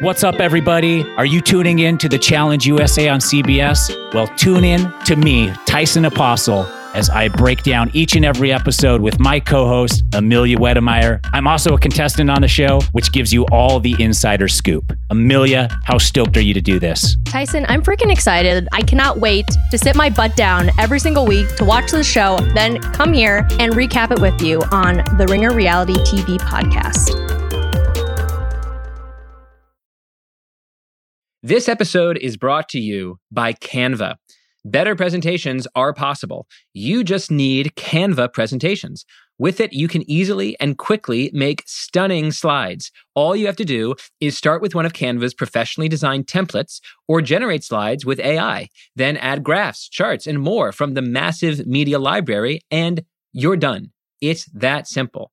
What's 0.00 0.24
up, 0.24 0.40
everybody? 0.40 1.04
Are 1.16 1.24
you 1.24 1.40
tuning 1.40 1.78
in 1.78 1.96
to 1.98 2.08
the 2.08 2.18
Challenge 2.18 2.66
USA 2.66 3.08
on 3.08 3.20
CBS? 3.20 4.12
Well, 4.12 4.26
tune 4.36 4.64
in 4.64 4.92
to 5.04 5.14
me, 5.14 5.52
Tyson 5.64 6.06
Apostle, 6.06 6.66
as 6.92 7.08
I 7.08 7.28
break 7.28 7.62
down 7.62 7.92
each 7.94 8.16
and 8.16 8.24
every 8.24 8.52
episode 8.52 9.00
with 9.00 9.20
my 9.20 9.38
co 9.38 9.68
host, 9.68 10.02
Amelia 10.12 10.58
Wedemeyer. 10.58 11.20
I'm 11.32 11.46
also 11.46 11.74
a 11.74 11.78
contestant 11.78 12.28
on 12.30 12.42
the 12.42 12.48
show, 12.48 12.80
which 12.90 13.12
gives 13.12 13.32
you 13.32 13.46
all 13.52 13.78
the 13.78 13.94
insider 14.02 14.48
scoop. 14.48 14.92
Amelia, 15.10 15.68
how 15.84 15.98
stoked 15.98 16.36
are 16.36 16.42
you 16.42 16.52
to 16.52 16.60
do 16.60 16.80
this? 16.80 17.16
Tyson, 17.24 17.64
I'm 17.68 17.80
freaking 17.80 18.10
excited. 18.10 18.66
I 18.72 18.82
cannot 18.82 19.20
wait 19.20 19.46
to 19.70 19.78
sit 19.78 19.94
my 19.94 20.10
butt 20.10 20.34
down 20.34 20.70
every 20.80 20.98
single 20.98 21.26
week 21.26 21.54
to 21.58 21.64
watch 21.64 21.92
the 21.92 22.02
show, 22.02 22.38
then 22.54 22.80
come 22.92 23.12
here 23.12 23.46
and 23.60 23.72
recap 23.74 24.10
it 24.10 24.20
with 24.20 24.42
you 24.42 24.62
on 24.72 24.96
the 25.16 25.28
Ringer 25.30 25.54
Reality 25.54 25.94
TV 25.98 26.38
podcast. 26.40 27.35
This 31.42 31.68
episode 31.68 32.16
is 32.16 32.38
brought 32.38 32.66
to 32.70 32.80
you 32.80 33.18
by 33.30 33.52
Canva. 33.52 34.16
Better 34.64 34.96
presentations 34.96 35.68
are 35.76 35.92
possible. 35.92 36.46
You 36.72 37.04
just 37.04 37.30
need 37.30 37.74
Canva 37.76 38.32
presentations. 38.32 39.04
With 39.38 39.60
it, 39.60 39.74
you 39.74 39.86
can 39.86 40.10
easily 40.10 40.56
and 40.60 40.78
quickly 40.78 41.30
make 41.34 41.62
stunning 41.66 42.32
slides. 42.32 42.90
All 43.14 43.36
you 43.36 43.44
have 43.46 43.56
to 43.56 43.66
do 43.66 43.94
is 44.18 44.36
start 44.36 44.62
with 44.62 44.74
one 44.74 44.86
of 44.86 44.94
Canva's 44.94 45.34
professionally 45.34 45.90
designed 45.90 46.26
templates 46.26 46.80
or 47.06 47.20
generate 47.20 47.62
slides 47.62 48.06
with 48.06 48.18
AI. 48.18 48.68
Then 48.96 49.18
add 49.18 49.44
graphs, 49.44 49.90
charts, 49.90 50.26
and 50.26 50.40
more 50.40 50.72
from 50.72 50.94
the 50.94 51.02
massive 51.02 51.66
media 51.66 51.98
library, 51.98 52.60
and 52.70 53.04
you're 53.34 53.58
done. 53.58 53.92
It's 54.22 54.46
that 54.54 54.88
simple. 54.88 55.32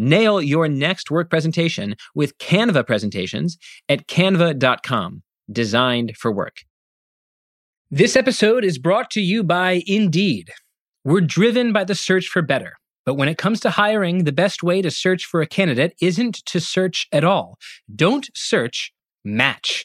Nail 0.00 0.40
your 0.40 0.66
next 0.66 1.10
work 1.10 1.28
presentation 1.28 1.94
with 2.14 2.38
Canva 2.38 2.86
presentations 2.86 3.58
at 3.86 4.06
canva.com, 4.06 5.22
designed 5.52 6.16
for 6.16 6.32
work. 6.32 6.62
This 7.90 8.16
episode 8.16 8.64
is 8.64 8.78
brought 8.78 9.10
to 9.10 9.20
you 9.20 9.42
by 9.42 9.82
Indeed. 9.86 10.52
We're 11.04 11.20
driven 11.20 11.74
by 11.74 11.84
the 11.84 11.94
search 11.94 12.28
for 12.28 12.40
better. 12.40 12.76
But 13.04 13.16
when 13.16 13.28
it 13.28 13.36
comes 13.36 13.60
to 13.60 13.70
hiring, 13.70 14.24
the 14.24 14.32
best 14.32 14.62
way 14.62 14.80
to 14.80 14.90
search 14.90 15.26
for 15.26 15.42
a 15.42 15.46
candidate 15.46 15.92
isn't 16.00 16.46
to 16.46 16.60
search 16.60 17.06
at 17.12 17.22
all. 17.22 17.58
Don't 17.94 18.30
search, 18.34 18.94
match 19.22 19.84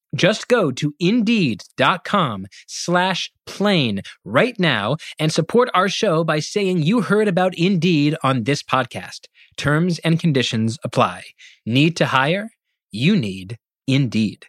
Just 0.15 0.47
go 0.47 0.71
to 0.71 0.93
indeed.com 0.99 2.47
slash 2.67 3.31
plain 3.45 4.01
right 4.25 4.59
now 4.59 4.97
and 5.19 5.31
support 5.31 5.69
our 5.73 5.87
show 5.87 6.23
by 6.23 6.39
saying 6.39 6.83
you 6.83 7.01
heard 7.01 7.27
about 7.27 7.57
Indeed 7.57 8.15
on 8.23 8.43
this 8.43 8.61
podcast. 8.61 9.27
Terms 9.57 9.99
and 9.99 10.19
conditions 10.19 10.77
apply. 10.83 11.23
Need 11.65 11.95
to 11.97 12.05
hire? 12.07 12.49
You 12.91 13.15
need 13.15 13.57
Indeed. 13.87 14.45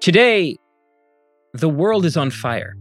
Today, 0.00 0.56
the 1.54 1.68
world 1.68 2.04
is 2.04 2.16
on 2.16 2.30
fire. 2.30 2.76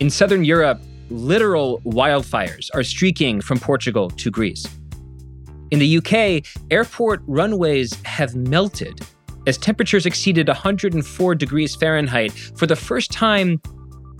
In 0.00 0.08
southern 0.08 0.44
Europe, 0.44 0.80
literal 1.10 1.80
wildfires 1.82 2.70
are 2.74 2.82
streaking 2.82 3.42
from 3.42 3.58
Portugal 3.60 4.08
to 4.10 4.30
Greece. 4.30 4.66
In 5.70 5.78
the 5.78 5.98
UK, 5.98 6.44
airport 6.72 7.22
runways 7.26 7.94
have 8.04 8.34
melted 8.34 9.00
as 9.46 9.56
temperatures 9.56 10.04
exceeded 10.04 10.48
104 10.48 11.34
degrees 11.36 11.76
Fahrenheit 11.76 12.32
for 12.56 12.66
the 12.66 12.74
first 12.74 13.12
time 13.12 13.60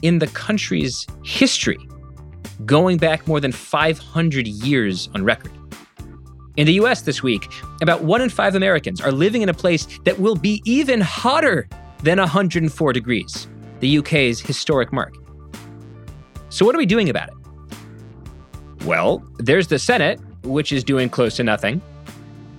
in 0.02 0.20
the 0.20 0.28
country's 0.28 1.06
history, 1.24 1.78
going 2.64 2.98
back 2.98 3.26
more 3.26 3.40
than 3.40 3.50
500 3.50 4.46
years 4.46 5.08
on 5.14 5.24
record. 5.24 5.52
In 6.56 6.66
the 6.66 6.74
US 6.74 7.02
this 7.02 7.22
week, 7.22 7.44
about 7.82 8.04
one 8.04 8.20
in 8.20 8.28
five 8.28 8.54
Americans 8.54 9.00
are 9.00 9.12
living 9.12 9.42
in 9.42 9.48
a 9.48 9.54
place 9.54 9.86
that 10.04 10.18
will 10.20 10.36
be 10.36 10.62
even 10.64 11.00
hotter 11.00 11.68
than 12.02 12.18
104 12.18 12.92
degrees, 12.92 13.48
the 13.80 13.98
UK's 13.98 14.40
historic 14.40 14.92
mark. 14.92 15.14
So, 16.48 16.64
what 16.64 16.74
are 16.74 16.78
we 16.78 16.86
doing 16.86 17.08
about 17.08 17.28
it? 17.28 17.34
Well, 18.84 19.22
there's 19.38 19.68
the 19.68 19.78
Senate, 19.78 20.20
which 20.42 20.72
is 20.72 20.84
doing 20.84 21.08
close 21.08 21.36
to 21.36 21.44
nothing. 21.44 21.80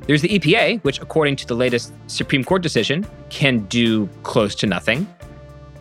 There's 0.08 0.22
the 0.22 0.40
EPA, 0.40 0.84
which, 0.84 1.00
according 1.00 1.36
to 1.38 1.47
the 1.47 1.56
latest 1.56 1.94
Supreme 2.08 2.44
Court 2.44 2.62
decision, 2.62 3.06
can 3.30 3.59
do 3.66 4.08
close 4.24 4.56
to 4.56 4.68
nothing. 4.68 5.08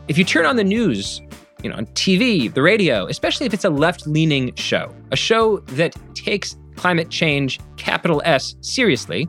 If 0.09 0.19
you 0.19 0.25
turn 0.25 0.45
on 0.45 0.57
the 0.57 0.65
news, 0.65 1.23
you 1.63 1.71
know, 1.71 1.77
on 1.77 1.87
TV, 1.87 2.53
the 2.53 2.63
radio, 2.63 3.07
especially 3.07 3.47
if 3.47 3.55
it's 3.55 3.65
a 3.65 3.71
left 3.71 4.07
leaning 4.07 4.55
show, 4.55 4.95
a 5.11 5.17
show 5.17 5.59
that 5.59 5.97
takes 6.15 6.57
climate 6.77 7.11
change, 7.11 7.61
capital 7.77 8.23
S, 8.25 8.57
seriously, 8.61 9.29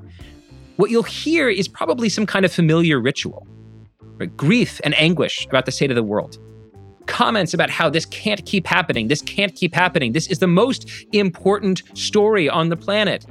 what 0.77 0.89
you'll 0.89 1.03
hear 1.03 1.49
is 1.49 1.67
probably 1.67 2.09
some 2.09 2.25
kind 2.25 2.45
of 2.45 2.51
familiar 2.51 2.99
ritual 2.99 3.47
right? 4.21 4.37
grief 4.37 4.79
and 4.83 4.97
anguish 4.99 5.45
about 5.47 5.65
the 5.65 5.71
state 5.71 5.91
of 5.91 5.95
the 5.95 6.03
world. 6.03 6.37
Comments 7.11 7.53
about 7.53 7.69
how 7.69 7.89
this 7.89 8.05
can't 8.05 8.45
keep 8.45 8.65
happening, 8.65 9.09
this 9.09 9.21
can't 9.21 9.53
keep 9.53 9.75
happening, 9.75 10.13
this 10.13 10.27
is 10.27 10.39
the 10.39 10.47
most 10.47 10.89
important 11.11 11.83
story 11.93 12.47
on 12.47 12.69
the 12.69 12.77
planet. 12.77 13.25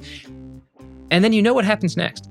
And 1.10 1.24
then 1.24 1.32
you 1.32 1.40
know 1.40 1.54
what 1.54 1.64
happens 1.64 1.96
next. 1.96 2.28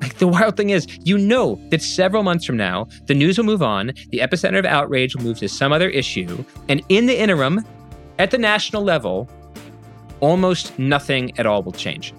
Like 0.00 0.18
the 0.18 0.26
wild 0.26 0.56
thing 0.56 0.70
is, 0.70 0.88
you 1.04 1.16
know 1.16 1.60
that 1.70 1.82
several 1.82 2.24
months 2.24 2.44
from 2.44 2.56
now, 2.56 2.88
the 3.06 3.14
news 3.14 3.38
will 3.38 3.44
move 3.44 3.62
on, 3.62 3.92
the 4.10 4.18
epicenter 4.18 4.58
of 4.58 4.64
outrage 4.64 5.14
will 5.14 5.22
move 5.22 5.38
to 5.38 5.48
some 5.48 5.72
other 5.72 5.88
issue, 5.88 6.44
and 6.68 6.82
in 6.88 7.06
the 7.06 7.16
interim, 7.16 7.64
at 8.18 8.32
the 8.32 8.38
national 8.38 8.82
level, 8.82 9.30
almost 10.18 10.76
nothing 10.80 11.38
at 11.38 11.46
all 11.46 11.62
will 11.62 11.70
change. 11.70 12.12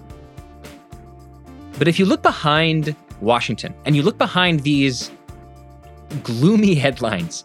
But 1.78 1.86
if 1.86 1.98
you 1.98 2.06
look 2.06 2.22
behind 2.22 2.96
Washington 3.20 3.74
and 3.84 3.94
you 3.94 4.02
look 4.02 4.16
behind 4.16 4.60
these 4.60 5.10
gloomy 6.22 6.74
headlines, 6.74 7.44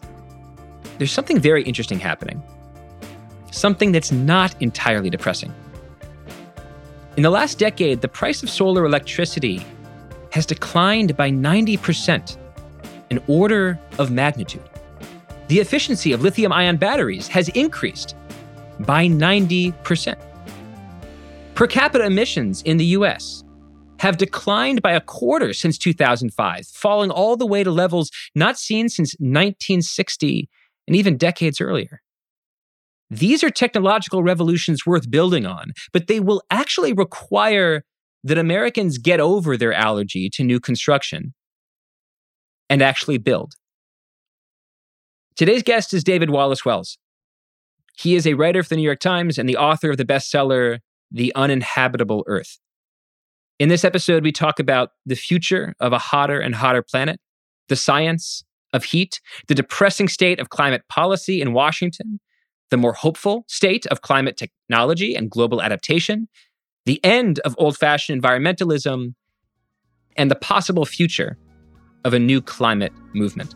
there's 0.98 1.12
something 1.12 1.38
very 1.38 1.62
interesting 1.62 1.98
happening. 1.98 2.42
Something 3.50 3.92
that's 3.92 4.12
not 4.12 4.54
entirely 4.60 5.10
depressing. 5.10 5.52
In 7.16 7.22
the 7.22 7.30
last 7.30 7.58
decade, 7.58 8.00
the 8.00 8.08
price 8.08 8.42
of 8.42 8.50
solar 8.50 8.84
electricity 8.84 9.64
has 10.32 10.46
declined 10.46 11.16
by 11.16 11.30
90%, 11.30 12.36
an 13.10 13.22
order 13.26 13.78
of 13.98 14.10
magnitude. 14.10 14.62
The 15.48 15.58
efficiency 15.58 16.12
of 16.12 16.22
lithium 16.22 16.52
ion 16.52 16.76
batteries 16.76 17.26
has 17.28 17.48
increased 17.50 18.14
by 18.78 19.06
90%. 19.06 20.16
Per 21.54 21.66
capita 21.66 22.04
emissions 22.04 22.62
in 22.62 22.76
the 22.76 22.86
US 22.96 23.42
have 23.98 24.16
declined 24.16 24.80
by 24.80 24.92
a 24.92 25.00
quarter 25.00 25.52
since 25.52 25.76
2005, 25.76 26.66
falling 26.68 27.10
all 27.10 27.36
the 27.36 27.46
way 27.46 27.62
to 27.64 27.70
levels 27.70 28.10
not 28.34 28.58
seen 28.58 28.88
since 28.88 29.14
1960 29.18 30.48
and 30.90 30.96
even 30.96 31.16
decades 31.16 31.60
earlier. 31.60 32.02
These 33.10 33.44
are 33.44 33.50
technological 33.50 34.24
revolutions 34.24 34.84
worth 34.84 35.08
building 35.08 35.46
on, 35.46 35.70
but 35.92 36.08
they 36.08 36.18
will 36.18 36.42
actually 36.50 36.92
require 36.92 37.84
that 38.24 38.38
Americans 38.38 38.98
get 38.98 39.20
over 39.20 39.56
their 39.56 39.72
allergy 39.72 40.28
to 40.30 40.42
new 40.42 40.58
construction 40.58 41.32
and 42.68 42.82
actually 42.82 43.18
build. 43.18 43.54
Today's 45.36 45.62
guest 45.62 45.94
is 45.94 46.02
David 46.02 46.30
Wallace 46.30 46.64
Wells. 46.64 46.98
He 47.96 48.16
is 48.16 48.26
a 48.26 48.34
writer 48.34 48.64
for 48.64 48.70
the 48.70 48.76
New 48.76 48.82
York 48.82 48.98
Times 48.98 49.38
and 49.38 49.48
the 49.48 49.56
author 49.56 49.92
of 49.92 49.96
the 49.96 50.04
bestseller 50.04 50.78
the 51.12 51.32
uninhabitable 51.36 52.24
Earth. 52.26 52.58
In 53.60 53.68
this 53.68 53.84
episode, 53.84 54.24
we 54.24 54.32
talk 54.32 54.58
about 54.58 54.90
the 55.06 55.14
future 55.14 55.72
of 55.78 55.92
a 55.92 55.98
hotter 55.98 56.40
and 56.40 56.56
hotter 56.56 56.82
planet, 56.82 57.20
the 57.68 57.76
science 57.76 58.42
of 58.72 58.84
heat, 58.84 59.20
the 59.48 59.54
depressing 59.54 60.08
state 60.08 60.38
of 60.38 60.50
climate 60.50 60.82
policy 60.88 61.40
in 61.40 61.52
Washington, 61.52 62.20
the 62.70 62.76
more 62.76 62.92
hopeful 62.92 63.44
state 63.48 63.86
of 63.86 64.02
climate 64.02 64.36
technology 64.36 65.14
and 65.14 65.30
global 65.30 65.60
adaptation, 65.60 66.28
the 66.86 67.04
end 67.04 67.40
of 67.40 67.54
old 67.58 67.76
fashioned 67.76 68.22
environmentalism, 68.22 69.14
and 70.16 70.30
the 70.30 70.36
possible 70.36 70.84
future 70.84 71.36
of 72.04 72.14
a 72.14 72.18
new 72.18 72.40
climate 72.40 72.92
movement. 73.14 73.54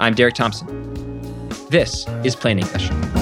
I'm 0.00 0.14
Derek 0.14 0.34
Thompson. 0.34 1.48
This 1.70 2.06
is 2.24 2.34
Plain 2.34 2.58
English. 2.58 3.19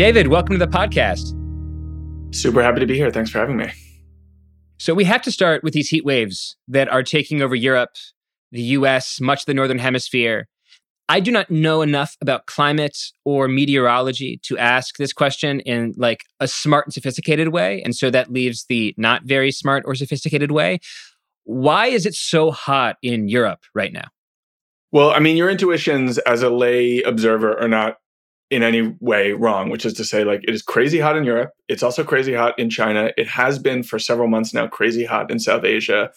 David, 0.00 0.28
welcome 0.28 0.58
to 0.58 0.64
the 0.64 0.78
podcast. 0.78 1.36
Super 2.34 2.62
happy 2.62 2.80
to 2.80 2.86
be 2.86 2.96
here. 2.96 3.10
Thanks 3.10 3.30
for 3.30 3.38
having 3.38 3.58
me. 3.58 3.70
So, 4.78 4.94
we 4.94 5.04
have 5.04 5.20
to 5.20 5.30
start 5.30 5.62
with 5.62 5.74
these 5.74 5.90
heat 5.90 6.06
waves 6.06 6.56
that 6.68 6.88
are 6.88 7.02
taking 7.02 7.42
over 7.42 7.54
Europe, 7.54 7.90
the 8.50 8.62
US, 8.62 9.20
much 9.20 9.40
of 9.40 9.44
the 9.44 9.52
Northern 9.52 9.78
Hemisphere. 9.78 10.48
I 11.10 11.20
do 11.20 11.30
not 11.30 11.50
know 11.50 11.82
enough 11.82 12.16
about 12.22 12.46
climate 12.46 12.96
or 13.26 13.46
meteorology 13.46 14.40
to 14.44 14.56
ask 14.56 14.96
this 14.96 15.12
question 15.12 15.60
in 15.60 15.92
like 15.98 16.24
a 16.40 16.48
smart 16.48 16.86
and 16.86 16.94
sophisticated 16.94 17.48
way. 17.48 17.82
And 17.82 17.94
so 17.94 18.08
that 18.08 18.32
leaves 18.32 18.64
the 18.70 18.94
not 18.96 19.24
very 19.24 19.52
smart 19.52 19.82
or 19.84 19.94
sophisticated 19.94 20.50
way. 20.50 20.78
Why 21.44 21.88
is 21.88 22.06
it 22.06 22.14
so 22.14 22.52
hot 22.52 22.96
in 23.02 23.28
Europe 23.28 23.64
right 23.74 23.92
now? 23.92 24.08
Well, 24.92 25.10
I 25.10 25.18
mean, 25.18 25.36
your 25.36 25.50
intuitions 25.50 26.16
as 26.16 26.42
a 26.42 26.48
lay 26.48 27.02
observer 27.02 27.60
are 27.60 27.68
not 27.68 27.98
in 28.50 28.62
any 28.62 28.94
way 29.00 29.32
wrong, 29.32 29.70
which 29.70 29.86
is 29.86 29.92
to 29.94 30.04
say, 30.04 30.24
like, 30.24 30.40
it 30.42 30.52
is 30.52 30.62
crazy 30.62 30.98
hot 30.98 31.16
in 31.16 31.24
Europe. 31.24 31.52
It's 31.68 31.82
also 31.82 32.02
crazy 32.02 32.34
hot 32.34 32.58
in 32.58 32.68
China. 32.68 33.12
It 33.16 33.28
has 33.28 33.58
been 33.58 33.82
for 33.82 33.98
several 33.98 34.28
months 34.28 34.52
now 34.52 34.66
crazy 34.66 35.04
hot 35.04 35.30
in 35.30 35.38
South 35.38 35.64
Asia. 35.64 36.10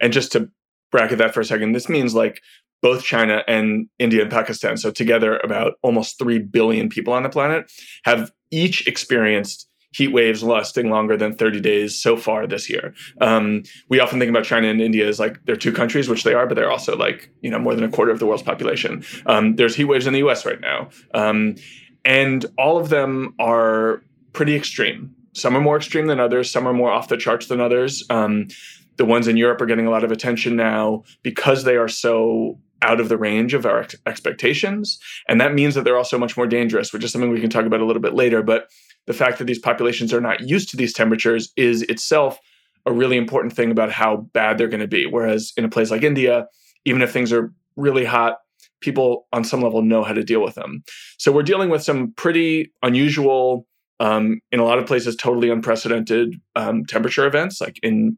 And 0.00 0.12
just 0.12 0.32
to 0.32 0.48
bracket 0.92 1.18
that 1.18 1.34
for 1.34 1.40
a 1.40 1.44
second, 1.44 1.72
this 1.72 1.88
means 1.88 2.14
like 2.14 2.40
both 2.82 3.02
China 3.02 3.42
and 3.46 3.88
India 3.98 4.22
and 4.22 4.30
Pakistan, 4.30 4.76
so 4.76 4.90
together 4.90 5.38
about 5.38 5.74
almost 5.82 6.18
3 6.18 6.38
billion 6.38 6.88
people 6.88 7.12
on 7.12 7.22
the 7.22 7.28
planet, 7.28 7.70
have 8.04 8.30
each 8.50 8.86
experienced 8.86 9.68
heat 9.92 10.08
waves 10.08 10.42
lasting 10.42 10.90
longer 10.90 11.16
than 11.16 11.34
30 11.34 11.60
days 11.60 12.00
so 12.00 12.16
far 12.16 12.46
this 12.46 12.70
year. 12.70 12.94
Um, 13.20 13.64
we 13.88 14.00
often 14.00 14.18
think 14.18 14.30
about 14.30 14.44
China 14.44 14.68
and 14.68 14.80
India 14.80 15.08
as 15.08 15.18
like 15.18 15.44
they're 15.44 15.56
two 15.56 15.72
countries, 15.72 16.08
which 16.08 16.22
they 16.22 16.34
are, 16.34 16.46
but 16.46 16.54
they're 16.54 16.70
also 16.70 16.96
like, 16.96 17.30
you 17.40 17.50
know, 17.50 17.58
more 17.58 17.74
than 17.74 17.84
a 17.84 17.90
quarter 17.90 18.12
of 18.12 18.18
the 18.18 18.26
world's 18.26 18.42
population. 18.42 19.04
Um, 19.26 19.56
there's 19.56 19.74
heat 19.74 19.84
waves 19.84 20.06
in 20.06 20.12
the 20.12 20.20
US 20.20 20.46
right 20.46 20.60
now. 20.60 20.90
Um, 21.14 21.56
and 22.04 22.46
all 22.56 22.78
of 22.78 22.88
them 22.88 23.34
are 23.38 24.02
pretty 24.32 24.54
extreme. 24.54 25.14
Some 25.32 25.56
are 25.56 25.60
more 25.60 25.76
extreme 25.76 26.06
than 26.06 26.20
others, 26.20 26.50
some 26.50 26.66
are 26.66 26.72
more 26.72 26.90
off 26.90 27.08
the 27.08 27.16
charts 27.16 27.46
than 27.46 27.60
others. 27.60 28.04
Um, 28.10 28.48
the 28.96 29.04
ones 29.04 29.28
in 29.28 29.36
Europe 29.36 29.60
are 29.60 29.66
getting 29.66 29.86
a 29.86 29.90
lot 29.90 30.04
of 30.04 30.12
attention 30.12 30.56
now 30.56 31.04
because 31.22 31.64
they 31.64 31.76
are 31.76 31.88
so 31.88 32.58
out 32.82 33.00
of 33.00 33.08
the 33.08 33.18
range 33.18 33.54
of 33.54 33.66
our 33.66 33.80
ex- 33.80 33.96
expectations. 34.06 34.98
And 35.28 35.40
that 35.40 35.54
means 35.54 35.74
that 35.74 35.84
they're 35.84 35.96
also 35.96 36.18
much 36.18 36.36
more 36.36 36.46
dangerous, 36.46 36.92
which 36.92 37.04
is 37.04 37.12
something 37.12 37.30
we 37.30 37.40
can 37.40 37.50
talk 37.50 37.66
about 37.66 37.80
a 37.80 37.84
little 37.84 38.02
bit 38.02 38.14
later. 38.14 38.42
But 38.42 38.68
the 39.10 39.16
fact 39.16 39.38
that 39.38 39.46
these 39.46 39.58
populations 39.58 40.14
are 40.14 40.20
not 40.20 40.48
used 40.48 40.70
to 40.70 40.76
these 40.76 40.92
temperatures 40.92 41.52
is 41.56 41.82
itself 41.82 42.38
a 42.86 42.92
really 42.92 43.16
important 43.16 43.52
thing 43.52 43.72
about 43.72 43.90
how 43.90 44.18
bad 44.32 44.56
they're 44.56 44.68
going 44.68 44.78
to 44.78 44.86
be. 44.86 45.04
Whereas 45.04 45.52
in 45.56 45.64
a 45.64 45.68
place 45.68 45.90
like 45.90 46.04
India, 46.04 46.46
even 46.84 47.02
if 47.02 47.12
things 47.12 47.32
are 47.32 47.52
really 47.74 48.04
hot, 48.04 48.36
people 48.80 49.26
on 49.32 49.42
some 49.42 49.62
level 49.62 49.82
know 49.82 50.04
how 50.04 50.12
to 50.12 50.22
deal 50.22 50.40
with 50.40 50.54
them. 50.54 50.84
So 51.18 51.32
we're 51.32 51.42
dealing 51.42 51.70
with 51.70 51.82
some 51.82 52.12
pretty 52.12 52.72
unusual, 52.84 53.66
um, 53.98 54.38
in 54.52 54.60
a 54.60 54.64
lot 54.64 54.78
of 54.78 54.86
places, 54.86 55.16
totally 55.16 55.50
unprecedented 55.50 56.40
um, 56.54 56.84
temperature 56.84 57.26
events. 57.26 57.60
Like 57.60 57.80
in 57.82 58.16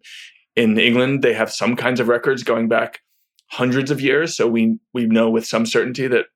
in 0.56 0.78
England, 0.78 1.22
they 1.22 1.32
have 1.32 1.50
some 1.50 1.74
kinds 1.74 2.00
of 2.00 2.08
records 2.08 2.42
going 2.42 2.68
back 2.68 3.00
hundreds 3.46 3.90
of 3.90 3.98
years. 3.98 4.36
So 4.36 4.46
we 4.46 4.76
we 4.92 5.06
know 5.06 5.30
with 5.30 5.46
some 5.46 5.64
certainty 5.64 6.06
that 6.08 6.26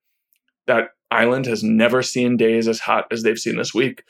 that 0.67 0.93
island 1.11 1.45
has 1.47 1.63
never 1.63 2.03
seen 2.03 2.37
days 2.39 2.67
as 2.67 2.81
hot 2.81 3.05
as 3.11 3.23
they've 3.23 3.39
seen 3.39 3.57
this 3.57 3.75
week. 3.75 4.03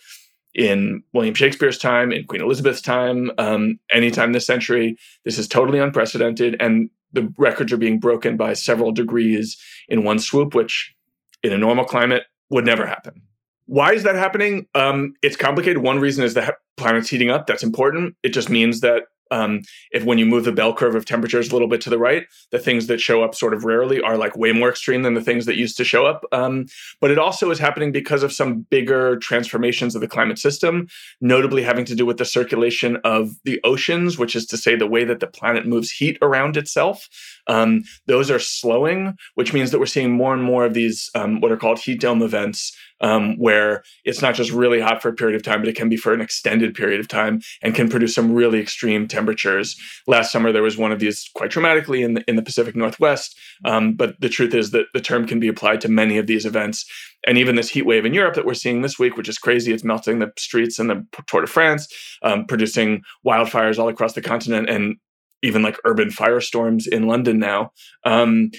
In 0.56 1.02
William 1.12 1.34
Shakespeare's 1.34 1.76
time, 1.76 2.10
in 2.10 2.24
Queen 2.24 2.40
Elizabeth's 2.40 2.80
time, 2.80 3.30
um, 3.36 3.78
anytime 3.92 4.32
this 4.32 4.46
century, 4.46 4.96
this 5.26 5.38
is 5.38 5.46
totally 5.46 5.78
unprecedented. 5.78 6.56
And 6.58 6.88
the 7.12 7.30
records 7.36 7.74
are 7.74 7.76
being 7.76 8.00
broken 8.00 8.38
by 8.38 8.54
several 8.54 8.90
degrees 8.90 9.58
in 9.86 10.02
one 10.02 10.18
swoop, 10.18 10.54
which 10.54 10.94
in 11.42 11.52
a 11.52 11.58
normal 11.58 11.84
climate 11.84 12.24
would 12.48 12.64
never 12.64 12.86
happen. 12.86 13.20
Why 13.66 13.92
is 13.92 14.04
that 14.04 14.14
happening? 14.14 14.66
Um, 14.74 15.12
it's 15.22 15.36
complicated. 15.36 15.82
One 15.82 15.98
reason 15.98 16.24
is 16.24 16.32
the 16.32 16.56
planet's 16.78 17.10
heating 17.10 17.30
up. 17.30 17.46
That's 17.46 17.62
important. 17.62 18.16
It 18.22 18.30
just 18.30 18.48
means 18.48 18.80
that 18.80 19.02
um, 19.31 19.62
if 19.90 20.05
when 20.05 20.19
you 20.19 20.26
move 20.26 20.44
the 20.44 20.52
bell 20.52 20.75
curve 20.75 20.94
of 20.94 21.05
temperatures 21.05 21.49
a 21.49 21.52
little 21.52 21.69
bit 21.69 21.81
to 21.82 21.90
the 21.90 21.99
right, 21.99 22.26
the 22.50 22.58
things 22.58 22.87
that 22.87 23.00
show 23.00 23.23
up 23.23 23.34
sort 23.34 23.55
of 23.55 23.64
rarely 23.64 24.00
are 24.00 24.17
like 24.17 24.37
way 24.37 24.52
more 24.52 24.69
extreme 24.69 25.02
than 25.02 25.14
the 25.14 25.20
things 25.20 25.46
that 25.46 25.56
used 25.56 25.76
to 25.76 25.84
show 25.84 26.06
up. 26.06 26.25
Um, 26.32 26.67
but 27.00 27.11
it 27.11 27.19
also 27.19 27.50
is 27.50 27.58
happening 27.58 27.93
because 27.93 28.23
of 28.23 28.32
some 28.32 28.61
bigger 28.70 29.17
transformations 29.19 29.94
of 29.94 30.00
the 30.00 30.08
climate 30.08 30.38
system, 30.38 30.88
notably 31.20 31.62
having 31.62 31.84
to 31.87 31.94
do 31.94 32.06
with 32.06 32.19
the 32.19 32.25
circulation 32.25 32.96
of 33.05 33.31
the 33.44 33.61
oceans, 33.64 34.19
which 34.19 34.37
is 34.37 34.46
to 34.46 34.56
say 34.56 34.76
the 34.76 34.87
way 34.87 35.05
that 35.05 35.20
the 35.20 35.26
planet 35.26 35.67
moves 35.67 35.90
heat 35.90 36.19
around 36.23 36.56
itself. 36.56 37.08
Um, 37.46 37.84
those 38.06 38.31
are 38.31 38.38
slowing, 38.38 39.17
which 39.34 39.52
means 39.52 39.70
that 39.70 39.78
we're 39.78 39.87
seeing 39.87 40.12
more 40.12 40.34
and 40.34 40.43
more 40.43 40.64
of 40.64 40.75
these 40.75 41.11
um, 41.14 41.40
what 41.40 41.52
are 41.52 41.56
called 41.56 41.78
heat 41.78 42.00
dome 42.00 42.23
events 42.23 42.76
um, 43.00 43.37
where 43.38 43.82
it's 44.04 44.22
not 44.22 44.34
just 44.34 44.50
really 44.50 44.81
hot 44.81 45.02
for 45.02 45.08
a 45.08 45.14
period 45.14 45.37
of 45.37 45.43
time, 45.43 45.60
but 45.60 45.69
it 45.69 45.76
can 45.76 45.88
be 45.88 45.96
for 45.96 46.12
an 46.12 46.20
extended 46.20 46.75
period 46.75 47.00
of 47.00 47.08
time 47.08 47.40
and 47.62 47.75
can 47.75 47.88
produce 47.88 48.14
some 48.14 48.32
really 48.32 48.60
extreme 48.60 49.06
temperatures. 49.06 49.76
Last 50.06 50.32
summer, 50.32 50.52
there 50.52 50.62
was 50.62 50.78
one 50.78 50.93
of 50.93 50.98
these 50.98 51.28
quite 51.34 51.50
dramatically 51.50 52.02
in 52.02 52.14
the, 52.14 52.25
in 52.28 52.37
the 52.37 52.43
Pacific 52.43 52.75
Northwest. 52.75 53.37
Um, 53.64 53.94
but 53.94 54.20
the 54.20 54.28
truth 54.28 54.54
is 54.54 54.70
that 54.70 54.87
the 54.94 55.00
term 55.00 55.26
can 55.26 55.40
be 55.40 55.48
applied 55.48 55.81
to 55.82 55.88
many 55.88 56.19
of 56.19 56.26
these 56.26 56.46
events. 56.46 56.90
And 57.26 57.38
even 57.38 57.56
this 57.56 57.70
heat 57.70 57.87
wave 57.87 58.04
in 58.04 58.14
Europe 58.14 58.34
that 58.34 58.46
we're 58.46 58.54
seeing 58.54 58.82
this 58.82 58.99
week, 58.99 59.16
which 59.16 59.28
is 59.28 59.38
crazy, 59.38 59.72
it's 59.72 59.84
melting 59.84 60.20
the 60.20 60.32
streets 60.38 60.78
in 60.78 60.87
the 60.87 61.04
Tour 61.26 61.42
de 61.42 61.46
France, 61.46 61.88
um, 62.22 62.46
producing 62.46 63.02
wildfires 63.26 63.78
all 63.78 63.88
across 63.88 64.12
the 64.12 64.22
continent 64.22 64.70
and 64.70 64.96
even 65.42 65.62
like 65.62 65.78
urban 65.84 66.08
firestorms 66.08 66.87
in 66.87 67.06
London 67.06 67.38
now. 67.38 67.72
Um, 68.04 68.50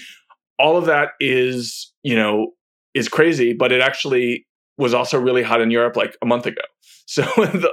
all 0.58 0.76
of 0.76 0.86
that 0.86 1.10
is, 1.20 1.92
you 2.02 2.16
know, 2.16 2.52
is 2.94 3.08
crazy, 3.08 3.52
but 3.52 3.72
it 3.72 3.80
actually 3.80 4.46
was 4.76 4.94
also 4.94 5.18
really 5.18 5.42
hot 5.42 5.60
in 5.60 5.70
Europe 5.70 5.96
like 5.96 6.16
a 6.22 6.26
month 6.26 6.46
ago. 6.46 6.62
So 7.10 7.24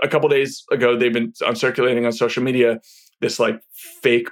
a 0.01 0.08
couple 0.08 0.30
days 0.30 0.63
ago, 0.72 0.98
they've 0.98 1.12
been 1.12 1.34
on 1.46 1.58
circulating 1.58 2.06
on 2.06 2.13
social 2.13 2.42
media 2.42 2.80
this 3.20 3.38
like 3.38 3.60
fake 4.01 4.30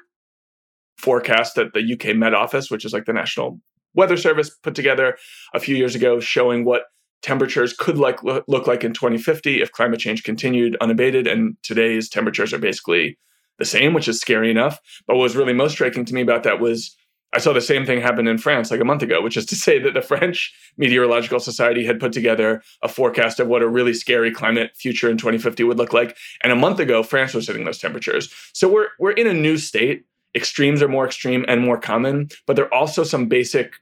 forecast 0.97 1.55
that 1.55 1.73
the 1.73 1.93
UK 1.93 2.15
Met 2.15 2.33
Office, 2.33 2.71
which 2.71 2.85
is 2.85 2.93
like 2.93 3.03
the 3.03 3.11
National 3.11 3.59
Weather 3.93 4.15
Service, 4.15 4.49
put 4.63 4.75
together 4.75 5.17
a 5.53 5.59
few 5.59 5.75
years 5.75 5.93
ago, 5.93 6.21
showing 6.21 6.63
what 6.63 6.83
temperatures 7.21 7.73
could 7.73 7.97
like 7.97 8.23
look 8.23 8.65
like 8.65 8.85
in 8.85 8.93
2050 8.93 9.61
if 9.61 9.73
climate 9.73 9.99
change 9.99 10.23
continued 10.23 10.77
unabated. 10.79 11.27
And 11.27 11.57
today's 11.63 12.07
temperatures 12.07 12.53
are 12.53 12.59
basically 12.59 13.17
the 13.59 13.65
same, 13.65 13.93
which 13.93 14.07
is 14.07 14.21
scary 14.21 14.49
enough. 14.49 14.79
But 15.05 15.15
what 15.15 15.23
was 15.23 15.35
really 15.35 15.53
most 15.53 15.73
striking 15.73 16.05
to 16.05 16.13
me 16.13 16.21
about 16.21 16.43
that 16.43 16.61
was 16.61 16.95
I 17.33 17.39
saw 17.39 17.51
the 17.51 17.61
same 17.61 17.85
thing 17.85 17.99
happen 17.99 18.27
in 18.27 18.37
France 18.37 18.69
like 18.69 18.79
a 18.79 18.85
month 18.85 19.01
ago, 19.01 19.21
which 19.21 19.37
is 19.37 19.45
to 19.47 19.55
say 19.55 19.79
that 19.79 19.95
the 19.95 20.01
French 20.01 20.53
Meteorological 20.77 21.39
Society 21.39 21.83
had 21.83 21.99
put 21.99 22.13
together 22.13 22.61
a 22.83 22.87
forecast 22.87 23.39
of 23.39 23.47
what 23.47 23.63
a 23.63 23.67
really 23.67 23.93
scary 23.93 24.31
climate 24.31 24.71
future 24.75 25.09
in 25.09 25.17
2050 25.17 25.63
would 25.63 25.77
look 25.77 25.93
like. 25.93 26.15
And 26.43 26.53
a 26.53 26.55
month 26.55 26.79
ago, 26.79 27.01
France 27.01 27.33
was 27.33 27.47
hitting 27.47 27.65
those 27.65 27.79
temperatures. 27.79 28.31
So 28.53 28.71
we're 28.71 28.89
we're 28.99 29.11
in 29.11 29.27
a 29.27 29.33
new 29.33 29.57
state. 29.57 30.05
Extremes 30.35 30.81
are 30.81 30.87
more 30.87 31.05
extreme 31.05 31.43
and 31.47 31.61
more 31.61 31.77
common, 31.77 32.29
but 32.45 32.55
there 32.55 32.65
are 32.65 32.73
also 32.73 33.03
some 33.03 33.27
basic 33.27 33.73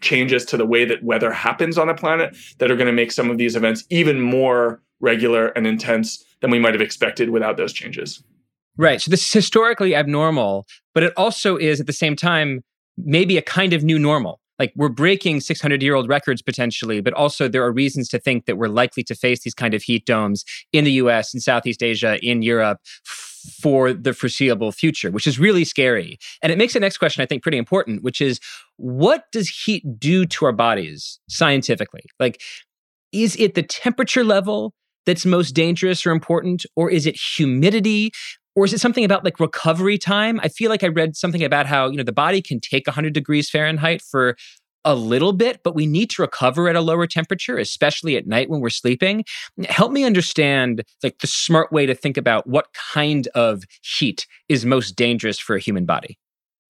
changes 0.00 0.44
to 0.46 0.56
the 0.56 0.66
way 0.66 0.84
that 0.84 1.02
weather 1.02 1.32
happens 1.32 1.76
on 1.76 1.88
a 1.88 1.94
planet 1.94 2.36
that 2.58 2.70
are 2.70 2.76
going 2.76 2.86
to 2.86 2.92
make 2.92 3.12
some 3.12 3.30
of 3.30 3.38
these 3.38 3.56
events 3.56 3.84
even 3.90 4.20
more 4.20 4.80
regular 5.00 5.48
and 5.48 5.66
intense 5.66 6.24
than 6.40 6.50
we 6.50 6.58
might 6.58 6.74
have 6.74 6.80
expected 6.80 7.30
without 7.30 7.56
those 7.56 7.72
changes. 7.72 8.22
Right. 8.76 9.00
So 9.00 9.10
this 9.10 9.26
is 9.26 9.32
historically 9.32 9.94
abnormal, 9.94 10.66
but 10.94 11.02
it 11.02 11.12
also 11.16 11.56
is 11.56 11.80
at 11.80 11.86
the 11.86 11.92
same 11.92 12.14
time 12.14 12.62
maybe 13.04 13.36
a 13.36 13.42
kind 13.42 13.72
of 13.72 13.82
new 13.82 13.98
normal. 13.98 14.40
Like 14.58 14.72
we're 14.74 14.88
breaking 14.88 15.40
600 15.40 15.82
year 15.82 15.94
old 15.94 16.08
records 16.08 16.42
potentially, 16.42 17.00
but 17.00 17.12
also 17.14 17.48
there 17.48 17.64
are 17.64 17.72
reasons 17.72 18.08
to 18.08 18.18
think 18.18 18.46
that 18.46 18.56
we're 18.56 18.68
likely 18.68 19.04
to 19.04 19.14
face 19.14 19.40
these 19.42 19.54
kind 19.54 19.72
of 19.72 19.82
heat 19.82 20.04
domes 20.04 20.44
in 20.72 20.84
the 20.84 20.92
US, 20.92 21.32
in 21.32 21.40
Southeast 21.40 21.82
Asia, 21.82 22.18
in 22.22 22.42
Europe 22.42 22.80
for 23.62 23.92
the 23.92 24.12
foreseeable 24.12 24.72
future, 24.72 25.10
which 25.10 25.26
is 25.26 25.38
really 25.38 25.64
scary. 25.64 26.18
And 26.42 26.52
it 26.52 26.58
makes 26.58 26.74
the 26.74 26.80
next 26.80 26.98
question, 26.98 27.22
I 27.22 27.26
think, 27.26 27.42
pretty 27.42 27.58
important, 27.58 28.02
which 28.02 28.20
is 28.20 28.40
what 28.76 29.24
does 29.32 29.48
heat 29.48 29.84
do 29.98 30.26
to 30.26 30.46
our 30.46 30.52
bodies 30.52 31.20
scientifically? 31.28 32.02
Like, 32.18 32.42
is 33.12 33.36
it 33.36 33.54
the 33.54 33.62
temperature 33.62 34.24
level 34.24 34.74
that's 35.06 35.24
most 35.24 35.52
dangerous 35.52 36.04
or 36.04 36.10
important, 36.10 36.66
or 36.76 36.90
is 36.90 37.06
it 37.06 37.16
humidity? 37.16 38.12
Or 38.58 38.64
is 38.64 38.72
it 38.72 38.80
something 38.80 39.04
about 39.04 39.24
like 39.24 39.38
recovery 39.38 39.98
time? 39.98 40.40
I 40.42 40.48
feel 40.48 40.68
like 40.68 40.82
I 40.82 40.88
read 40.88 41.14
something 41.14 41.44
about 41.44 41.66
how, 41.66 41.88
you 41.88 41.96
know, 41.96 42.02
the 42.02 42.10
body 42.10 42.42
can 42.42 42.58
take 42.58 42.88
100 42.88 43.12
degrees 43.12 43.48
Fahrenheit 43.48 44.02
for 44.02 44.36
a 44.84 44.96
little 44.96 45.32
bit, 45.32 45.60
but 45.62 45.76
we 45.76 45.86
need 45.86 46.10
to 46.10 46.22
recover 46.22 46.68
at 46.68 46.74
a 46.74 46.80
lower 46.80 47.06
temperature, 47.06 47.56
especially 47.56 48.16
at 48.16 48.26
night 48.26 48.50
when 48.50 48.60
we're 48.60 48.68
sleeping. 48.68 49.24
Help 49.68 49.92
me 49.92 50.02
understand 50.02 50.82
like 51.04 51.20
the 51.20 51.28
smart 51.28 51.70
way 51.70 51.86
to 51.86 51.94
think 51.94 52.16
about 52.16 52.48
what 52.48 52.66
kind 52.72 53.28
of 53.28 53.62
heat 53.82 54.26
is 54.48 54.66
most 54.66 54.96
dangerous 54.96 55.38
for 55.38 55.54
a 55.54 55.60
human 55.60 55.86
body. 55.86 56.18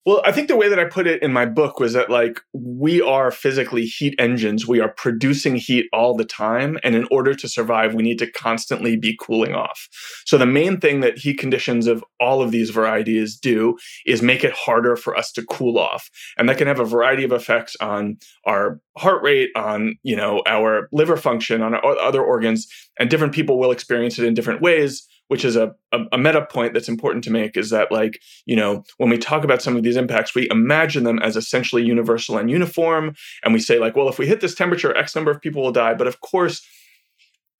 Well, 0.09 0.23
I 0.25 0.31
think 0.31 0.47
the 0.47 0.55
way 0.55 0.67
that 0.67 0.79
I 0.79 0.85
put 0.85 1.05
it 1.05 1.21
in 1.21 1.31
my 1.31 1.45
book 1.45 1.79
was 1.79 1.93
that 1.93 2.09
like 2.09 2.41
we 2.51 2.99
are 2.99 3.29
physically 3.29 3.85
heat 3.85 4.15
engines. 4.17 4.67
We 4.67 4.79
are 4.79 4.89
producing 4.89 5.55
heat 5.55 5.85
all 5.93 6.17
the 6.17 6.25
time. 6.25 6.79
And 6.83 6.95
in 6.95 7.07
order 7.11 7.35
to 7.35 7.47
survive, 7.47 7.93
we 7.93 8.01
need 8.01 8.17
to 8.17 8.31
constantly 8.31 8.97
be 8.97 9.15
cooling 9.21 9.53
off. 9.53 9.87
So 10.25 10.39
the 10.39 10.47
main 10.47 10.79
thing 10.79 11.01
that 11.01 11.19
heat 11.19 11.37
conditions 11.37 11.85
of 11.85 12.03
all 12.19 12.41
of 12.41 12.49
these 12.49 12.71
varieties 12.71 13.37
do 13.37 13.77
is 14.03 14.23
make 14.23 14.43
it 14.43 14.51
harder 14.51 14.95
for 14.95 15.15
us 15.15 15.31
to 15.33 15.45
cool 15.45 15.77
off. 15.77 16.09
And 16.39 16.49
that 16.49 16.57
can 16.57 16.65
have 16.65 16.79
a 16.79 16.85
variety 16.85 17.23
of 17.23 17.31
effects 17.31 17.75
on 17.79 18.17
our 18.47 18.81
heart 18.97 19.21
rate, 19.21 19.51
on, 19.55 19.93
you 20.01 20.15
know, 20.15 20.41
our 20.47 20.89
liver 20.91 21.17
function, 21.17 21.61
on 21.61 21.75
our 21.75 21.99
other 21.99 22.23
organs. 22.23 22.67
And 22.97 23.11
different 23.11 23.35
people 23.35 23.59
will 23.59 23.69
experience 23.69 24.17
it 24.17 24.25
in 24.25 24.33
different 24.33 24.63
ways 24.63 25.07
which 25.29 25.45
is 25.45 25.55
a, 25.55 25.73
a, 25.91 25.99
a, 26.11 26.17
meta 26.17 26.45
point 26.45 26.73
that's 26.73 26.89
important 26.89 27.23
to 27.23 27.31
make 27.31 27.55
is 27.55 27.69
that 27.69 27.91
like 27.91 28.19
you 28.45 28.55
know 28.55 28.83
when 28.97 29.09
we 29.09 29.17
talk 29.17 29.43
about 29.43 29.61
some 29.61 29.77
of 29.77 29.83
these 29.83 29.95
impacts 29.95 30.35
we 30.35 30.47
imagine 30.51 31.03
them 31.03 31.19
as 31.19 31.37
essentially 31.37 31.83
universal 31.83 32.37
and 32.37 32.51
uniform. 32.51 33.15
And 33.43 33.53
we 33.53 33.59
say 33.59 33.79
like 33.79 33.95
well 33.95 34.09
if 34.09 34.19
we 34.19 34.27
hit 34.27 34.41
this 34.41 34.53
temperature 34.55 34.95
x 34.97 35.15
number 35.15 35.31
of 35.31 35.39
people 35.39 35.63
will 35.63 35.71
die. 35.71 35.93
But 35.93 36.07
of 36.07 36.19
course 36.19 36.67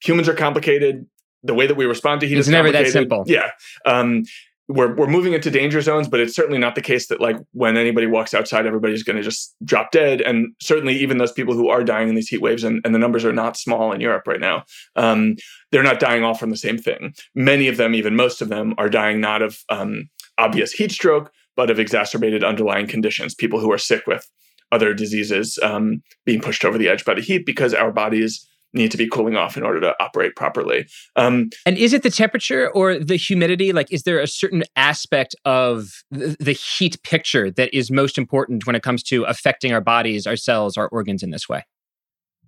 humans 0.02 0.28
are 0.28 0.34
complicated. 0.34 1.06
The 1.42 1.54
way 1.54 1.66
that 1.66 1.76
we 1.76 1.86
respond 1.86 2.20
to 2.20 2.28
heat 2.28 2.36
it's 2.36 2.48
is 2.48 2.52
never 2.52 2.70
that 2.70 2.88
simple. 2.88 3.24
Yeah. 3.26 3.52
Um, 3.86 4.24
we're 4.70 4.94
we're 4.94 5.06
moving 5.06 5.32
into 5.32 5.50
danger 5.50 5.80
zones, 5.80 6.08
but 6.08 6.20
it's 6.20 6.34
certainly 6.34 6.58
not 6.58 6.74
the 6.74 6.80
case 6.80 7.08
that 7.08 7.20
like 7.20 7.36
when 7.52 7.76
anybody 7.76 8.06
walks 8.06 8.32
outside, 8.34 8.66
everybody's 8.66 9.02
going 9.02 9.16
to 9.16 9.22
just 9.22 9.54
drop 9.64 9.90
dead. 9.90 10.20
And 10.20 10.54
certainly, 10.60 10.94
even 10.96 11.18
those 11.18 11.32
people 11.32 11.54
who 11.54 11.68
are 11.68 11.82
dying 11.82 12.08
in 12.08 12.14
these 12.14 12.28
heat 12.28 12.40
waves, 12.40 12.64
and, 12.64 12.80
and 12.84 12.94
the 12.94 12.98
numbers 12.98 13.24
are 13.24 13.32
not 13.32 13.56
small 13.56 13.92
in 13.92 14.00
Europe 14.00 14.26
right 14.26 14.40
now, 14.40 14.64
um, 14.96 15.36
they're 15.72 15.82
not 15.82 16.00
dying 16.00 16.24
all 16.24 16.34
from 16.34 16.50
the 16.50 16.56
same 16.56 16.78
thing. 16.78 17.14
Many 17.34 17.68
of 17.68 17.76
them, 17.76 17.94
even 17.94 18.14
most 18.16 18.40
of 18.40 18.48
them, 18.48 18.74
are 18.78 18.88
dying 18.88 19.20
not 19.20 19.42
of 19.42 19.58
um, 19.68 20.08
obvious 20.38 20.72
heat 20.72 20.92
stroke, 20.92 21.32
but 21.56 21.70
of 21.70 21.78
exacerbated 21.78 22.44
underlying 22.44 22.86
conditions. 22.86 23.34
People 23.34 23.60
who 23.60 23.72
are 23.72 23.78
sick 23.78 24.06
with 24.06 24.30
other 24.72 24.94
diseases 24.94 25.58
um, 25.62 26.02
being 26.24 26.40
pushed 26.40 26.64
over 26.64 26.78
the 26.78 26.88
edge 26.88 27.04
by 27.04 27.14
the 27.14 27.20
heat 27.20 27.44
because 27.44 27.74
our 27.74 27.90
bodies 27.92 28.46
need 28.72 28.90
to 28.90 28.96
be 28.96 29.08
cooling 29.08 29.36
off 29.36 29.56
in 29.56 29.62
order 29.62 29.80
to 29.80 29.94
operate 30.00 30.36
properly. 30.36 30.86
Um, 31.16 31.50
and 31.66 31.76
is 31.76 31.92
it 31.92 32.02
the 32.02 32.10
temperature 32.10 32.70
or 32.70 32.98
the 32.98 33.16
humidity? 33.16 33.72
Like, 33.72 33.92
is 33.92 34.02
there 34.02 34.20
a 34.20 34.26
certain 34.26 34.64
aspect 34.76 35.34
of 35.44 36.02
the 36.10 36.52
heat 36.52 37.02
picture 37.02 37.50
that 37.50 37.74
is 37.74 37.90
most 37.90 38.18
important 38.18 38.66
when 38.66 38.76
it 38.76 38.82
comes 38.82 39.02
to 39.04 39.24
affecting 39.24 39.72
our 39.72 39.80
bodies, 39.80 40.26
our 40.26 40.36
cells, 40.36 40.76
our 40.76 40.88
organs 40.88 41.22
in 41.22 41.30
this 41.30 41.48
way? 41.48 41.64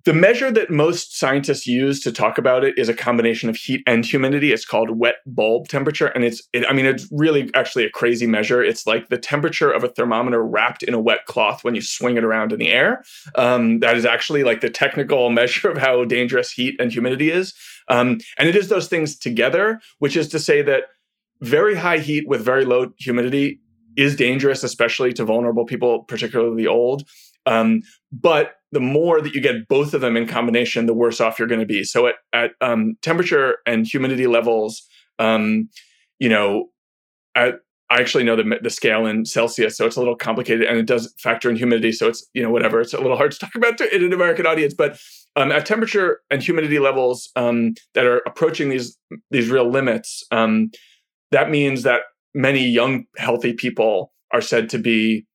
The 0.05 0.13
measure 0.13 0.51
that 0.51 0.69
most 0.69 1.17
scientists 1.17 1.67
use 1.67 2.01
to 2.01 2.11
talk 2.11 2.37
about 2.37 2.65
it 2.65 2.77
is 2.77 2.89
a 2.89 2.95
combination 2.95 3.49
of 3.49 3.57
heat 3.57 3.83
and 3.87 4.05
humidity. 4.05 4.53
It's 4.53 4.65
called 4.65 4.99
wet 4.99 5.17
bulb 5.27 5.69
temperature. 5.69 6.09
And 6.09 6.25
it's, 6.25 6.43
it, 6.53 6.65
I 6.69 6.73
mean, 6.73 6.87
it's 6.87 7.07
really 7.13 7.51
actually 7.55 7.85
a 7.85 7.91
crazy 7.91 8.27
measure. 8.27 8.63
It's 8.63 8.87
like 8.87 9.11
the 9.11 9.19
temperature 9.19 9.71
of 9.71 9.85
a 9.85 9.89
thermometer 9.89 10.45
wrapped 10.45 10.83
in 10.83 10.95
a 10.95 11.01
wet 11.01 11.27
cloth 11.27 11.63
when 11.63 11.77
you 11.77 11.83
swing 11.83 12.17
it 12.17 12.25
around 12.25 12.53
in 12.53 12.59
the 12.59 12.73
air. 12.73 13.05
Um, 13.37 13.79
that 13.79 13.97
is 13.97 14.05
actually 14.05 14.43
like 14.43 14.61
the 14.61 14.71
technical 14.71 15.31
measure 15.43 15.71
of 15.71 15.79
how 15.79 16.05
dangerous 16.05 16.51
heat 16.51 16.75
and 16.81 16.91
humidity 16.91 17.31
is. 17.31 17.55
Um, 17.89 18.19
and 18.39 18.49
it 18.49 18.57
is 18.57 18.69
those 18.69 18.89
things 18.89 19.17
together, 19.17 19.81
which 19.99 20.17
is 20.17 20.29
to 20.29 20.41
say 20.41 20.63
that 20.63 20.85
very 21.41 21.77
high 21.77 21.99
heat 21.99 22.27
with 22.27 22.45
very 22.45 22.65
low 22.65 22.93
humidity 22.99 23.61
is 23.97 24.17
dangerous, 24.17 24.65
especially 24.65 25.13
to 25.13 25.25
vulnerable 25.25 25.67
people, 25.67 26.05
particularly 26.05 26.57
the 26.57 26.69
old. 26.69 27.05
Um, 27.47 27.83
but 28.11 28.55
the 28.73 28.81
more 28.81 29.21
that 29.21 29.35
you 29.35 29.41
get 29.41 29.69
both 29.69 29.95
of 29.95 30.01
them 30.01 30.17
in 30.17 30.27
combination, 30.27 30.87
the 30.87 30.95
worse 30.95 31.21
off 31.21 31.39
you're 31.39 31.49
going 31.49 31.61
to 31.61 31.67
be. 31.67 31.85
So 31.85 32.07
at, 32.07 32.15
at 32.33 32.53
um, 32.61 32.95
temperature 33.03 33.59
and 33.67 33.87
humidity 33.87 34.27
levels, 34.27 34.83
um, 35.19 35.69
you 36.19 36.29
know, 36.29 36.71
at, 37.35 37.57
I 37.91 38.01
actually 38.01 38.25
know 38.25 38.37
the, 38.37 38.59
the 38.63 38.71
scale 38.71 39.05
in 39.05 39.27
Celsius, 39.27 39.77
so 39.77 39.85
it's 39.85 39.97
a 39.97 39.99
little 39.99 40.17
complicated, 40.17 40.67
and 40.67 40.79
it 40.79 40.87
does 40.87 41.13
factor 41.19 41.51
in 41.51 41.57
humidity. 41.57 41.93
So 41.93 42.09
it's 42.09 42.27
you 42.33 42.43
know 42.43 42.51
whatever. 42.51 42.81
It's 42.81 42.95
a 42.95 43.01
little 43.01 43.19
hard 43.19 43.33
to 43.33 43.39
talk 43.39 43.55
about 43.55 43.77
to, 43.79 43.95
in 43.95 44.03
an 44.03 44.15
American 44.15 44.47
audience, 44.47 44.73
but 44.73 44.99
um, 45.37 45.53
at 45.53 45.67
temperature 45.67 46.21
and 46.31 46.43
humidity 46.43 46.79
levels 46.79 47.31
um, 47.37 47.75
that 47.93 48.07
are 48.07 48.23
approaching 48.27 48.71
these 48.71 48.97
these 49.31 49.51
real 49.51 49.69
limits, 49.69 50.25
um, 50.31 50.71
that 51.33 51.51
means 51.51 51.83
that 51.83 52.03
many 52.35 52.67
young 52.67 53.05
healthy 53.19 53.53
people 53.53 54.13
are 54.33 54.41
said 54.41 54.71
to 54.71 54.79
be 54.79 55.27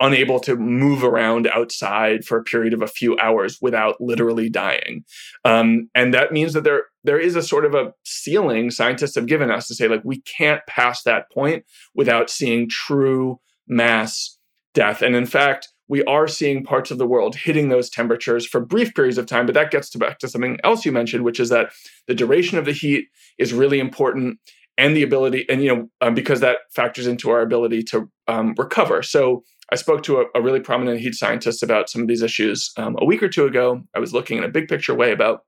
unable 0.00 0.40
to 0.40 0.56
move 0.56 1.04
around 1.04 1.46
outside 1.48 2.24
for 2.24 2.38
a 2.38 2.42
period 2.42 2.72
of 2.72 2.82
a 2.82 2.88
few 2.88 3.16
hours 3.18 3.58
without 3.60 4.00
literally 4.00 4.48
dying. 4.48 5.04
Um, 5.44 5.90
and 5.94 6.14
that 6.14 6.32
means 6.32 6.54
that 6.54 6.64
there 6.64 6.84
there 7.04 7.18
is 7.18 7.36
a 7.36 7.42
sort 7.42 7.64
of 7.64 7.74
a 7.74 7.92
ceiling 8.04 8.70
scientists 8.70 9.14
have 9.14 9.26
given 9.26 9.50
us 9.50 9.66
to 9.68 9.74
say 9.74 9.88
like 9.88 10.02
we 10.04 10.20
can't 10.22 10.60
pass 10.66 11.02
that 11.02 11.30
point 11.30 11.64
without 11.94 12.30
seeing 12.30 12.68
true 12.68 13.38
mass 13.68 14.38
death. 14.74 15.02
And 15.02 15.14
in 15.14 15.26
fact, 15.26 15.68
we 15.88 16.04
are 16.04 16.28
seeing 16.28 16.62
parts 16.62 16.90
of 16.90 16.98
the 16.98 17.06
world 17.06 17.34
hitting 17.34 17.68
those 17.68 17.90
temperatures 17.90 18.46
for 18.46 18.60
brief 18.60 18.94
periods 18.94 19.18
of 19.18 19.26
time. 19.26 19.44
But 19.44 19.56
that 19.56 19.72
gets 19.72 19.90
to 19.90 19.98
back 19.98 20.18
to 20.20 20.28
something 20.28 20.58
else 20.62 20.84
you 20.84 20.92
mentioned, 20.92 21.24
which 21.24 21.40
is 21.40 21.48
that 21.48 21.72
the 22.06 22.14
duration 22.14 22.58
of 22.58 22.64
the 22.64 22.72
heat 22.72 23.06
is 23.38 23.52
really 23.52 23.80
important 23.80 24.38
and 24.80 24.96
the 24.96 25.02
ability 25.02 25.44
and 25.48 25.62
you 25.62 25.74
know 25.74 25.88
um, 26.00 26.14
because 26.14 26.40
that 26.40 26.58
factors 26.74 27.06
into 27.06 27.30
our 27.30 27.42
ability 27.42 27.82
to 27.82 28.10
um, 28.28 28.54
recover 28.56 29.02
so 29.02 29.42
I 29.72 29.76
spoke 29.76 30.02
to 30.04 30.20
a, 30.20 30.24
a, 30.34 30.42
really 30.42 30.60
prominent 30.60 31.00
heat 31.00 31.14
scientist 31.14 31.62
about 31.62 31.88
some 31.88 32.02
of 32.02 32.08
these 32.08 32.22
issues 32.22 32.72
um, 32.76 32.96
a 32.98 33.04
week 33.04 33.22
or 33.22 33.28
two 33.28 33.44
ago. 33.44 33.82
I 33.94 34.00
was 34.00 34.12
looking 34.12 34.38
in 34.38 34.44
a 34.44 34.48
big 34.48 34.68
picture 34.68 34.94
way 34.94 35.12
about 35.12 35.44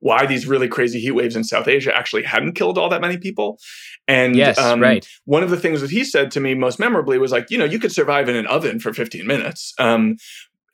why 0.00 0.26
these 0.26 0.46
really 0.46 0.68
crazy 0.68 1.00
heat 1.00 1.12
waves 1.12 1.36
in 1.36 1.44
South 1.44 1.68
Asia 1.68 1.94
actually 1.94 2.22
hadn't 2.22 2.52
killed 2.52 2.78
all 2.78 2.88
that 2.90 3.00
many 3.00 3.16
people. 3.16 3.58
And 4.06 4.36
yes, 4.36 4.58
um, 4.58 4.80
right. 4.80 5.06
one 5.24 5.42
of 5.42 5.50
the 5.50 5.56
things 5.56 5.80
that 5.80 5.90
he 5.90 6.04
said 6.04 6.30
to 6.32 6.40
me 6.40 6.54
most 6.54 6.78
memorably 6.78 7.18
was 7.18 7.32
like, 7.32 7.50
you 7.50 7.58
know, 7.58 7.64
you 7.64 7.78
could 7.78 7.92
survive 7.92 8.28
in 8.28 8.36
an 8.36 8.46
oven 8.46 8.78
for 8.78 8.92
15 8.92 9.26
minutes. 9.26 9.72
Um, 9.78 10.16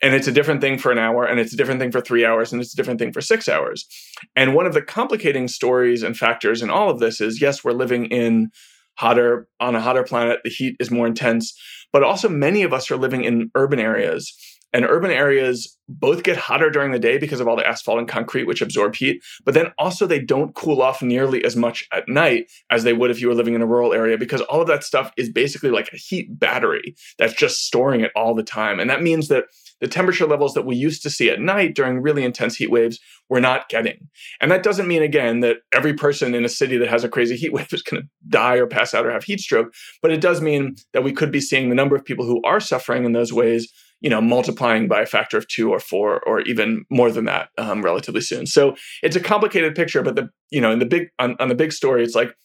and 0.01 0.13
it's 0.13 0.27
a 0.27 0.33
different 0.33 0.59
thing 0.59 0.77
for 0.77 0.91
an 0.91 0.99
hour, 0.99 1.23
and 1.23 1.39
it's 1.39 1.53
a 1.53 1.55
different 1.55 1.79
thing 1.79 1.91
for 1.91 2.01
three 2.01 2.25
hours, 2.25 2.51
and 2.51 2.61
it's 2.61 2.73
a 2.73 2.75
different 2.75 2.99
thing 2.99 3.13
for 3.13 3.21
six 3.21 3.47
hours. 3.47 3.87
And 4.35 4.53
one 4.53 4.65
of 4.65 4.73
the 4.73 4.81
complicating 4.81 5.47
stories 5.47 6.03
and 6.03 6.17
factors 6.17 6.61
in 6.61 6.69
all 6.69 6.89
of 6.89 6.99
this 6.99 7.21
is 7.21 7.41
yes, 7.41 7.63
we're 7.63 7.71
living 7.71 8.07
in 8.07 8.51
hotter 8.95 9.47
on 9.59 9.75
a 9.75 9.81
hotter 9.81 10.03
planet. 10.03 10.39
The 10.43 10.49
heat 10.49 10.75
is 10.79 10.91
more 10.91 11.07
intense, 11.07 11.57
but 11.91 12.03
also 12.03 12.29
many 12.29 12.63
of 12.63 12.73
us 12.73 12.89
are 12.91 12.97
living 12.97 13.23
in 13.23 13.51
urban 13.55 13.79
areas. 13.79 14.33
And 14.75 14.85
urban 14.85 15.11
areas 15.11 15.77
both 15.87 16.23
get 16.23 16.35
hotter 16.35 16.71
during 16.71 16.91
the 16.91 16.99
day 16.99 17.19
because 17.19 17.39
of 17.39 17.47
all 17.47 17.55
the 17.55 17.67
asphalt 17.67 17.99
and 17.99 18.07
concrete, 18.07 18.45
which 18.45 18.61
absorb 18.61 18.95
heat, 18.95 19.21
but 19.45 19.53
then 19.53 19.67
also 19.77 20.07
they 20.07 20.19
don't 20.19 20.55
cool 20.55 20.81
off 20.81 21.03
nearly 21.03 21.45
as 21.45 21.55
much 21.55 21.87
at 21.93 22.09
night 22.09 22.51
as 22.71 22.83
they 22.83 22.93
would 22.93 23.11
if 23.11 23.21
you 23.21 23.27
were 23.27 23.35
living 23.35 23.53
in 23.53 23.61
a 23.61 23.67
rural 23.67 23.93
area 23.93 24.17
because 24.17 24.41
all 24.41 24.61
of 24.61 24.67
that 24.67 24.83
stuff 24.83 25.11
is 25.15 25.29
basically 25.29 25.69
like 25.69 25.89
a 25.93 25.97
heat 25.97 26.39
battery 26.39 26.95
that's 27.19 27.35
just 27.35 27.67
storing 27.67 28.01
it 28.01 28.11
all 28.15 28.33
the 28.33 28.43
time. 28.43 28.79
And 28.79 28.89
that 28.89 29.03
means 29.03 29.27
that 29.27 29.45
the 29.83 29.89
temperature 29.89 30.25
levels 30.25 30.53
that 30.53 30.65
we 30.65 30.77
used 30.77 31.03
to 31.03 31.09
see 31.09 31.29
at 31.29 31.41
night 31.41 31.75
during 31.75 32.01
really 32.01 32.23
intense 32.23 32.55
heat 32.55 32.71
waves 32.71 33.01
we're 33.29 33.41
not 33.41 33.67
getting. 33.67 34.07
And 34.39 34.49
that 34.49 34.63
doesn't 34.63 34.87
mean, 34.87 35.03
again, 35.03 35.41
that 35.41 35.57
every 35.73 35.93
person 35.93 36.33
in 36.33 36.45
a 36.45 36.49
city 36.49 36.77
that 36.77 36.87
has 36.87 37.03
a 37.03 37.09
crazy 37.09 37.35
heat 37.35 37.51
wave 37.51 37.67
is 37.73 37.81
going 37.81 38.03
to 38.03 38.09
die 38.29 38.55
or 38.55 38.65
pass 38.65 38.93
out 38.93 39.05
or 39.05 39.11
have 39.11 39.25
heat 39.25 39.41
stroke, 39.41 39.73
but 40.01 40.11
it 40.11 40.21
does 40.21 40.39
mean 40.39 40.75
that 40.93 41.03
we 41.03 41.11
could 41.11 41.33
be 41.33 41.41
seeing 41.41 41.67
the 41.67 41.75
number 41.75 41.97
of 41.97 42.05
people 42.05 42.25
who 42.25 42.41
are 42.43 42.61
suffering 42.61 43.03
in 43.03 43.11
those 43.11 43.33
ways 43.33 43.71
you 43.99 44.09
know 44.09 44.21
multiplying 44.21 44.87
by 44.87 45.01
a 45.01 45.05
factor 45.05 45.37
of 45.37 45.47
two 45.47 45.71
or 45.71 45.79
four 45.79 46.21
or 46.27 46.41
even 46.41 46.85
more 46.89 47.09
than 47.11 47.25
that 47.25 47.49
um, 47.57 47.81
relatively 47.81 48.21
soon. 48.21 48.45
So 48.45 48.75
it's 49.01 49.15
a 49.15 49.21
complicated 49.21 49.75
picture 49.75 50.03
but 50.03 50.15
the 50.15 50.29
you 50.49 50.61
know 50.61 50.71
in 50.71 50.79
the 50.79 50.85
big 50.85 51.07
on, 51.19 51.35
on 51.39 51.47
the 51.47 51.55
big 51.55 51.71
story 51.71 52.03
it's 52.03 52.15
like 52.15 52.35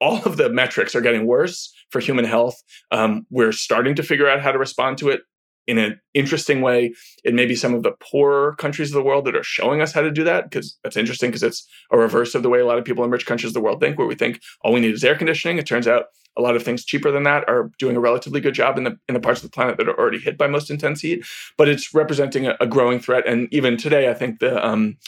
all 0.00 0.22
of 0.24 0.36
the 0.36 0.50
metrics 0.50 0.94
are 0.94 1.00
getting 1.00 1.26
worse 1.26 1.72
for 1.90 2.00
human 2.00 2.24
health. 2.24 2.62
Um, 2.90 3.26
we're 3.30 3.52
starting 3.52 3.94
to 3.94 4.02
figure 4.02 4.28
out 4.28 4.42
how 4.42 4.52
to 4.52 4.58
respond 4.58 4.98
to 4.98 5.08
it 5.08 5.20
in 5.66 5.78
an 5.78 6.00
interesting 6.14 6.60
way. 6.60 6.94
It 7.24 7.34
may 7.34 7.46
be 7.46 7.54
some 7.54 7.74
of 7.74 7.82
the 7.82 7.92
poorer 7.92 8.54
countries 8.56 8.90
of 8.90 8.94
the 8.94 9.02
world 9.02 9.24
that 9.24 9.36
are 9.36 9.42
showing 9.42 9.80
us 9.80 9.92
how 9.92 10.02
to 10.02 10.10
do 10.10 10.24
that 10.24 10.50
because 10.50 10.78
that's 10.82 10.96
interesting 10.96 11.30
because 11.30 11.42
it's 11.42 11.66
a 11.90 11.98
reverse 11.98 12.34
of 12.34 12.42
the 12.42 12.48
way 12.48 12.60
a 12.60 12.66
lot 12.66 12.78
of 12.78 12.84
people 12.84 13.04
in 13.04 13.10
rich 13.10 13.26
countries 13.26 13.50
of 13.50 13.54
the 13.54 13.60
world 13.60 13.80
think, 13.80 13.98
where 13.98 14.06
we 14.06 14.14
think 14.14 14.40
all 14.62 14.72
we 14.72 14.80
need 14.80 14.94
is 14.94 15.04
air 15.04 15.16
conditioning. 15.16 15.58
It 15.58 15.66
turns 15.66 15.88
out 15.88 16.06
a 16.36 16.42
lot 16.42 16.56
of 16.56 16.62
things 16.62 16.84
cheaper 16.84 17.10
than 17.10 17.22
that 17.24 17.48
are 17.48 17.70
doing 17.78 17.96
a 17.96 18.00
relatively 18.00 18.40
good 18.40 18.54
job 18.54 18.76
in 18.78 18.84
the 18.84 18.98
in 19.08 19.14
the 19.14 19.20
parts 19.20 19.42
of 19.42 19.50
the 19.50 19.54
planet 19.54 19.78
that 19.78 19.88
are 19.88 19.98
already 19.98 20.18
hit 20.18 20.38
by 20.38 20.46
most 20.46 20.70
intense 20.70 21.00
heat. 21.00 21.24
But 21.56 21.68
it's 21.68 21.94
representing 21.94 22.46
a, 22.46 22.56
a 22.60 22.66
growing 22.66 23.00
threat, 23.00 23.26
and 23.26 23.48
even 23.52 23.76
today, 23.76 24.10
I 24.10 24.14
think 24.14 24.40
the 24.40 24.64
um, 24.64 24.98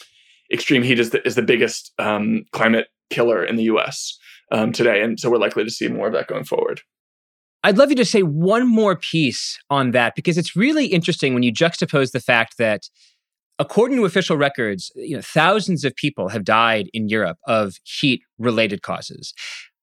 extreme 0.53 0.83
heat 0.83 0.99
is 0.99 1.11
the 1.11 1.27
is 1.27 1.35
the 1.35 1.43
biggest 1.43 1.93
um, 1.99 2.45
climate 2.53 2.89
killer 3.11 3.45
in 3.45 3.57
the 3.57 3.65
U.S. 3.65 4.19
Um, 4.51 4.73
today, 4.73 5.03
and 5.03 5.21
so 5.21 5.31
we're 5.31 5.39
likely 5.39 5.65
to 5.65 5.71
see 5.71 5.89
more 5.89 6.07
of 6.07 6.15
that 6.15 6.27
going 6.27 6.45
forward. 6.45 6.81
I'd 7.65 7.79
love 7.79 7.91
you 7.91 7.97
to 7.97 8.05
say 8.05 8.23
one 8.23 8.69
more 8.69 8.97
piece 8.97 9.59
on 9.69 9.91
that 9.91 10.15
because 10.15 10.39
it's 10.39 10.55
really 10.55 10.87
interesting 10.87 11.35
when 11.35 11.43
you 11.43 11.53
juxtapose 11.53 12.13
the 12.13 12.21
fact 12.21 12.57
that 12.59 12.89
according 13.59 13.97
to 13.97 14.05
official 14.05 14.37
records, 14.37 14.93
you 14.95 15.17
know, 15.17 15.23
thousands 15.23 15.85
of 15.85 15.95
people 15.97 16.29
have 16.29 16.45
died 16.45 16.89
in 16.93 17.09
Europe 17.09 17.39
of 17.47 17.77
heat 17.85 18.23
related 18.39 18.83
causes. 18.83 19.35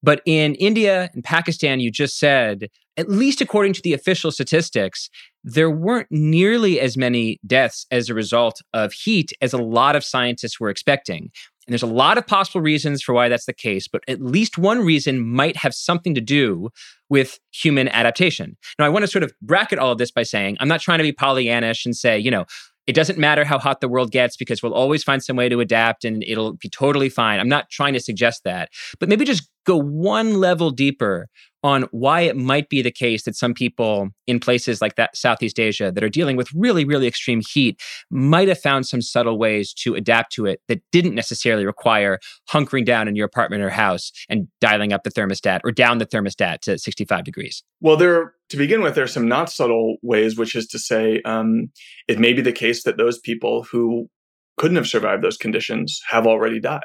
But 0.02 0.22
in 0.24 0.54
India 0.54 1.10
and 1.14 1.22
Pakistan, 1.22 1.80
you 1.80 1.90
just 1.90 2.18
said 2.18 2.68
at 2.96 3.10
least 3.10 3.40
according 3.40 3.74
to 3.74 3.82
the 3.82 3.92
official 3.92 4.30
statistics, 4.30 5.10
there 5.44 5.70
weren't 5.70 6.08
nearly 6.10 6.80
as 6.80 6.96
many 6.96 7.38
deaths 7.46 7.86
as 7.90 8.08
a 8.08 8.14
result 8.14 8.60
of 8.72 8.92
heat 8.92 9.32
as 9.42 9.52
a 9.52 9.58
lot 9.58 9.96
of 9.96 10.04
scientists 10.04 10.58
were 10.58 10.70
expecting. 10.70 11.30
And 11.66 11.72
there's 11.72 11.82
a 11.82 11.86
lot 11.86 12.16
of 12.16 12.26
possible 12.26 12.60
reasons 12.60 13.02
for 13.02 13.12
why 13.12 13.28
that's 13.28 13.46
the 13.46 13.52
case, 13.52 13.88
but 13.88 14.02
at 14.06 14.20
least 14.20 14.56
one 14.56 14.84
reason 14.84 15.26
might 15.26 15.56
have 15.56 15.74
something 15.74 16.14
to 16.14 16.20
do 16.20 16.70
with 17.08 17.38
human 17.52 17.88
adaptation. 17.88 18.56
Now, 18.78 18.86
I 18.86 18.88
want 18.88 19.02
to 19.02 19.08
sort 19.08 19.24
of 19.24 19.32
bracket 19.42 19.78
all 19.78 19.92
of 19.92 19.98
this 19.98 20.10
by 20.10 20.22
saying 20.22 20.56
I'm 20.60 20.68
not 20.68 20.80
trying 20.80 20.98
to 20.98 21.04
be 21.04 21.12
Pollyannish 21.12 21.84
and 21.84 21.96
say, 21.96 22.18
you 22.18 22.30
know, 22.30 22.44
it 22.86 22.94
doesn't 22.94 23.18
matter 23.18 23.44
how 23.44 23.58
hot 23.58 23.80
the 23.80 23.88
world 23.88 24.12
gets 24.12 24.36
because 24.36 24.62
we'll 24.62 24.74
always 24.74 25.02
find 25.02 25.22
some 25.22 25.36
way 25.36 25.48
to 25.48 25.58
adapt 25.60 26.04
and 26.04 26.22
it'll 26.22 26.52
be 26.52 26.68
totally 26.68 27.08
fine. 27.08 27.40
I'm 27.40 27.48
not 27.48 27.68
trying 27.68 27.94
to 27.94 28.00
suggest 28.00 28.44
that, 28.44 28.70
but 29.00 29.08
maybe 29.08 29.24
just 29.24 29.50
go 29.64 29.76
one 29.76 30.34
level 30.34 30.70
deeper 30.70 31.28
on 31.66 31.82
why 31.90 32.20
it 32.20 32.36
might 32.36 32.68
be 32.68 32.80
the 32.80 32.92
case 32.92 33.24
that 33.24 33.34
some 33.34 33.52
people 33.52 34.08
in 34.28 34.38
places 34.38 34.80
like 34.80 34.94
that 34.94 35.16
Southeast 35.16 35.58
Asia 35.58 35.90
that 35.90 36.04
are 36.04 36.08
dealing 36.08 36.36
with 36.36 36.48
really 36.54 36.84
really 36.84 37.08
extreme 37.08 37.42
heat 37.52 37.82
might 38.08 38.46
have 38.46 38.60
found 38.60 38.86
some 38.86 39.02
subtle 39.02 39.36
ways 39.36 39.74
to 39.74 39.96
adapt 39.96 40.30
to 40.32 40.46
it 40.46 40.60
that 40.68 40.80
didn't 40.92 41.16
necessarily 41.16 41.66
require 41.66 42.20
hunkering 42.48 42.84
down 42.84 43.08
in 43.08 43.16
your 43.16 43.26
apartment 43.26 43.64
or 43.64 43.70
house 43.70 44.12
and 44.28 44.46
dialing 44.60 44.92
up 44.92 45.02
the 45.02 45.10
thermostat 45.10 45.58
or 45.64 45.72
down 45.72 45.98
the 45.98 46.06
thermostat 46.06 46.60
to 46.60 46.78
65 46.78 47.24
degrees. 47.24 47.64
Well, 47.80 47.96
there 47.96 48.34
to 48.50 48.56
begin 48.56 48.80
with, 48.80 48.94
there 48.94 49.02
are 49.02 49.08
some 49.08 49.26
not 49.26 49.50
subtle 49.50 49.96
ways, 50.02 50.36
which 50.36 50.54
is 50.54 50.68
to 50.68 50.78
say, 50.78 51.20
um, 51.24 51.72
it 52.06 52.20
may 52.20 52.32
be 52.32 52.42
the 52.42 52.52
case 52.52 52.84
that 52.84 52.96
those 52.96 53.18
people 53.18 53.64
who 53.64 54.08
couldn't 54.56 54.76
have 54.76 54.86
survived 54.86 55.24
those 55.24 55.36
conditions 55.36 56.00
have 56.10 56.28
already 56.28 56.60
died. 56.60 56.84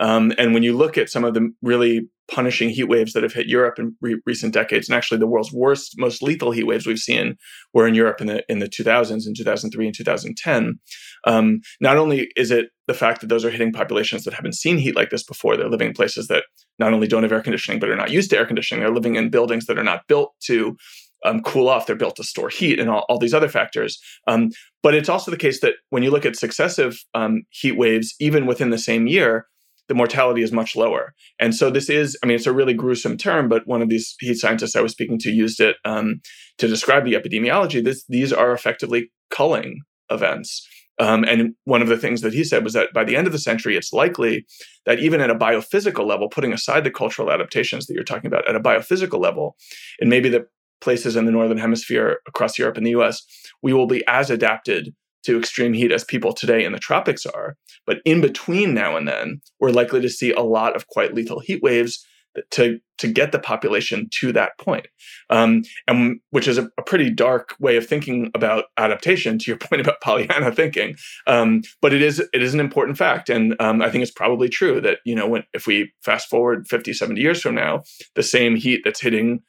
Um, 0.00 0.32
and 0.38 0.54
when 0.54 0.62
you 0.62 0.74
look 0.74 0.96
at 0.96 1.10
some 1.10 1.24
of 1.24 1.34
the 1.34 1.52
really 1.60 2.08
punishing 2.30 2.68
heat 2.68 2.84
waves 2.84 3.12
that 3.12 3.22
have 3.22 3.32
hit 3.32 3.46
Europe 3.46 3.78
in 3.78 3.96
re- 4.00 4.20
recent 4.26 4.52
decades, 4.52 4.88
and 4.88 4.96
actually 4.96 5.18
the 5.18 5.26
world's 5.26 5.52
worst, 5.52 5.94
most 5.98 6.22
lethal 6.22 6.50
heat 6.50 6.66
waves 6.66 6.86
we've 6.86 6.98
seen 6.98 7.36
were 7.72 7.86
in 7.86 7.94
Europe 7.94 8.20
in 8.20 8.26
the 8.26 8.44
in 8.48 8.58
the 8.58 8.68
2000s, 8.68 9.26
in 9.26 9.34
2003 9.34 9.86
and 9.86 9.94
2010. 9.94 10.78
Um, 11.24 11.60
not 11.80 11.96
only 11.96 12.28
is 12.36 12.50
it 12.50 12.66
the 12.86 12.94
fact 12.94 13.20
that 13.20 13.28
those 13.28 13.44
are 13.44 13.50
hitting 13.50 13.72
populations 13.72 14.24
that 14.24 14.34
haven't 14.34 14.54
seen 14.54 14.78
heat 14.78 14.96
like 14.96 15.10
this 15.10 15.24
before, 15.24 15.56
they're 15.56 15.68
living 15.68 15.88
in 15.88 15.94
places 15.94 16.28
that 16.28 16.44
not 16.78 16.92
only 16.92 17.06
don't 17.06 17.22
have 17.22 17.32
air 17.32 17.42
conditioning 17.42 17.80
but 17.80 17.90
are 17.90 17.96
not 17.96 18.10
used 18.10 18.30
to 18.30 18.38
air 18.38 18.46
conditioning. 18.46 18.82
They're 18.82 18.94
living 18.94 19.16
in 19.16 19.30
buildings 19.30 19.66
that 19.66 19.78
are 19.78 19.84
not 19.84 20.02
built 20.08 20.34
to 20.44 20.76
um, 21.24 21.42
cool 21.42 21.68
off. 21.68 21.86
They're 21.86 21.96
built 21.96 22.16
to 22.16 22.24
store 22.24 22.48
heat 22.48 22.78
and 22.78 22.88
all, 22.88 23.04
all 23.08 23.18
these 23.18 23.34
other 23.34 23.48
factors. 23.48 24.00
Um, 24.26 24.50
but 24.82 24.94
it's 24.94 25.08
also 25.08 25.30
the 25.30 25.36
case 25.36 25.60
that 25.60 25.74
when 25.90 26.02
you 26.02 26.10
look 26.10 26.24
at 26.24 26.36
successive 26.36 26.98
um, 27.14 27.42
heat 27.50 27.76
waves, 27.76 28.14
even 28.20 28.46
within 28.46 28.70
the 28.70 28.78
same 28.78 29.06
year, 29.06 29.46
the 29.88 29.94
mortality 29.94 30.42
is 30.42 30.52
much 30.52 30.76
lower. 30.76 31.14
And 31.40 31.54
so 31.54 31.70
this 31.70 31.88
is, 31.88 32.16
I 32.22 32.26
mean, 32.26 32.36
it's 32.36 32.46
a 32.46 32.52
really 32.52 32.74
gruesome 32.74 33.16
term, 33.16 33.48
but 33.48 33.66
one 33.66 33.82
of 33.82 33.88
these 33.88 34.14
heat 34.20 34.34
scientists 34.34 34.76
I 34.76 34.80
was 34.80 34.92
speaking 34.92 35.18
to 35.20 35.30
used 35.30 35.60
it 35.60 35.76
um, 35.84 36.20
to 36.58 36.68
describe 36.68 37.04
the 37.04 37.14
epidemiology. 37.14 37.82
This, 37.82 38.04
these 38.08 38.32
are 38.32 38.52
effectively 38.52 39.10
culling 39.30 39.80
events. 40.10 40.66
Um, 41.00 41.24
and 41.24 41.54
one 41.64 41.80
of 41.80 41.88
the 41.88 41.96
things 41.96 42.22
that 42.22 42.34
he 42.34 42.42
said 42.42 42.64
was 42.64 42.72
that 42.72 42.92
by 42.92 43.04
the 43.04 43.16
end 43.16 43.26
of 43.26 43.32
the 43.32 43.38
century, 43.38 43.76
it's 43.76 43.92
likely 43.92 44.46
that 44.84 44.98
even 44.98 45.20
at 45.20 45.30
a 45.30 45.34
biophysical 45.34 46.04
level, 46.06 46.28
putting 46.28 46.52
aside 46.52 46.84
the 46.84 46.90
cultural 46.90 47.30
adaptations 47.30 47.86
that 47.86 47.94
you're 47.94 48.02
talking 48.02 48.26
about, 48.26 48.48
at 48.48 48.56
a 48.56 48.60
biophysical 48.60 49.20
level, 49.20 49.56
and 50.00 50.10
maybe 50.10 50.28
the 50.28 50.46
places 50.80 51.16
in 51.16 51.24
the 51.24 51.32
northern 51.32 51.58
hemisphere 51.58 52.18
across 52.26 52.58
Europe 52.58 52.76
and 52.76 52.86
the 52.86 52.96
US, 52.98 53.22
we 53.62 53.72
will 53.72 53.86
be 53.86 54.04
as 54.06 54.30
adapted 54.30 54.94
to 55.28 55.38
extreme 55.38 55.74
heat 55.74 55.92
as 55.92 56.04
people 56.04 56.32
today 56.32 56.64
in 56.64 56.72
the 56.72 56.78
tropics 56.78 57.26
are. 57.26 57.56
But 57.86 57.98
in 58.06 58.22
between 58.22 58.72
now 58.72 58.96
and 58.96 59.06
then, 59.06 59.42
we're 59.60 59.70
likely 59.70 60.00
to 60.00 60.08
see 60.08 60.32
a 60.32 60.40
lot 60.40 60.74
of 60.74 60.86
quite 60.86 61.14
lethal 61.14 61.40
heat 61.40 61.62
waves 61.62 62.04
to 62.50 62.78
to 62.96 63.08
get 63.08 63.30
the 63.30 63.38
population 63.38 64.08
to 64.20 64.32
that 64.32 64.52
point, 64.58 64.86
um, 65.28 65.62
and 65.86 66.20
which 66.30 66.48
is 66.48 66.56
a, 66.56 66.68
a, 66.78 66.82
pretty 66.82 67.10
dark 67.10 67.54
way 67.60 67.76
of 67.76 67.86
thinking 67.86 68.30
about 68.34 68.66
adaptation. 68.76 69.38
To 69.38 69.50
your 69.50 69.58
point 69.58 69.82
about 69.82 70.00
Pollyanna 70.00 70.50
thinking, 70.52 70.96
um, 71.26 71.62
but 71.82 71.92
it 71.92 72.00
is 72.00 72.20
it 72.32 72.42
is 72.42 72.54
an 72.54 72.60
important 72.60 72.96
fact, 72.96 73.28
and 73.28 73.54
um, 73.60 73.82
I 73.82 73.90
think 73.90 74.02
it's 74.02 74.12
probably 74.12 74.48
true 74.48 74.80
that 74.80 74.98
you 75.04 75.14
know 75.14 75.28
when 75.28 75.44
if 75.52 75.66
we 75.66 75.92
fast 76.02 76.30
forward 76.30 76.66
50, 76.68 76.94
70 76.94 77.20
years 77.20 77.42
from 77.42 77.54
now, 77.54 77.82
the 78.14 78.22
same 78.22 78.56
heat 78.56 78.80
that's 78.84 79.00
hitting 79.00 79.40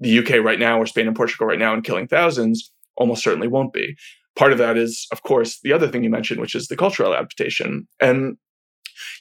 the 0.00 0.18
UK 0.20 0.42
right 0.42 0.58
now 0.58 0.80
or 0.80 0.86
Spain 0.86 1.06
and 1.06 1.16
Portugal 1.16 1.46
right 1.46 1.58
now 1.58 1.74
and 1.74 1.84
killing 1.84 2.06
thousands 2.06 2.72
almost 2.96 3.22
certainly 3.22 3.48
won't 3.48 3.72
be 3.72 3.96
part 4.38 4.52
of 4.52 4.58
that 4.58 4.78
is, 4.78 5.06
of 5.12 5.22
course, 5.22 5.58
the 5.62 5.72
other 5.72 5.88
thing 5.88 6.04
you 6.04 6.10
mentioned, 6.10 6.40
which 6.40 6.54
is 6.54 6.68
the 6.68 6.76
cultural 6.76 7.12
adaptation. 7.12 7.86
And 8.00 8.38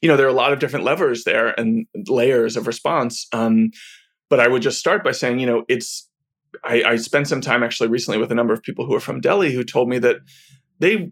you 0.01 0.07
know, 0.07 0.15
there 0.15 0.25
are 0.25 0.29
a 0.29 0.33
lot 0.33 0.53
of 0.53 0.59
different 0.59 0.85
levers 0.85 1.23
there 1.23 1.59
and 1.59 1.85
layers 2.07 2.55
of 2.55 2.67
response. 2.67 3.27
Um, 3.33 3.71
but 4.29 4.39
I 4.39 4.47
would 4.47 4.61
just 4.61 4.79
start 4.79 5.03
by 5.03 5.11
saying, 5.11 5.39
you 5.39 5.47
know, 5.47 5.63
it's 5.67 6.09
I, 6.63 6.83
I 6.83 6.95
spent 6.95 7.27
some 7.27 7.41
time 7.41 7.63
actually 7.63 7.89
recently 7.89 8.17
with 8.17 8.31
a 8.31 8.35
number 8.35 8.53
of 8.53 8.63
people 8.63 8.85
who 8.85 8.95
are 8.95 9.01
from 9.01 9.21
Delhi 9.21 9.53
who 9.53 9.63
told 9.63 9.89
me 9.89 9.99
that 9.99 10.17
they 10.79 11.11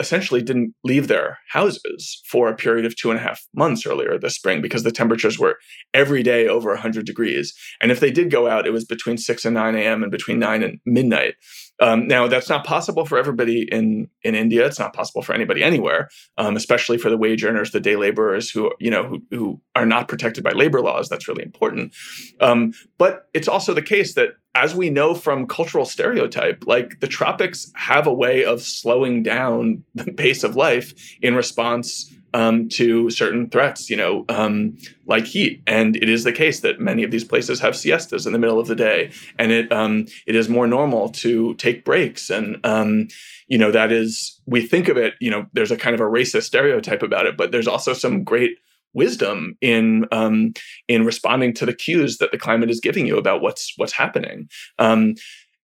essentially 0.00 0.42
didn't 0.42 0.74
leave 0.82 1.06
their 1.06 1.38
houses 1.50 2.20
for 2.26 2.48
a 2.48 2.56
period 2.56 2.84
of 2.84 2.96
two 2.96 3.10
and 3.10 3.20
a 3.20 3.22
half 3.22 3.46
months 3.54 3.86
earlier 3.86 4.18
this 4.18 4.34
spring 4.34 4.60
because 4.60 4.82
the 4.82 4.90
temperatures 4.90 5.38
were 5.38 5.56
every 5.92 6.22
day 6.22 6.48
over 6.48 6.70
100 6.70 7.06
degrees. 7.06 7.54
And 7.80 7.92
if 7.92 8.00
they 8.00 8.10
did 8.10 8.30
go 8.30 8.48
out, 8.48 8.66
it 8.66 8.72
was 8.72 8.84
between 8.84 9.18
6 9.18 9.44
and 9.44 9.54
9 9.54 9.76
a.m. 9.76 10.02
and 10.02 10.10
between 10.10 10.40
9 10.40 10.62
and 10.62 10.80
midnight. 10.84 11.34
Um, 11.80 12.06
now, 12.06 12.28
that's 12.28 12.48
not 12.48 12.64
possible 12.64 13.04
for 13.04 13.18
everybody 13.18 13.68
in, 13.70 14.08
in 14.22 14.34
India. 14.34 14.64
It's 14.64 14.78
not 14.78 14.92
possible 14.92 15.22
for 15.22 15.32
anybody 15.32 15.62
anywhere, 15.62 16.08
um, 16.38 16.56
especially 16.56 16.98
for 16.98 17.10
the 17.10 17.16
wage 17.16 17.44
earners, 17.44 17.72
the 17.72 17.80
day 17.80 17.96
laborers 17.96 18.50
who, 18.50 18.72
you 18.78 18.90
know, 18.90 19.04
who, 19.04 19.22
who 19.30 19.60
are 19.74 19.86
not 19.86 20.06
protected 20.08 20.44
by 20.44 20.52
labor 20.52 20.80
laws. 20.80 21.08
That's 21.08 21.26
really 21.26 21.42
important. 21.42 21.94
Um, 22.40 22.72
but 22.96 23.28
it's 23.34 23.48
also 23.48 23.74
the 23.74 23.82
case 23.82 24.14
that 24.14 24.30
as 24.54 24.74
we 24.74 24.88
know 24.88 25.14
from 25.14 25.48
cultural 25.48 25.84
stereotype, 25.84 26.64
like 26.66 27.00
the 27.00 27.08
tropics 27.08 27.72
have 27.74 28.06
a 28.06 28.14
way 28.14 28.44
of 28.44 28.62
slowing 28.62 29.22
down 29.22 29.82
the 29.94 30.12
pace 30.16 30.44
of 30.44 30.54
life 30.54 30.94
in 31.22 31.34
response 31.34 32.12
um, 32.34 32.68
to 32.70 33.08
certain 33.10 33.48
threats, 33.48 33.88
you 33.88 33.96
know, 33.96 34.24
um, 34.28 34.76
like 35.06 35.24
heat. 35.24 35.62
And 35.66 35.96
it 35.96 36.08
is 36.08 36.24
the 36.24 36.32
case 36.32 36.60
that 36.60 36.80
many 36.80 37.04
of 37.04 37.12
these 37.12 37.24
places 37.24 37.60
have 37.60 37.76
siestas 37.76 38.26
in 38.26 38.32
the 38.32 38.38
middle 38.38 38.58
of 38.58 38.66
the 38.66 38.74
day, 38.74 39.12
and 39.38 39.52
it 39.52 39.72
um, 39.72 40.06
it 40.26 40.34
is 40.34 40.48
more 40.48 40.66
normal 40.66 41.08
to 41.10 41.54
take 41.54 41.84
breaks. 41.84 42.28
And 42.28 42.58
um, 42.64 43.08
you 43.46 43.56
know, 43.56 43.70
that 43.70 43.92
is 43.92 44.40
we 44.46 44.66
think 44.66 44.88
of 44.88 44.96
it. 44.96 45.14
You 45.20 45.30
know, 45.30 45.46
there's 45.52 45.70
a 45.70 45.76
kind 45.76 45.94
of 45.94 46.00
a 46.00 46.10
racist 46.10 46.42
stereotype 46.42 47.02
about 47.02 47.26
it, 47.26 47.36
but 47.36 47.52
there's 47.52 47.68
also 47.68 47.94
some 47.94 48.24
great 48.24 48.58
wisdom 48.94 49.56
in 49.60 50.06
um, 50.10 50.54
in 50.88 51.04
responding 51.04 51.54
to 51.54 51.66
the 51.66 51.74
cues 51.74 52.18
that 52.18 52.32
the 52.32 52.38
climate 52.38 52.70
is 52.70 52.80
giving 52.80 53.06
you 53.06 53.16
about 53.16 53.42
what's 53.42 53.72
what's 53.76 53.92
happening. 53.92 54.48
Um, 54.80 55.14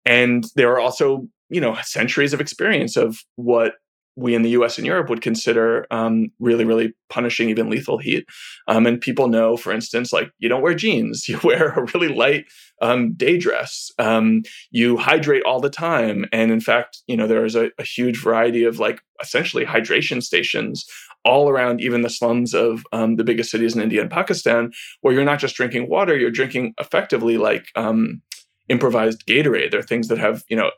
and 0.04 0.46
there 0.54 0.72
are 0.72 0.80
also 0.80 1.28
you 1.48 1.60
know 1.60 1.76
centuries 1.82 2.32
of 2.32 2.40
experience 2.40 2.96
of 2.96 3.18
what 3.34 3.74
we 4.20 4.34
in 4.34 4.42
the 4.42 4.50
US 4.50 4.76
and 4.76 4.86
Europe 4.86 5.08
would 5.08 5.22
consider 5.22 5.86
um, 5.90 6.30
really, 6.38 6.64
really 6.64 6.92
punishing 7.08 7.48
even 7.48 7.70
lethal 7.70 7.98
heat. 7.98 8.26
Um, 8.68 8.86
and 8.86 9.00
people 9.00 9.28
know, 9.28 9.56
for 9.56 9.72
instance, 9.72 10.12
like 10.12 10.30
you 10.38 10.48
don't 10.48 10.62
wear 10.62 10.74
jeans, 10.74 11.28
you 11.28 11.40
wear 11.42 11.70
a 11.70 11.86
really 11.94 12.08
light 12.08 12.44
um, 12.82 13.14
day 13.14 13.38
dress, 13.38 13.90
um, 13.98 14.42
you 14.70 14.96
hydrate 14.96 15.42
all 15.44 15.60
the 15.60 15.70
time. 15.70 16.26
And 16.32 16.50
in 16.50 16.60
fact, 16.60 16.98
you 17.06 17.16
know, 17.16 17.26
there 17.26 17.44
is 17.44 17.56
a, 17.56 17.70
a, 17.78 17.82
huge 17.82 18.22
variety 18.22 18.64
of 18.64 18.78
like 18.78 19.02
essentially 19.20 19.64
hydration 19.64 20.22
stations 20.22 20.86
all 21.24 21.50
around 21.50 21.82
even 21.82 22.00
the 22.00 22.08
slums 22.08 22.54
of 22.54 22.82
um, 22.92 23.16
the 23.16 23.24
biggest 23.24 23.50
cities 23.50 23.74
in 23.74 23.82
India 23.82 24.00
and 24.00 24.10
Pakistan, 24.10 24.70
where 25.02 25.12
you're 25.12 25.24
not 25.24 25.38
just 25.38 25.56
drinking 25.56 25.90
water, 25.90 26.16
you're 26.16 26.30
drinking 26.30 26.72
effectively 26.78 27.36
like 27.36 27.66
um, 27.74 28.22
improvised 28.70 29.26
Gatorade. 29.26 29.70
There 29.70 29.80
are 29.80 29.82
things 29.82 30.08
that 30.08 30.18
have, 30.18 30.42
you 30.48 30.56
know, 30.56 30.70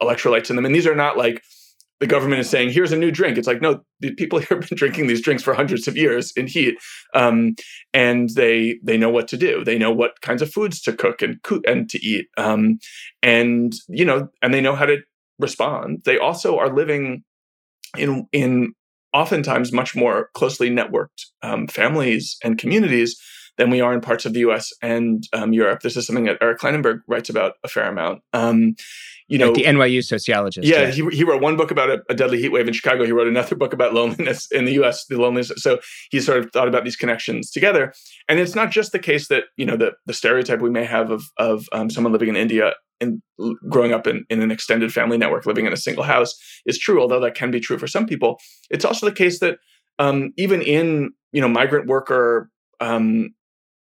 electrolytes 0.00 0.48
in 0.48 0.56
them. 0.56 0.64
And 0.64 0.74
these 0.74 0.86
are 0.86 0.94
not 0.94 1.18
like 1.18 1.42
the 2.00 2.06
government 2.06 2.40
is 2.40 2.48
saying, 2.48 2.70
here's 2.70 2.92
a 2.92 2.96
new 2.96 3.10
drink. 3.10 3.38
It's 3.38 3.46
like, 3.46 3.60
no, 3.60 3.80
the 4.00 4.12
people 4.14 4.38
here 4.38 4.58
have 4.58 4.68
been 4.68 4.78
drinking 4.78 5.06
these 5.06 5.22
drinks 5.22 5.42
for 5.42 5.54
hundreds 5.54 5.88
of 5.88 5.96
years 5.96 6.32
in 6.36 6.46
heat. 6.46 6.76
Um, 7.14 7.54
and 7.92 8.30
they 8.30 8.78
they 8.82 8.96
know 8.96 9.10
what 9.10 9.28
to 9.28 9.36
do. 9.36 9.64
They 9.64 9.78
know 9.78 9.92
what 9.92 10.20
kinds 10.20 10.42
of 10.42 10.52
foods 10.52 10.80
to 10.82 10.92
cook 10.92 11.22
and 11.22 11.38
and 11.66 11.88
to 11.90 12.04
eat. 12.04 12.28
Um, 12.36 12.78
and 13.22 13.72
you 13.88 14.04
know, 14.04 14.28
and 14.42 14.54
they 14.54 14.60
know 14.60 14.74
how 14.74 14.86
to 14.86 14.98
respond. 15.38 16.02
They 16.04 16.18
also 16.18 16.58
are 16.58 16.74
living 16.74 17.24
in 17.96 18.26
in 18.32 18.74
oftentimes 19.12 19.72
much 19.72 19.96
more 19.96 20.28
closely 20.34 20.70
networked 20.70 21.26
um, 21.42 21.66
families 21.66 22.36
and 22.44 22.58
communities 22.58 23.18
than 23.56 23.70
we 23.70 23.80
are 23.80 23.92
in 23.92 24.00
parts 24.00 24.24
of 24.24 24.32
the 24.32 24.40
U.S. 24.40 24.72
and 24.82 25.24
um, 25.32 25.52
Europe. 25.52 25.80
This 25.80 25.96
is 25.96 26.06
something 26.06 26.24
that 26.24 26.38
Eric 26.40 26.60
Klinenberg 26.60 27.00
writes 27.08 27.28
about 27.28 27.54
a 27.64 27.68
fair 27.68 27.88
amount. 27.88 28.22
You 29.28 29.36
know, 29.36 29.50
like 29.50 29.56
the 29.56 29.64
NYU 29.64 30.02
sociologist. 30.02 30.66
Yeah, 30.66 30.82
yeah, 30.82 30.90
He, 30.90 31.06
he 31.16 31.22
wrote 31.22 31.42
one 31.42 31.58
book 31.58 31.70
about 31.70 31.90
a, 31.90 32.02
a, 32.08 32.14
deadly 32.14 32.40
heat 32.40 32.48
wave 32.48 32.66
in 32.66 32.72
Chicago. 32.72 33.04
He 33.04 33.12
wrote 33.12 33.28
another 33.28 33.56
book 33.56 33.74
about 33.74 33.92
loneliness 33.92 34.50
in 34.50 34.64
the 34.64 34.72
U.S. 34.72 35.04
The 35.04 35.18
loneliness. 35.18 35.52
So 35.56 35.80
he 36.10 36.18
sort 36.20 36.38
of 36.38 36.50
thought 36.50 36.66
about 36.66 36.84
these 36.84 36.96
connections 36.96 37.50
together. 37.50 37.92
And 38.26 38.40
it's 38.40 38.54
not 38.54 38.70
just 38.70 38.92
the 38.92 38.98
case 38.98 39.28
that 39.28 39.44
you 39.58 39.66
know 39.66 39.76
the 39.76 39.92
the 40.06 40.14
stereotype 40.14 40.60
we 40.60 40.70
may 40.70 40.84
have 40.84 41.10
of 41.10 41.24
of 41.36 41.66
um, 41.72 41.90
someone 41.90 42.12
living 42.12 42.30
in 42.30 42.36
India 42.36 42.72
and 43.00 43.22
growing 43.68 43.92
up 43.92 44.06
in, 44.06 44.24
in 44.30 44.40
an 44.40 44.50
extended 44.50 44.92
family 44.92 45.18
network, 45.18 45.46
living 45.46 45.66
in 45.66 45.72
a 45.72 45.76
single 45.76 46.04
house, 46.04 46.34
is 46.64 46.78
true. 46.78 47.00
Although 47.00 47.20
that 47.20 47.34
can 47.34 47.50
be 47.50 47.60
true 47.60 47.78
for 47.78 47.86
some 47.86 48.06
people, 48.06 48.40
it's 48.70 48.84
also 48.84 49.06
the 49.06 49.14
case 49.14 49.40
that 49.40 49.58
um, 49.98 50.32
even 50.38 50.62
in 50.62 51.10
you 51.32 51.42
know 51.42 51.48
migrant 51.48 51.86
worker 51.86 52.50
um, 52.80 53.34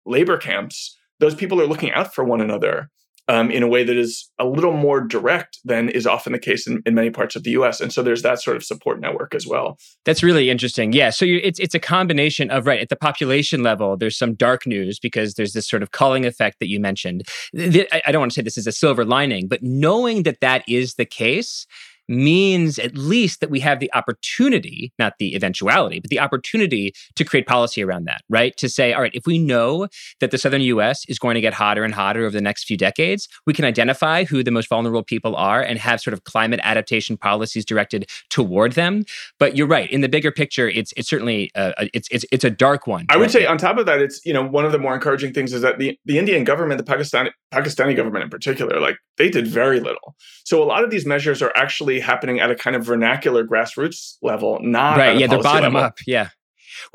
labor 0.05 0.37
camps, 0.37 0.98
those 1.18 1.35
people 1.35 1.61
are 1.62 1.66
looking 1.66 1.92
out 1.92 2.14
for 2.14 2.24
one 2.24 2.42
another 2.42 2.90
um, 3.31 3.49
in 3.49 3.62
a 3.62 3.69
way 3.69 3.85
that 3.85 3.97
is 3.97 4.29
a 4.40 4.45
little 4.45 4.73
more 4.73 5.01
direct 5.01 5.61
than 5.64 5.88
is 5.88 6.05
often 6.05 6.33
the 6.33 6.38
case 6.38 6.66
in, 6.66 6.83
in 6.85 6.97
many 6.97 7.11
parts 7.11 7.37
of 7.37 7.45
the 7.45 7.51
U.S. 7.51 7.81
And 7.81 7.93
so 7.93 8.03
there's 8.03 8.23
that 8.23 8.43
sort 8.43 8.57
of 8.57 8.64
support 8.64 9.01
network 9.01 9.37
as 9.37 9.47
well. 9.47 9.79
That's 10.05 10.25
really 10.25 10.51
interesting. 10.51 10.93
Yeah. 10.93 11.11
So 11.11 11.25
it's 11.25 11.61
it's 11.61 11.75
a 11.75 11.79
combination 11.79 12.51
of 12.51 12.66
right 12.66 12.81
at 12.81 12.88
the 12.88 12.97
population 12.97 13.62
level. 13.62 13.97
There's 13.97 14.19
some 14.19 14.35
dark 14.35 14.66
news 14.66 14.99
because 14.99 15.35
there's 15.35 15.53
this 15.53 15.69
sort 15.69 15.85
of 15.85 15.93
culling 15.93 16.27
effect 16.27 16.57
that 16.59 16.69
you 16.69 16.81
mentioned. 16.81 17.23
I 17.57 18.11
don't 18.11 18.21
want 18.21 18.33
to 18.33 18.35
say 18.35 18.43
this 18.43 18.59
is 18.59 18.66
a 18.66 18.73
silver 18.73 19.05
lining, 19.05 19.47
but 19.47 19.62
knowing 19.62 20.25
that 20.25 20.40
that 20.40 20.64
is 20.66 20.95
the 20.95 21.07
case 21.07 21.66
means 22.11 22.79
at 22.79 22.96
least 22.96 23.40
that 23.40 23.51
we 23.51 23.61
have 23.61 23.81
the 23.81 23.92
opportunity, 23.94 24.92
not 24.99 25.14
the 25.18 25.35
eventuality, 25.35 26.01
but 26.01 26.11
the 26.11 26.18
opportunity 26.18 26.92
to 27.16 27.25
create 27.25 27.46
policy 27.46 27.83
around 27.83 28.05
that, 28.05 28.23
right? 28.29 28.57
To 28.59 28.68
say, 28.68 28.92
all 28.92 29.03
right, 29.03 29.14
if 29.14 29.27
we 29.27 29.38
know 29.38 29.88
that 30.20 30.31
the 30.31 30.38
southern 30.38 30.62
US 30.62 31.05
is 31.09 31.18
going 31.18 31.35
to 31.35 31.40
get 31.40 31.55
hotter 31.55 31.85
and 31.85 31.94
hotter 31.94 32.25
over 32.25 32.33
the 32.33 32.40
next 32.40 32.64
few 32.64 32.77
decades, 32.77 33.29
we 33.46 33.53
can 33.53 33.64
identify 33.64 34.25
who 34.25 34.42
the 34.42 34.51
most 34.51 34.68
vulnerable 34.68 35.03
people 35.03 35.37
are 35.37 35.62
and 35.62 35.79
have 35.79 36.01
sort 36.01 36.12
of 36.12 36.25
climate 36.25 36.61
adaptation 36.62 37.16
policies 37.16 37.64
directed 37.64 38.09
toward 38.29 38.73
them. 38.73 39.05
But 39.38 39.57
you're 39.57 39.66
right, 39.66 39.90
in 39.90 40.01
the 40.01 40.09
bigger 40.09 40.33
picture, 40.33 40.68
it's 40.68 40.92
it's 40.96 41.09
certainly 41.09 41.51
uh, 41.55 41.73
it's 41.94 42.09
it's 42.11 42.25
it's 42.33 42.44
a 42.44 42.51
dark 42.51 42.87
one. 42.87 43.07
I 43.09 43.16
would 43.16 43.31
say 43.31 43.46
on 43.46 43.59
top 43.59 43.79
of 43.79 43.87
that, 43.87 44.01
it's 44.01 44.25
you 44.25 44.33
know 44.33 44.44
one 44.44 44.64
of 44.64 44.73
the 44.73 44.79
more 44.79 44.94
encouraging 44.94 45.33
things 45.33 45.53
is 45.53 45.62
that 45.62 45.79
the 45.79 45.99
the 46.05 46.18
Indian 46.18 46.44
government, 46.44 46.85
the 46.85 46.92
Pakistani 46.92 47.31
Pakistani 47.53 47.94
government 47.96 48.25
in 48.25 48.31
particular, 48.31 48.81
like 48.81 48.96
they 49.21 49.29
did 49.29 49.47
very 49.47 49.81
little. 49.81 50.17
So 50.45 50.63
a 50.63 50.65
lot 50.65 50.83
of 50.83 50.91
these 50.91 51.05
measures 51.05 51.43
are 51.43 51.53
actually 51.55 52.01
happening 52.01 52.41
at 52.41 52.51
a 52.51 52.55
kind 52.55 52.75
of 52.75 52.87
vernacular 52.87 53.45
grassroots 53.45 54.17
level, 54.23 54.59
not 54.63 54.97
right. 54.97 55.19
yeah, 55.19 55.27
they're 55.27 55.43
bottom 55.43 55.75
level. 55.75 55.89
up. 55.89 55.99
Yeah. 56.07 56.31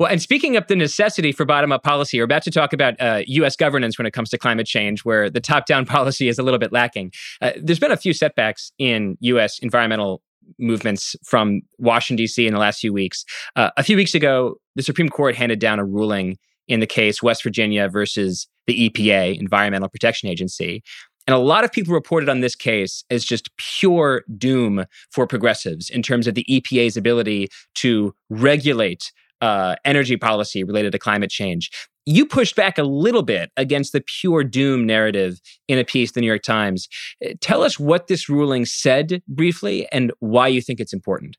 Well, 0.00 0.10
and 0.10 0.20
speaking 0.20 0.56
of 0.56 0.66
the 0.66 0.74
necessity 0.74 1.30
for 1.30 1.44
bottom 1.44 1.70
up 1.70 1.84
policy, 1.84 2.18
we're 2.18 2.24
about 2.24 2.42
to 2.42 2.50
talk 2.50 2.72
about 2.72 3.00
uh, 3.00 3.22
U.S. 3.28 3.54
governance 3.54 3.96
when 3.96 4.06
it 4.06 4.10
comes 4.10 4.28
to 4.30 4.38
climate 4.38 4.66
change, 4.66 5.04
where 5.04 5.30
the 5.30 5.40
top 5.40 5.66
down 5.66 5.86
policy 5.96 6.26
is 6.26 6.36
a 6.36 6.42
little 6.42 6.58
bit 6.58 6.72
lacking. 6.72 7.12
Uh, 7.40 7.52
there's 7.62 7.78
been 7.78 7.92
a 7.92 7.96
few 7.96 8.12
setbacks 8.12 8.72
in 8.76 9.16
U.S. 9.20 9.60
environmental 9.60 10.20
movements 10.58 11.14
from 11.24 11.60
Washington, 11.78 12.16
D.C. 12.16 12.44
in 12.44 12.54
the 12.54 12.58
last 12.58 12.80
few 12.80 12.92
weeks. 12.92 13.24
Uh, 13.54 13.70
a 13.76 13.84
few 13.84 13.96
weeks 13.96 14.16
ago, 14.16 14.56
the 14.74 14.82
Supreme 14.82 15.08
Court 15.08 15.36
handed 15.36 15.60
down 15.60 15.78
a 15.78 15.84
ruling 15.84 16.38
in 16.66 16.80
the 16.80 16.86
case 16.86 17.22
West 17.22 17.44
Virginia 17.44 17.88
versus 17.88 18.48
the 18.66 18.90
EPA, 18.90 19.38
Environmental 19.38 19.88
Protection 19.88 20.28
Agency. 20.28 20.82
And 21.26 21.34
a 21.34 21.38
lot 21.38 21.64
of 21.64 21.72
people 21.72 21.92
reported 21.92 22.28
on 22.28 22.40
this 22.40 22.54
case 22.54 23.04
as 23.10 23.24
just 23.24 23.50
pure 23.56 24.24
doom 24.38 24.84
for 25.10 25.26
progressives 25.26 25.90
in 25.90 26.02
terms 26.02 26.26
of 26.26 26.34
the 26.34 26.46
EPA's 26.48 26.96
ability 26.96 27.48
to 27.76 28.14
regulate 28.30 29.12
uh, 29.40 29.76
energy 29.84 30.16
policy 30.16 30.64
related 30.64 30.92
to 30.92 30.98
climate 30.98 31.30
change. 31.30 31.70
You 32.08 32.24
pushed 32.24 32.54
back 32.54 32.78
a 32.78 32.84
little 32.84 33.22
bit 33.22 33.50
against 33.56 33.92
the 33.92 34.00
pure 34.20 34.44
doom 34.44 34.86
narrative 34.86 35.40
in 35.66 35.78
a 35.78 35.84
piece, 35.84 36.12
the 36.12 36.20
New 36.20 36.28
York 36.28 36.44
Times. 36.44 36.88
Uh, 37.24 37.30
tell 37.40 37.62
us 37.62 37.80
what 37.80 38.06
this 38.06 38.28
ruling 38.28 38.64
said 38.64 39.22
briefly 39.26 39.88
and 39.90 40.12
why 40.20 40.46
you 40.46 40.62
think 40.62 40.78
it's 40.78 40.92
important. 40.92 41.36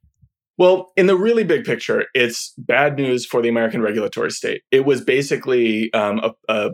Well, 0.57 0.91
in 0.97 1.05
the 1.05 1.15
really 1.15 1.43
big 1.43 1.63
picture, 1.63 2.05
it's 2.13 2.53
bad 2.57 2.97
news 2.97 3.25
for 3.25 3.41
the 3.41 3.49
American 3.49 3.81
regulatory 3.81 4.31
state. 4.31 4.63
It 4.71 4.85
was 4.85 5.01
basically 5.01 5.93
um, 5.93 6.19
a, 6.19 6.31
a 6.49 6.71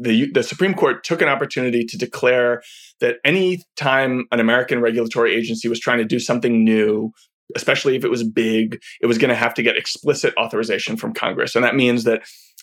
the, 0.00 0.30
the 0.32 0.42
Supreme 0.42 0.74
Court 0.74 1.04
took 1.04 1.20
an 1.20 1.28
opportunity 1.28 1.84
to 1.84 1.98
declare 1.98 2.62
that 3.00 3.16
any 3.24 3.62
time 3.76 4.26
an 4.32 4.40
American 4.40 4.80
regulatory 4.80 5.34
agency 5.34 5.68
was 5.68 5.78
trying 5.78 5.98
to 5.98 6.04
do 6.04 6.18
something 6.18 6.64
new, 6.64 7.12
especially 7.54 7.96
if 7.96 8.04
it 8.04 8.10
was 8.10 8.22
big, 8.22 8.80
it 9.00 9.06
was 9.06 9.18
going 9.18 9.28
to 9.28 9.34
have 9.34 9.54
to 9.54 9.62
get 9.62 9.76
explicit 9.76 10.32
authorization 10.38 10.96
from 10.96 11.12
Congress. 11.12 11.54
And 11.54 11.64
that 11.64 11.74
means 11.74 12.04
that 12.04 12.22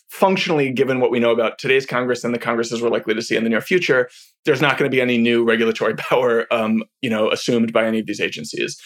functionally, 0.10 0.71
given 0.71 1.00
what 1.00 1.12
we 1.12 1.19
know 1.19 1.32
about 1.32 1.60
today's 1.60 1.86
Congress 1.86 2.23
and 2.23 2.34
the 2.34 2.39
Congresses 2.39 2.82
we're 2.82 2.89
likely 2.89 3.13
to 3.13 3.21
see 3.21 3.36
in 3.36 3.43
the 3.43 3.50
near 3.50 3.62
future, 3.62 4.10
there's 4.45 4.62
not 4.62 4.78
going 4.78 4.89
to 4.89 4.95
be 4.95 5.02
any 5.02 5.17
new 5.17 5.43
regulatory 5.43 5.95
power, 5.97 6.52
um, 6.52 6.84
you 7.02 7.10
know, 7.10 7.30
assumed 7.30 7.71
by 7.71 7.86
any 7.86 8.00
of 8.00 8.08
these 8.08 8.21
agencies. 8.21 8.82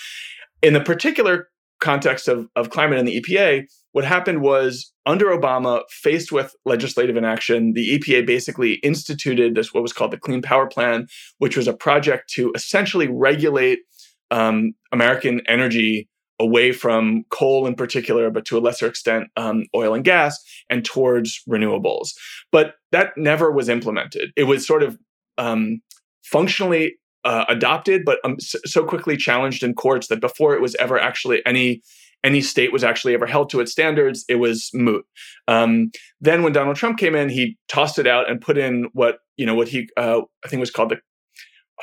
In 0.62 0.74
the 0.74 0.82
particular 0.82 1.48
context 1.82 2.30
of, 2.30 2.48
of 2.56 2.70
climate 2.70 3.00
and 3.00 3.08
the 3.08 3.22
EPA, 3.22 3.66
what 3.92 4.06
happened 4.06 4.42
was 4.42 4.94
under 5.06 5.26
Obama, 5.26 5.82
faced 5.90 6.32
with 6.32 6.56
legislative 6.64 7.18
inaction, 7.18 7.74
the 7.74 8.00
EPA 8.00 8.26
basically 8.26 8.76
instituted 8.76 9.56
this, 9.56 9.74
what 9.74 9.84
was 9.84 9.92
called 9.92 10.12
the 10.12 10.18
Clean 10.18 10.42
Power 10.42 10.68
Plan, 10.68 11.08
which 11.40 11.58
was 11.58 11.68
a 11.68 11.74
project 11.74 12.30
to 12.36 12.52
essentially 12.56 13.10
regulate 13.10 13.80
um, 14.30 14.74
American 14.94 15.42
energy 15.48 16.08
away 16.40 16.72
from 16.72 17.24
coal 17.30 17.68
in 17.68 17.76
particular, 17.76 18.32
but 18.32 18.46
to 18.46 18.58
a 18.58 18.62
lesser 18.62 18.88
extent, 18.88 19.28
um, 19.36 19.66
oil 19.76 19.94
and 19.94 20.04
gas, 20.04 20.40
and 20.70 20.86
towards 20.86 21.42
renewables. 21.48 22.10
But 22.52 22.76
that 22.92 23.12
never 23.18 23.52
was 23.52 23.70
implemented. 23.70 24.32
It 24.36 24.46
was 24.46 24.66
sort 24.66 24.84
of 24.84 24.98
um, 25.38 25.82
functionally 26.24 26.96
uh, 27.24 27.46
adopted, 27.50 28.04
but 28.06 28.20
um, 28.24 28.40
so 28.40 28.84
quickly 28.84 29.18
challenged 29.18 29.64
in 29.64 29.74
courts 29.74 30.08
that 30.08 30.20
before 30.20 30.56
it 30.56 30.62
was 30.62 30.76
ever 30.76 31.00
actually 31.00 31.42
any 31.46 31.82
any 32.24 32.42
state 32.42 32.72
was 32.72 32.84
actually 32.84 33.16
ever 33.16 33.26
held 33.26 33.50
to 33.50 33.60
its 33.60 33.72
standards, 33.72 34.24
it 34.30 34.36
was 34.36 34.70
moot. 34.74 35.04
Um, 35.48 35.90
then 36.20 36.44
when 36.44 36.54
Donald 36.54 36.76
Trump 36.76 37.00
came 37.00 37.16
in, 37.16 37.30
he 37.30 37.58
tossed 37.68 37.98
it 37.98 38.06
out 38.06 38.30
and 38.30 38.40
put 38.40 38.58
in 38.58 38.90
what 38.94 39.20
you 39.38 39.46
know 39.46 39.56
what 39.56 39.68
he 39.68 39.90
uh, 39.98 40.22
I 40.46 40.48
think 40.48 40.60
was 40.60 40.72
called 40.72 40.90
the 40.90 41.00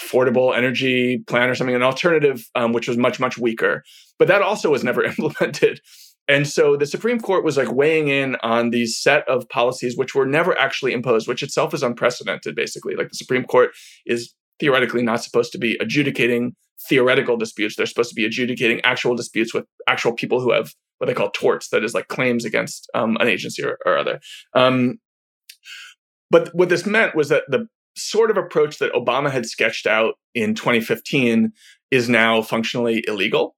affordable 0.01 0.57
energy 0.57 1.18
plan 1.27 1.48
or 1.48 1.55
something, 1.55 1.74
an 1.74 1.83
alternative 1.83 2.44
um, 2.55 2.72
which 2.72 2.88
was 2.88 2.96
much 2.96 3.18
much 3.18 3.38
weaker. 3.38 3.83
But 4.18 4.29
that 4.29 4.42
also 4.42 4.70
was 4.70 4.85
never 4.85 5.03
implemented. 5.05 5.81
And 6.29 6.46
so 6.46 6.77
the 6.77 6.85
Supreme 6.85 7.18
Court 7.18 7.42
was 7.42 7.57
like 7.57 7.72
weighing 7.72 8.09
in 8.09 8.37
on 8.42 8.68
these 8.68 8.98
set 9.01 9.27
of 9.29 9.48
policies 9.48 9.96
which 9.96 10.14
were 10.14 10.27
never 10.27 10.57
actually 10.59 10.92
imposed, 10.92 11.27
which 11.27 11.42
itself 11.42 11.72
is 11.72 11.83
unprecedented, 11.83 12.55
basically. 12.55 12.94
Like 12.94 13.09
the 13.09 13.16
Supreme 13.16 13.44
Court 13.44 13.70
is 14.05 14.35
theoretically 14.61 15.03
not 15.03 15.23
supposed 15.23 15.53
to 15.53 15.59
be 15.59 15.77
adjudicating 15.81 16.55
theoretical 16.88 17.37
disputes. 17.37 17.77
They're 17.77 17.87
supposed 17.87 18.11
to 18.11 18.14
be 18.14 18.25
adjudicating 18.25 18.81
actual 18.83 19.14
disputes 19.14 19.53
with 19.53 19.64
actual 19.87 20.12
people 20.12 20.40
who 20.40 20.53
have 20.53 20.73
what 20.99 21.07
they 21.07 21.14
call 21.14 21.31
torts, 21.31 21.68
that 21.68 21.85
is, 21.85 21.94
like 21.94 22.09
claims 22.09 22.44
against 22.44 22.90
um, 22.94 23.16
an 23.21 23.29
agency 23.29 23.64
or, 23.64 23.79
or 23.87 23.97
other. 23.97 24.21
Um, 24.55 24.99
but 26.31 26.51
what 26.55 26.68
this 26.68 26.85
meant 26.85 27.14
was 27.14 27.29
that 27.29 27.44
the 27.49 27.66
sort 27.97 28.31
of 28.31 28.37
approach 28.37 28.79
that 28.79 28.92
Obama 28.92 29.31
had 29.31 29.47
sketched 29.47 29.87
out 29.87 30.14
in 30.35 30.55
2015 30.55 31.53
is 31.90 32.09
now 32.09 32.42
functionally 32.42 33.03
illegal. 33.07 33.55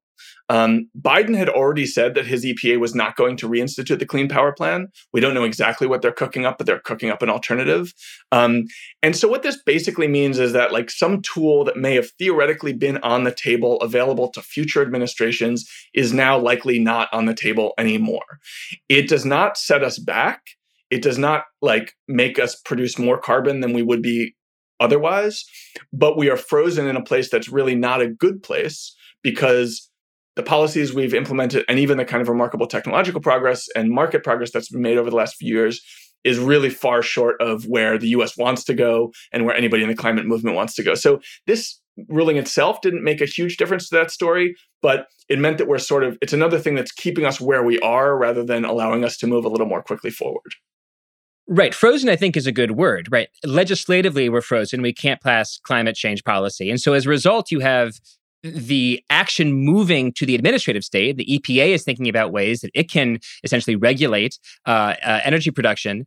Um, 0.51 0.91
Biden 1.01 1.37
had 1.37 1.49
already 1.49 1.87
said 1.87 2.15
that 2.17 2.27
his 2.27 2.45
EPA 2.45 2.81
was 2.81 2.93
not 2.93 3.15
going 3.15 3.37
to 3.37 3.49
reinstitute 3.49 4.01
the 4.01 4.05
Clean 4.05 4.29
Power 4.29 4.51
Plan. 4.51 4.89
We 5.13 5.21
don't 5.21 5.33
know 5.33 5.45
exactly 5.45 5.87
what 5.87 6.03
they're 6.03 6.11
cooking 6.11 6.45
up, 6.45 6.59
but 6.59 6.67
they're 6.67 6.81
cooking 6.81 7.09
up 7.09 7.23
an 7.23 7.31
alternative. 7.31 7.95
Um, 8.33 8.65
and 9.01 9.15
so, 9.15 9.29
what 9.29 9.45
this 9.45 9.63
basically 9.63 10.09
means 10.09 10.41
is 10.41 10.53
that, 10.53 10.73
like, 10.73 10.91
some 10.91 11.23
tool 11.23 11.65
that 11.67 11.77
may 11.77 11.95
have 11.95 12.11
theoretically 12.19 12.73
been 12.73 12.99
on 12.99 13.23
the 13.23 13.31
table, 13.31 13.81
available 13.81 14.29
to 14.33 14.43
future 14.43 14.83
administrations, 14.83 15.71
is 15.95 16.13
now 16.13 16.37
likely 16.37 16.81
not 16.81 17.09
on 17.13 17.27
the 17.27 17.35
table 17.35 17.73
anymore. 17.79 18.41
It 18.89 19.09
does 19.09 19.25
not 19.25 19.57
set 19.57 19.85
us 19.85 20.01
back. 20.01 20.43
It 20.91 21.01
does 21.01 21.17
not 21.17 21.45
like 21.63 21.93
make 22.09 22.41
us 22.41 22.57
produce 22.57 22.99
more 22.99 23.19
carbon 23.19 23.61
than 23.61 23.73
we 23.73 23.83
would 23.83 24.03
be 24.03 24.35
otherwise, 24.81 25.45
but 25.93 26.17
we 26.17 26.29
are 26.29 26.37
frozen 26.37 26.89
in 26.89 26.97
a 26.97 27.05
place 27.05 27.31
that's 27.31 27.49
really 27.49 27.77
not 27.77 28.01
a 28.01 28.09
good 28.09 28.43
place 28.43 28.97
because 29.23 29.90
the 30.37 30.43
policies 30.43 30.95
we've 30.95 31.15
implemented 31.15 31.65
and 31.69 31.79
even 31.79 31.99
the 31.99 32.05
kind 32.05 32.23
of 32.23 32.29
remarkable 32.29 32.67
technological 32.67 33.21
progress 33.21 33.69
and 33.75 33.91
market 33.91 34.23
progress 34.23 34.51
that's 34.51 34.71
been 34.71 34.83
made 34.83 34.99
over 34.99 35.11
the 35.11 35.17
last 35.17 35.37
few 35.37 35.55
years 35.55 35.81
is 36.23 36.39
really 36.39 36.71
far 36.71 37.03
short 37.03 37.41
of 37.41 37.65
where 37.65 37.99
the 37.99 38.09
US 38.09 38.37
wants 38.37 38.65
to 38.65 38.75
go 38.75 39.13
and 39.33 39.45
where 39.45 39.57
anybody 39.57 39.83
in 39.83 39.89
the 39.89 39.95
climate 39.95 40.27
movement 40.27 40.57
wants 40.57 40.75
to 40.75 40.83
go. 40.83 40.95
So 40.95 41.21
this 41.47 41.81
ruling 42.09 42.37
itself 42.37 42.81
didn't 42.81 43.05
make 43.05 43.21
a 43.21 43.27
huge 43.27 43.57
difference 43.57 43.89
to 43.89 43.97
that 43.97 44.11
story, 44.11 44.55
but 44.83 45.07
it 45.29 45.39
meant 45.39 45.59
that 45.59 45.69
we're 45.69 45.79
sort 45.79 46.05
of 46.05 46.17
it's 46.21 46.33
another 46.33 46.59
thing 46.59 46.75
that's 46.75 46.93
keeping 46.93 47.25
us 47.25 47.41
where 47.41 47.63
we 47.63 47.79
are 47.81 48.17
rather 48.17 48.45
than 48.45 48.65
allowing 48.65 49.05
us 49.05 49.17
to 49.19 49.27
move 49.27 49.45
a 49.45 49.49
little 49.49 49.67
more 49.67 49.83
quickly 49.83 50.11
forward. 50.11 50.55
Right. 51.49 51.75
Frozen, 51.75 52.09
I 52.09 52.15
think, 52.15 52.37
is 52.37 52.47
a 52.47 52.53
good 52.53 52.73
word, 52.73 53.09
right? 53.11 53.29
Legislatively, 53.45 54.29
we're 54.29 54.41
frozen. 54.41 54.83
We 54.83 54.93
can't 54.93 55.21
pass 55.21 55.59
climate 55.65 55.97
change 55.97 56.23
policy. 56.23 56.71
And 56.71 56.81
so 56.81 56.93
as 56.93 57.07
a 57.07 57.09
result, 57.09 57.51
you 57.51 57.59
have 57.59 57.95
the 58.43 59.03
action 59.11 59.53
moving 59.53 60.13
to 60.13 60.27
the 60.27 60.35
administrative 60.35 60.85
state, 60.85 61.17
the 61.17 61.27
EPA 61.27 61.69
is 61.69 61.85
thinking 61.85 62.09
about 62.09 62.33
ways 62.33 62.61
that 62.61 62.71
it 62.75 62.91
can 62.91 63.19
essentially 63.45 63.77
regulate 63.77 64.39
uh, 64.67 64.95
uh, 65.05 65.21
energy 65.25 65.51
production 65.51 66.07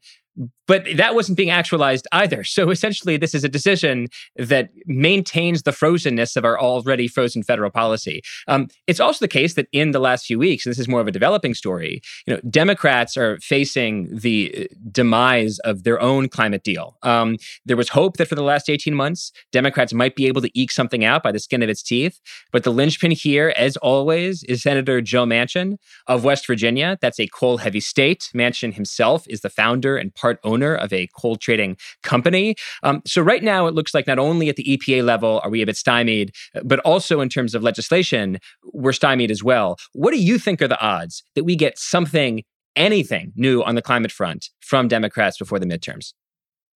but 0.68 0.86
that 0.96 1.14
wasn't 1.14 1.38
being 1.38 1.50
actualized 1.50 2.08
either. 2.12 2.44
So 2.44 2.70
essentially, 2.70 3.18
this 3.18 3.36
is 3.36 3.44
a 3.44 3.50
decision 3.50 4.08
that 4.36 4.70
maintains 4.86 5.64
the 5.64 5.72
frozenness 5.72 6.36
of 6.36 6.46
our 6.46 6.60
already 6.60 7.08
frozen 7.08 7.44
federal 7.44 7.70
policy. 7.70 8.22
Um, 8.48 8.68
it's 8.88 9.00
also 9.00 9.24
the 9.24 9.30
case 9.30 9.56
that 9.56 9.68
in 9.72 9.92
the 9.92 10.00
last 10.00 10.26
few 10.26 10.40
weeks, 10.40 10.66
and 10.66 10.72
this 10.72 10.80
is 10.80 10.88
more 10.88 11.02
of 11.02 11.08
a 11.08 11.12
developing 11.12 11.54
story, 11.54 12.02
you 12.26 12.34
know, 12.34 12.40
Democrats 12.50 13.18
are 13.18 13.38
facing 13.42 14.18
the 14.18 14.70
uh, 14.72 14.76
demise 14.92 15.60
of 15.60 15.84
their 15.84 16.00
own 16.02 16.30
climate 16.30 16.64
deal. 16.64 16.98
Um, 17.04 17.38
there 17.66 17.78
was 17.78 17.90
hope 17.90 18.18
that 18.18 18.28
for 18.28 18.36
the 18.36 18.44
last 18.44 18.70
18 18.70 18.94
months, 18.94 19.32
Democrats 19.52 19.94
might 19.94 20.16
be 20.16 20.28
able 20.28 20.42
to 20.42 20.60
eke 20.60 20.72
something 20.72 21.04
out 21.04 21.24
by 21.24 21.32
the 21.32 21.40
skin 21.40 21.62
of 21.62 21.70
its 21.70 21.84
teeth. 21.84 22.20
But 22.52 22.64
the 22.64 22.72
linchpin 22.72 23.12
here, 23.12 23.54
as 23.58 23.76
always, 23.78 24.44
is 24.44 24.62
Senator 24.64 25.02
Joe 25.02 25.26
Manchin 25.26 25.78
of 26.08 26.24
West 26.24 26.48
Virginia. 26.48 26.98
That's 27.02 27.20
a 27.20 27.28
coal 27.28 27.58
heavy 27.58 27.80
state. 27.80 28.30
Manchin 28.34 28.74
himself 28.74 29.26
is 29.28 29.42
the 29.42 29.50
founder 29.50 29.98
and 29.98 30.14
part 30.24 30.40
owner 30.46 30.74
of 30.74 30.94
a 30.94 31.10
coal 31.20 31.36
trading 31.36 31.76
company. 32.02 32.56
Um, 32.82 33.02
so 33.06 33.22
right 33.22 33.44
now, 33.44 33.68
it 33.68 33.74
looks 33.74 33.94
like 33.94 34.08
not 34.08 34.20
only 34.20 34.48
at 34.48 34.56
the 34.56 34.64
EPA 34.64 35.04
level 35.04 35.42
are 35.44 35.50
we 35.50 35.62
a 35.62 35.66
bit 35.66 35.76
stymied, 35.76 36.32
but 36.64 36.80
also 36.80 37.20
in 37.20 37.28
terms 37.28 37.54
of 37.54 37.62
legislation, 37.62 38.40
we're 38.72 38.94
stymied 38.94 39.32
as 39.32 39.44
well. 39.44 39.76
What 39.92 40.12
do 40.12 40.22
you 40.22 40.40
think 40.40 40.62
are 40.62 40.68
the 40.70 40.80
odds 40.80 41.24
that 41.36 41.44
we 41.44 41.58
get 41.58 41.78
something, 41.78 42.44
anything 42.78 43.34
new 43.36 43.62
on 43.64 43.76
the 43.76 43.82
climate 43.82 44.14
front 44.14 44.50
from 44.62 44.88
Democrats 44.88 45.38
before 45.38 45.60
the 45.60 45.66
midterms? 45.66 46.14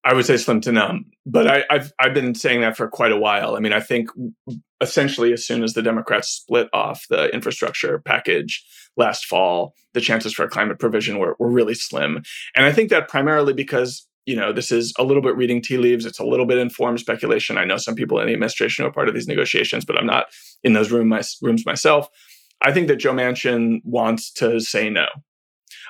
I 0.04 0.12
would 0.12 0.26
say 0.26 0.36
slim 0.36 0.60
to 0.62 0.72
none, 0.72 1.06
but 1.24 1.46
I, 1.46 1.64
have 1.70 1.92
I've 1.98 2.14
been 2.14 2.34
saying 2.34 2.60
that 2.60 2.76
for 2.76 2.86
quite 2.88 3.12
a 3.12 3.16
while. 3.16 3.56
I 3.56 3.60
mean, 3.60 3.72
I 3.72 3.80
think 3.80 4.10
essentially 4.80 5.32
as 5.32 5.44
soon 5.44 5.62
as 5.64 5.72
the 5.72 5.82
Democrats 5.82 6.28
split 6.28 6.68
off 6.72 7.06
the 7.08 7.32
infrastructure 7.34 7.98
package 7.98 8.64
last 8.98 9.24
fall, 9.24 9.74
the 9.94 10.00
chances 10.00 10.34
for 10.34 10.44
a 10.44 10.50
climate 10.50 10.78
provision 10.78 11.18
were, 11.18 11.36
were 11.38 11.50
really 11.50 11.74
slim, 11.74 12.22
and 12.54 12.66
I 12.66 12.72
think 12.72 12.90
that 12.90 13.08
primarily 13.08 13.54
because 13.54 14.06
you 14.26 14.36
know 14.36 14.52
this 14.52 14.70
is 14.70 14.92
a 14.98 15.04
little 15.04 15.22
bit 15.22 15.36
reading 15.36 15.62
tea 15.62 15.78
leaves. 15.78 16.04
It's 16.04 16.18
a 16.18 16.26
little 16.26 16.44
bit 16.44 16.58
informed 16.58 17.00
speculation. 17.00 17.56
I 17.56 17.64
know 17.64 17.78
some 17.78 17.94
people 17.94 18.20
in 18.20 18.26
the 18.26 18.34
administration 18.34 18.84
are 18.84 18.92
part 18.92 19.08
of 19.08 19.14
these 19.14 19.28
negotiations, 19.28 19.86
but 19.86 19.98
I'm 19.98 20.06
not 20.06 20.26
in 20.62 20.74
those 20.74 20.90
room 20.90 21.08
my, 21.08 21.22
rooms 21.40 21.64
myself. 21.64 22.08
I 22.60 22.72
think 22.72 22.88
that 22.88 22.96
Joe 22.96 23.12
Manchin 23.12 23.80
wants 23.84 24.32
to 24.34 24.60
say 24.60 24.90
no. 24.90 25.06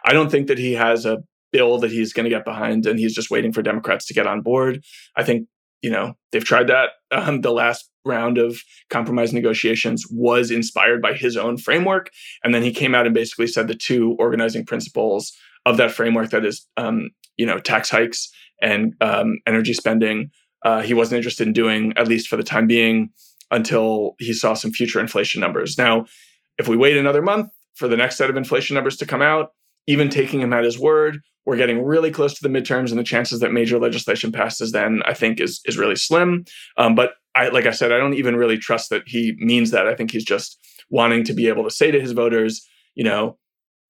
I 0.05 0.13
don't 0.13 0.31
think 0.31 0.47
that 0.49 0.59
he 0.59 0.75
has 0.75 1.07
a 1.07 1.19
bill 1.51 1.79
that 1.79 1.91
he's 1.91 2.13
going 2.13 2.25
to 2.25 2.31
get 2.31 2.45
behind 2.45 2.87
and 2.87 2.99
he's 2.99 3.15
just 3.15 3.31
waiting 3.31 3.53
for 3.53 3.63
Democrats 3.63 4.07
to 4.07 4.15
get 4.15 4.27
on 4.27 4.43
board. 4.43 4.85
I 5.17 5.25
think, 5.25 5.49
you 5.83 5.91
know, 5.91 6.15
they've 6.31 6.45
tried 6.45 6.69
that. 6.69 6.91
Um, 7.11 7.41
the 7.41 7.53
last 7.53 7.91
round 8.09 8.39
of 8.39 8.61
compromise 8.91 9.33
negotiations 9.33 10.07
was 10.11 10.51
inspired 10.51 11.01
by 11.01 11.13
his 11.13 11.37
own 11.37 11.59
framework. 11.59 12.11
And 12.43 12.55
then 12.55 12.63
he 12.63 12.73
came 12.73 12.95
out 12.95 13.07
and 13.07 13.15
basically 13.15 13.47
said 13.47 13.69
the 13.69 13.75
two 13.75 14.17
organizing 14.19 14.65
principles 14.65 15.33
of 15.67 15.77
that 15.77 15.93
framework 15.93 16.31
that 16.31 16.45
is, 16.45 16.67
um, 16.77 17.11
you 17.37 17.47
know, 17.47 17.59
tax 17.59 17.91
hikes 17.91 18.29
and 18.61 18.95
um, 19.01 19.39
energy 19.47 19.75
spending. 19.75 20.31
Uh, 20.65 20.81
he 20.81 20.95
wasn't 20.95 21.17
interested 21.17 21.47
in 21.47 21.53
doing, 21.53 21.93
at 21.97 22.09
least 22.09 22.29
for 22.29 22.37
the 22.37 22.43
time 22.43 22.67
being, 22.67 23.11
until 23.51 24.17
he 24.19 24.33
saw 24.33 24.55
some 24.55 24.73
future 24.73 24.99
inflation 24.99 25.41
numbers. 25.41 25.79
Now, 25.79 26.07
if 26.59 26.67
we 26.67 26.77
wait 26.77 26.97
another 26.97 27.23
month 27.23 27.51
for 27.75 27.87
the 27.87 27.97
next 27.97 28.17
set 28.17 28.31
of 28.31 28.37
inflation 28.37 28.75
numbers 28.75 28.97
to 28.97 29.07
come 29.07 29.23
out, 29.23 29.53
even 29.87 30.09
taking 30.09 30.41
him 30.41 30.53
at 30.53 30.65
his 30.65 30.79
word, 30.79 31.21
we're 31.47 31.57
getting 31.57 31.83
really 31.83 32.11
close 32.11 32.35
to 32.35 32.47
the 32.47 32.51
midterms, 32.51 32.91
and 32.91 32.99
the 32.99 33.05
chances 33.05 33.41
that 33.41 33.53
major 33.53 33.79
legislation 33.79 34.31
passes 34.33 34.73
then, 34.73 35.03
I 35.07 35.15
think, 35.15 35.41
is 35.41 35.61
is 35.65 35.79
really 35.79 35.97
slim. 35.97 36.45
Um, 36.77 36.95
but 36.95 37.13
I, 37.39 37.49
like 37.49 37.67
I 37.67 37.71
said, 37.71 37.93
I 37.93 37.99
don't 37.99 38.15
even 38.15 38.37
really 38.37 38.59
trust 38.59 38.91
that 38.91 39.03
he 39.07 39.35
means 39.39 39.71
that. 39.71 39.87
I 39.87 39.95
think 39.95 40.11
he's 40.11 40.25
just 40.25 40.59
wanting 40.91 41.25
to 41.25 41.33
be 41.33 41.49
able 41.49 41.65
to 41.65 41.71
say 41.71 41.91
to 41.91 42.01
his 42.01 42.13
voters, 42.13 42.67
you 42.95 43.05
know, 43.05 43.39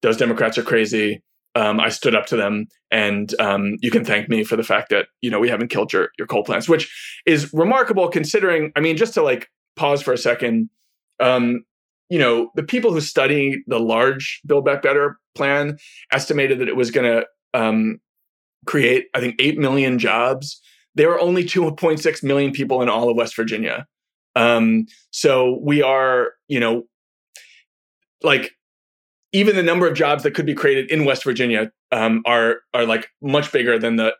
those 0.02 0.16
Democrats 0.16 0.58
are 0.58 0.62
crazy. 0.62 1.22
Um, 1.54 1.80
I 1.80 1.88
stood 1.88 2.14
up 2.14 2.26
to 2.26 2.36
them, 2.36 2.66
and 2.90 3.34
um, 3.40 3.76
you 3.80 3.90
can 3.90 4.04
thank 4.04 4.28
me 4.28 4.44
for 4.44 4.54
the 4.54 4.62
fact 4.62 4.90
that 4.90 5.06
you 5.22 5.30
know 5.30 5.40
we 5.40 5.48
haven't 5.48 5.68
killed 5.68 5.92
your 5.92 6.10
your 6.18 6.26
coal 6.26 6.44
plants, 6.44 6.68
which 6.68 7.20
is 7.26 7.52
remarkable 7.52 8.08
considering. 8.08 8.70
I 8.76 8.80
mean, 8.80 8.96
just 8.96 9.14
to 9.14 9.22
like 9.22 9.48
pause 9.76 10.02
for 10.02 10.12
a 10.12 10.18
second. 10.18 10.68
Um, 11.18 11.64
you 12.10 12.18
know, 12.18 12.50
the 12.54 12.62
people 12.62 12.92
who 12.92 13.00
study 13.00 13.62
the 13.66 13.80
large 13.80 14.40
Build 14.46 14.64
Back 14.64 14.82
Better 14.82 15.18
plan 15.34 15.78
estimated 16.12 16.58
that 16.60 16.68
it 16.68 16.76
was 16.76 16.90
going 16.90 17.10
to 17.10 17.26
um, 17.58 17.98
create, 18.66 19.06
I 19.14 19.20
think, 19.20 19.36
8 19.38 19.58
million 19.58 19.98
jobs. 19.98 20.60
There 20.98 21.12
are 21.12 21.20
only 21.20 21.44
2.6 21.44 22.22
million 22.24 22.50
people 22.50 22.82
in 22.82 22.88
all 22.88 23.08
of 23.08 23.16
West 23.16 23.36
Virginia. 23.36 23.86
Um, 24.34 24.86
so 25.12 25.60
we 25.62 25.80
are, 25.80 26.32
you 26.48 26.58
know, 26.58 26.82
like 28.22 28.50
even 29.32 29.54
the 29.54 29.62
number 29.62 29.86
of 29.86 29.94
jobs 29.94 30.24
that 30.24 30.32
could 30.32 30.44
be 30.44 30.54
created 30.54 30.90
in 30.90 31.04
West 31.04 31.22
Virginia 31.22 31.70
um, 31.92 32.22
are 32.26 32.62
are 32.74 32.84
like 32.84 33.08
much 33.22 33.52
bigger 33.52 33.78
than 33.78 33.94
the 33.94 34.12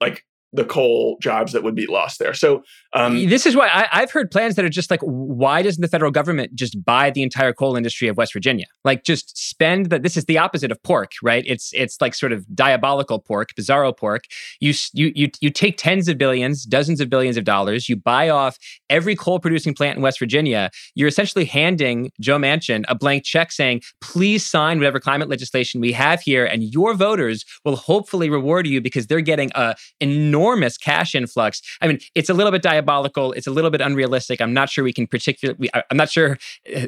like 0.00 0.24
the 0.52 0.64
coal 0.64 1.16
jobs 1.20 1.52
that 1.52 1.62
would 1.62 1.74
be 1.74 1.86
lost 1.86 2.18
there. 2.18 2.34
So 2.34 2.62
um, 2.92 3.26
this 3.28 3.46
is 3.46 3.56
why 3.56 3.68
I, 3.68 4.00
have 4.00 4.10
heard 4.10 4.30
plans 4.30 4.54
that 4.56 4.64
are 4.64 4.70
just 4.70 4.90
like, 4.90 5.00
why 5.00 5.62
doesn't 5.62 5.80
the 5.80 5.88
federal 5.88 6.10
government 6.10 6.54
just 6.54 6.84
buy 6.84 7.10
the 7.10 7.22
entire 7.22 7.54
coal 7.54 7.74
industry 7.74 8.06
of 8.08 8.18
West 8.18 8.34
Virginia? 8.34 8.66
Like, 8.84 9.02
just 9.04 9.36
spend 9.36 9.86
that. 9.86 10.02
This 10.02 10.16
is 10.16 10.26
the 10.26 10.36
opposite 10.36 10.70
of 10.70 10.82
pork, 10.82 11.12
right? 11.22 11.42
It's 11.46 11.70
it's 11.72 12.00
like 12.00 12.14
sort 12.14 12.32
of 12.32 12.44
diabolical 12.54 13.18
pork, 13.18 13.54
bizarro 13.58 13.96
pork. 13.96 14.24
You 14.60 14.74
you 14.92 15.12
you 15.14 15.30
you 15.40 15.50
take 15.50 15.78
tens 15.78 16.06
of 16.08 16.18
billions, 16.18 16.64
dozens 16.64 17.00
of 17.00 17.08
billions 17.08 17.38
of 17.38 17.44
dollars. 17.44 17.88
You 17.88 17.96
buy 17.96 18.28
off 18.28 18.58
every 18.90 19.16
coal 19.16 19.40
producing 19.40 19.74
plant 19.74 19.96
in 19.96 20.02
West 20.02 20.18
Virginia. 20.18 20.70
You're 20.94 21.08
essentially 21.08 21.46
handing 21.46 22.10
Joe 22.20 22.36
Manchin 22.36 22.84
a 22.88 22.94
blank 22.94 23.24
check, 23.24 23.52
saying, 23.52 23.80
please 24.02 24.44
sign 24.44 24.78
whatever 24.78 25.00
climate 25.00 25.30
legislation 25.30 25.80
we 25.80 25.92
have 25.92 26.20
here, 26.20 26.44
and 26.44 26.62
your 26.62 26.92
voters 26.92 27.46
will 27.64 27.76
hopefully 27.76 28.28
reward 28.28 28.66
you 28.66 28.82
because 28.82 29.06
they're 29.06 29.22
getting 29.22 29.50
a 29.54 29.74
enormous 30.00 30.41
cash 30.80 31.14
influx. 31.14 31.62
I 31.80 31.88
mean, 31.88 31.98
it's 32.14 32.28
a 32.28 32.34
little 32.34 32.52
bit 32.52 32.62
diabolical. 32.62 33.32
It's 33.32 33.46
a 33.46 33.50
little 33.50 33.70
bit 33.70 33.80
unrealistic. 33.80 34.40
I'm 34.40 34.52
not 34.52 34.70
sure 34.70 34.84
we 34.84 34.92
can 34.92 35.06
particularly. 35.06 35.70
I'm 35.90 35.96
not 35.96 36.10
sure 36.10 36.38
uh, 36.74 36.86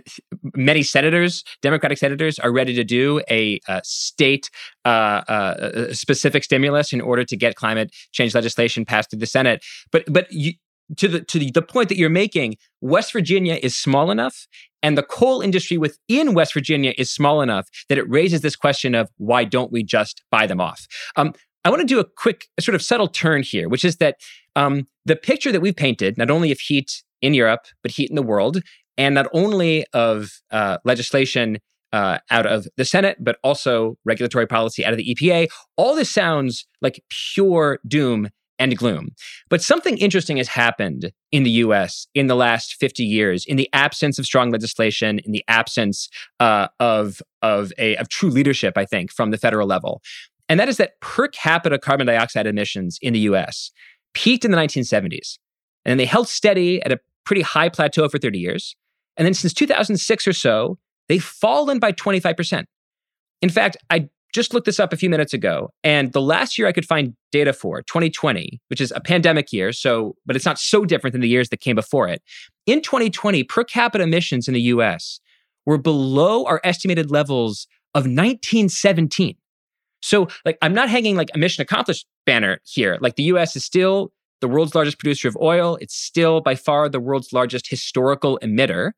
many 0.54 0.82
senators, 0.82 1.44
Democratic 1.62 1.98
senators, 1.98 2.38
are 2.38 2.52
ready 2.52 2.74
to 2.74 2.84
do 2.84 3.20
a, 3.30 3.60
a 3.68 3.80
state 3.84 4.50
uh, 4.84 5.22
uh, 5.28 5.92
specific 5.92 6.44
stimulus 6.44 6.92
in 6.92 7.00
order 7.00 7.24
to 7.24 7.36
get 7.36 7.56
climate 7.56 7.90
change 8.12 8.34
legislation 8.34 8.84
passed 8.84 9.10
through 9.10 9.20
the 9.20 9.26
Senate. 9.26 9.64
But 9.90 10.04
but 10.12 10.30
you, 10.30 10.52
to 10.96 11.08
the 11.08 11.20
to 11.20 11.38
the, 11.38 11.50
the 11.50 11.62
point 11.62 11.88
that 11.88 11.96
you're 11.96 12.10
making, 12.10 12.56
West 12.80 13.12
Virginia 13.12 13.58
is 13.62 13.76
small 13.76 14.10
enough 14.10 14.46
and 14.84 14.98
the 14.98 15.02
coal 15.02 15.40
industry 15.40 15.78
within 15.78 16.34
West 16.34 16.52
Virginia 16.52 16.92
is 16.98 17.10
small 17.10 17.40
enough 17.40 17.68
that 17.88 17.96
it 17.96 18.08
raises 18.08 18.42
this 18.42 18.54
question 18.54 18.94
of 18.94 19.08
why 19.16 19.44
don't 19.44 19.72
we 19.72 19.82
just 19.82 20.22
buy 20.30 20.46
them 20.46 20.60
off? 20.60 20.86
Um, 21.16 21.32
I 21.64 21.70
want 21.70 21.80
to 21.80 21.86
do 21.86 21.98
a 21.98 22.04
quick, 22.04 22.48
sort 22.60 22.74
of 22.74 22.82
subtle 22.82 23.08
turn 23.08 23.42
here, 23.42 23.68
which 23.68 23.84
is 23.84 23.96
that 23.96 24.16
um, 24.54 24.86
the 25.04 25.16
picture 25.16 25.50
that 25.50 25.60
we've 25.60 25.76
painted, 25.76 26.18
not 26.18 26.30
only 26.30 26.52
of 26.52 26.60
heat 26.60 27.02
in 27.22 27.34
Europe, 27.34 27.66
but 27.82 27.92
heat 27.92 28.10
in 28.10 28.16
the 28.16 28.22
world, 28.22 28.60
and 28.98 29.14
not 29.14 29.26
only 29.32 29.86
of 29.92 30.30
uh, 30.50 30.78
legislation 30.84 31.58
uh, 31.92 32.18
out 32.30 32.46
of 32.46 32.66
the 32.76 32.84
Senate, 32.84 33.16
but 33.20 33.38
also 33.42 33.96
regulatory 34.04 34.46
policy 34.46 34.84
out 34.84 34.92
of 34.92 34.98
the 34.98 35.14
EPA, 35.14 35.48
all 35.76 35.94
this 35.94 36.10
sounds 36.10 36.66
like 36.82 37.02
pure 37.34 37.78
doom 37.86 38.28
and 38.58 38.76
gloom. 38.76 39.10
But 39.48 39.62
something 39.62 39.98
interesting 39.98 40.36
has 40.36 40.48
happened 40.48 41.12
in 41.32 41.42
the 41.42 41.50
US 41.50 42.06
in 42.14 42.26
the 42.26 42.36
last 42.36 42.74
50 42.74 43.02
years 43.04 43.44
in 43.46 43.56
the 43.56 43.68
absence 43.72 44.18
of 44.18 44.26
strong 44.26 44.50
legislation, 44.50 45.18
in 45.20 45.32
the 45.32 45.44
absence 45.48 46.08
uh, 46.40 46.68
of, 46.78 47.20
of, 47.42 47.72
a, 47.78 47.96
of 47.96 48.08
true 48.08 48.30
leadership, 48.30 48.74
I 48.76 48.84
think, 48.84 49.12
from 49.12 49.30
the 49.30 49.38
federal 49.38 49.66
level. 49.66 50.02
And 50.48 50.60
that 50.60 50.68
is 50.68 50.76
that 50.76 51.00
per 51.00 51.28
capita 51.28 51.78
carbon 51.78 52.06
dioxide 52.06 52.46
emissions 52.46 52.98
in 53.00 53.12
the 53.12 53.20
US 53.20 53.70
peaked 54.12 54.44
in 54.44 54.50
the 54.50 54.56
1970s. 54.56 55.38
And 55.84 55.90
then 55.90 55.98
they 55.98 56.04
held 56.04 56.28
steady 56.28 56.82
at 56.82 56.92
a 56.92 57.00
pretty 57.24 57.42
high 57.42 57.68
plateau 57.68 58.08
for 58.08 58.18
30 58.18 58.38
years. 58.38 58.76
And 59.16 59.26
then 59.26 59.34
since 59.34 59.54
2006 59.54 60.26
or 60.26 60.32
so, 60.32 60.78
they've 61.08 61.22
fallen 61.22 61.78
by 61.78 61.92
25%. 61.92 62.64
In 63.42 63.48
fact, 63.48 63.76
I 63.90 64.08
just 64.34 64.52
looked 64.52 64.66
this 64.66 64.80
up 64.80 64.92
a 64.92 64.96
few 64.96 65.08
minutes 65.08 65.32
ago, 65.32 65.70
and 65.84 66.12
the 66.12 66.20
last 66.20 66.58
year 66.58 66.66
I 66.66 66.72
could 66.72 66.84
find 66.84 67.14
data 67.30 67.52
for, 67.52 67.82
2020, 67.82 68.60
which 68.66 68.80
is 68.80 68.92
a 68.94 69.00
pandemic 69.00 69.52
year, 69.52 69.72
so 69.72 70.16
but 70.26 70.34
it's 70.34 70.44
not 70.44 70.58
so 70.58 70.84
different 70.84 71.12
than 71.12 71.20
the 71.20 71.28
years 71.28 71.50
that 71.50 71.60
came 71.60 71.76
before 71.76 72.08
it. 72.08 72.20
In 72.66 72.82
2020, 72.82 73.44
per 73.44 73.62
capita 73.62 74.02
emissions 74.02 74.48
in 74.48 74.54
the 74.54 74.62
US 74.62 75.20
were 75.66 75.78
below 75.78 76.44
our 76.46 76.60
estimated 76.64 77.12
levels 77.12 77.68
of 77.94 78.06
1917. 78.06 79.36
So, 80.04 80.28
like, 80.44 80.58
I'm 80.60 80.74
not 80.74 80.90
hanging 80.90 81.16
like 81.16 81.30
a 81.34 81.38
mission 81.38 81.62
accomplished 81.62 82.06
banner 82.26 82.60
here. 82.64 82.98
Like, 83.00 83.16
the 83.16 83.22
US 83.24 83.56
is 83.56 83.64
still 83.64 84.12
the 84.42 84.48
world's 84.48 84.74
largest 84.74 84.98
producer 84.98 85.28
of 85.28 85.36
oil. 85.40 85.78
It's 85.80 85.96
still 85.96 86.42
by 86.42 86.56
far 86.56 86.90
the 86.90 87.00
world's 87.00 87.32
largest 87.32 87.70
historical 87.70 88.38
emitter. 88.42 88.92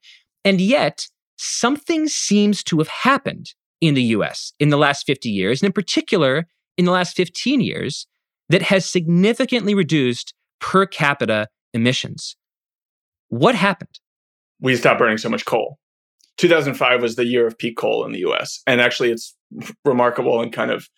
And 0.45 0.61
yet, 0.61 1.07
something 1.37 2.09
seems 2.09 2.64
to 2.64 2.79
have 2.79 2.88
happened 2.88 3.55
in 3.81 3.95
the 3.95 4.03
US 4.03 4.53
in 4.59 4.71
the 4.71 4.77
last 4.77 5.07
50 5.07 5.31
years, 5.31 5.62
and 5.62 5.69
in 5.69 5.73
particular, 5.73 6.49
in 6.77 6.87
the 6.87 6.90
last 6.90 7.16
15 7.16 7.61
years, 7.61 8.09
that 8.49 8.62
has 8.62 8.85
significantly 8.85 9.75
reduced 9.75 10.35
per 10.61 10.87
capita 10.87 11.47
emissions. 11.73 12.35
What 13.29 13.55
happened? 13.55 14.01
We 14.61 14.75
stopped 14.75 14.99
burning 14.99 15.19
so 15.19 15.29
much 15.29 15.45
coal. 15.45 15.79
2005 16.38 17.03
was 17.03 17.16
the 17.16 17.25
year 17.25 17.46
of 17.46 17.59
peak 17.59 17.77
coal 17.77 18.05
in 18.05 18.12
the 18.12 18.20
US. 18.20 18.61
And 18.66 18.81
actually, 18.81 19.11
it's 19.11 19.35
remarkable 19.85 20.40
and 20.40 20.53
kind 20.53 20.70
of 20.70 20.88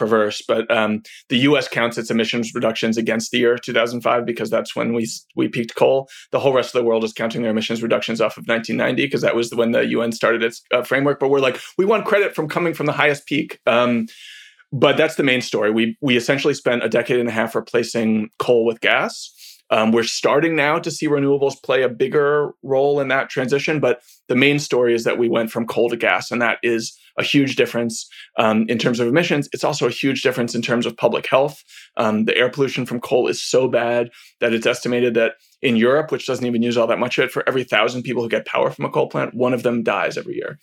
perverse, 0.00 0.42
but 0.48 0.68
um, 0.74 1.02
the 1.28 1.36
U.S. 1.40 1.68
counts 1.68 1.98
its 1.98 2.10
emissions 2.10 2.52
reductions 2.54 2.96
against 2.96 3.30
the 3.30 3.38
year 3.38 3.58
2005 3.58 4.24
because 4.24 4.48
that's 4.48 4.74
when 4.74 4.94
we 4.94 5.06
we 5.36 5.46
peaked 5.46 5.74
coal. 5.74 6.08
The 6.32 6.40
whole 6.40 6.54
rest 6.54 6.74
of 6.74 6.80
the 6.80 6.86
world 6.86 7.04
is 7.04 7.12
counting 7.12 7.42
their 7.42 7.50
emissions 7.50 7.82
reductions 7.82 8.20
off 8.20 8.38
of 8.38 8.44
1990 8.46 9.04
because 9.04 9.20
that 9.20 9.36
was 9.36 9.54
when 9.54 9.72
the 9.72 9.86
UN 9.88 10.12
started 10.12 10.42
its 10.42 10.62
uh, 10.72 10.82
framework. 10.82 11.20
But 11.20 11.28
we're 11.28 11.40
like, 11.40 11.60
we 11.76 11.84
want 11.84 12.06
credit 12.06 12.34
from 12.34 12.48
coming 12.48 12.72
from 12.72 12.86
the 12.86 12.92
highest 12.92 13.26
peak. 13.26 13.60
Um, 13.66 14.06
but 14.72 14.96
that's 14.96 15.16
the 15.16 15.22
main 15.22 15.42
story. 15.42 15.70
We 15.70 15.98
we 16.00 16.16
essentially 16.16 16.54
spent 16.54 16.82
a 16.82 16.88
decade 16.88 17.20
and 17.20 17.28
a 17.28 17.32
half 17.32 17.54
replacing 17.54 18.30
coal 18.38 18.64
with 18.64 18.80
gas. 18.80 19.30
Um, 19.70 19.92
we're 19.92 20.02
starting 20.02 20.56
now 20.56 20.78
to 20.78 20.90
see 20.90 21.06
renewables 21.06 21.62
play 21.62 21.82
a 21.82 21.88
bigger 21.88 22.52
role 22.62 23.00
in 23.00 23.08
that 23.08 23.30
transition, 23.30 23.80
but 23.80 24.02
the 24.28 24.36
main 24.36 24.58
story 24.58 24.94
is 24.94 25.04
that 25.04 25.18
we 25.18 25.28
went 25.28 25.50
from 25.50 25.66
coal 25.66 25.88
to 25.90 25.96
gas, 25.96 26.30
and 26.30 26.42
that 26.42 26.58
is 26.62 26.96
a 27.18 27.22
huge 27.22 27.56
difference 27.56 28.08
um, 28.36 28.66
in 28.68 28.78
terms 28.78 29.00
of 29.00 29.08
emissions. 29.08 29.48
It's 29.52 29.64
also 29.64 29.86
a 29.86 29.90
huge 29.90 30.22
difference 30.22 30.54
in 30.54 30.62
terms 30.62 30.86
of 30.86 30.96
public 30.96 31.26
health. 31.26 31.62
Um, 31.96 32.24
the 32.24 32.36
air 32.36 32.50
pollution 32.50 32.86
from 32.86 33.00
coal 33.00 33.28
is 33.28 33.42
so 33.42 33.68
bad 33.68 34.10
that 34.40 34.52
it's 34.52 34.66
estimated 34.66 35.14
that 35.14 35.34
in 35.62 35.76
Europe, 35.76 36.10
which 36.10 36.26
doesn't 36.26 36.46
even 36.46 36.62
use 36.62 36.76
all 36.76 36.86
that 36.86 36.98
much 36.98 37.18
of 37.18 37.24
it, 37.24 37.30
for 37.30 37.46
every 37.48 37.64
thousand 37.64 38.02
people 38.02 38.22
who 38.22 38.28
get 38.28 38.46
power 38.46 38.70
from 38.70 38.84
a 38.84 38.90
coal 38.90 39.08
plant, 39.08 39.34
one 39.34 39.52
of 39.52 39.62
them 39.62 39.82
dies 39.82 40.16
every 40.16 40.34
year. 40.34 40.58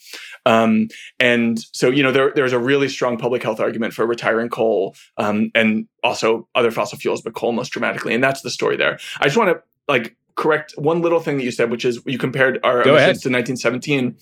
Um, 0.45 0.88
and 1.19 1.60
so, 1.71 1.89
you 1.89 2.01
know, 2.01 2.12
there, 2.12 2.31
there's 2.36 2.53
a 2.53 2.60
really 2.60 2.89
strong 2.89 3.17
public 3.17 3.43
health 3.43 3.60
argument 3.60 3.93
for 3.93 4.05
retiring 4.05 4.49
coal 4.49 4.95
um, 5.17 5.51
and 5.53 5.88
also 6.03 6.47
other 6.55 6.71
fossil 6.71 6.97
fuels, 6.97 7.21
but 7.21 7.36
coal 7.36 7.51
most 7.51 7.69
dramatically. 7.69 8.13
And 8.13 8.23
that's 8.23 8.41
the 8.41 8.49
story 8.49 8.77
there. 8.77 8.97
I 9.19 9.25
just 9.25 9.38
want 9.38 9.49
to 9.49 9.62
like 9.88 10.15
correct 10.36 10.73
one 10.77 11.01
little 11.01 11.19
thing 11.19 11.38
that 11.38 11.43
you 11.43 11.51
said, 11.51 11.69
which 11.69 11.86
is 11.86 11.99
you 12.05 12.17
compared 12.17 12.60
our 12.63 12.83
Go 12.83 12.91
emissions 12.95 13.25
ahead. 13.25 13.53
to 13.53 13.57
1917 13.57 14.17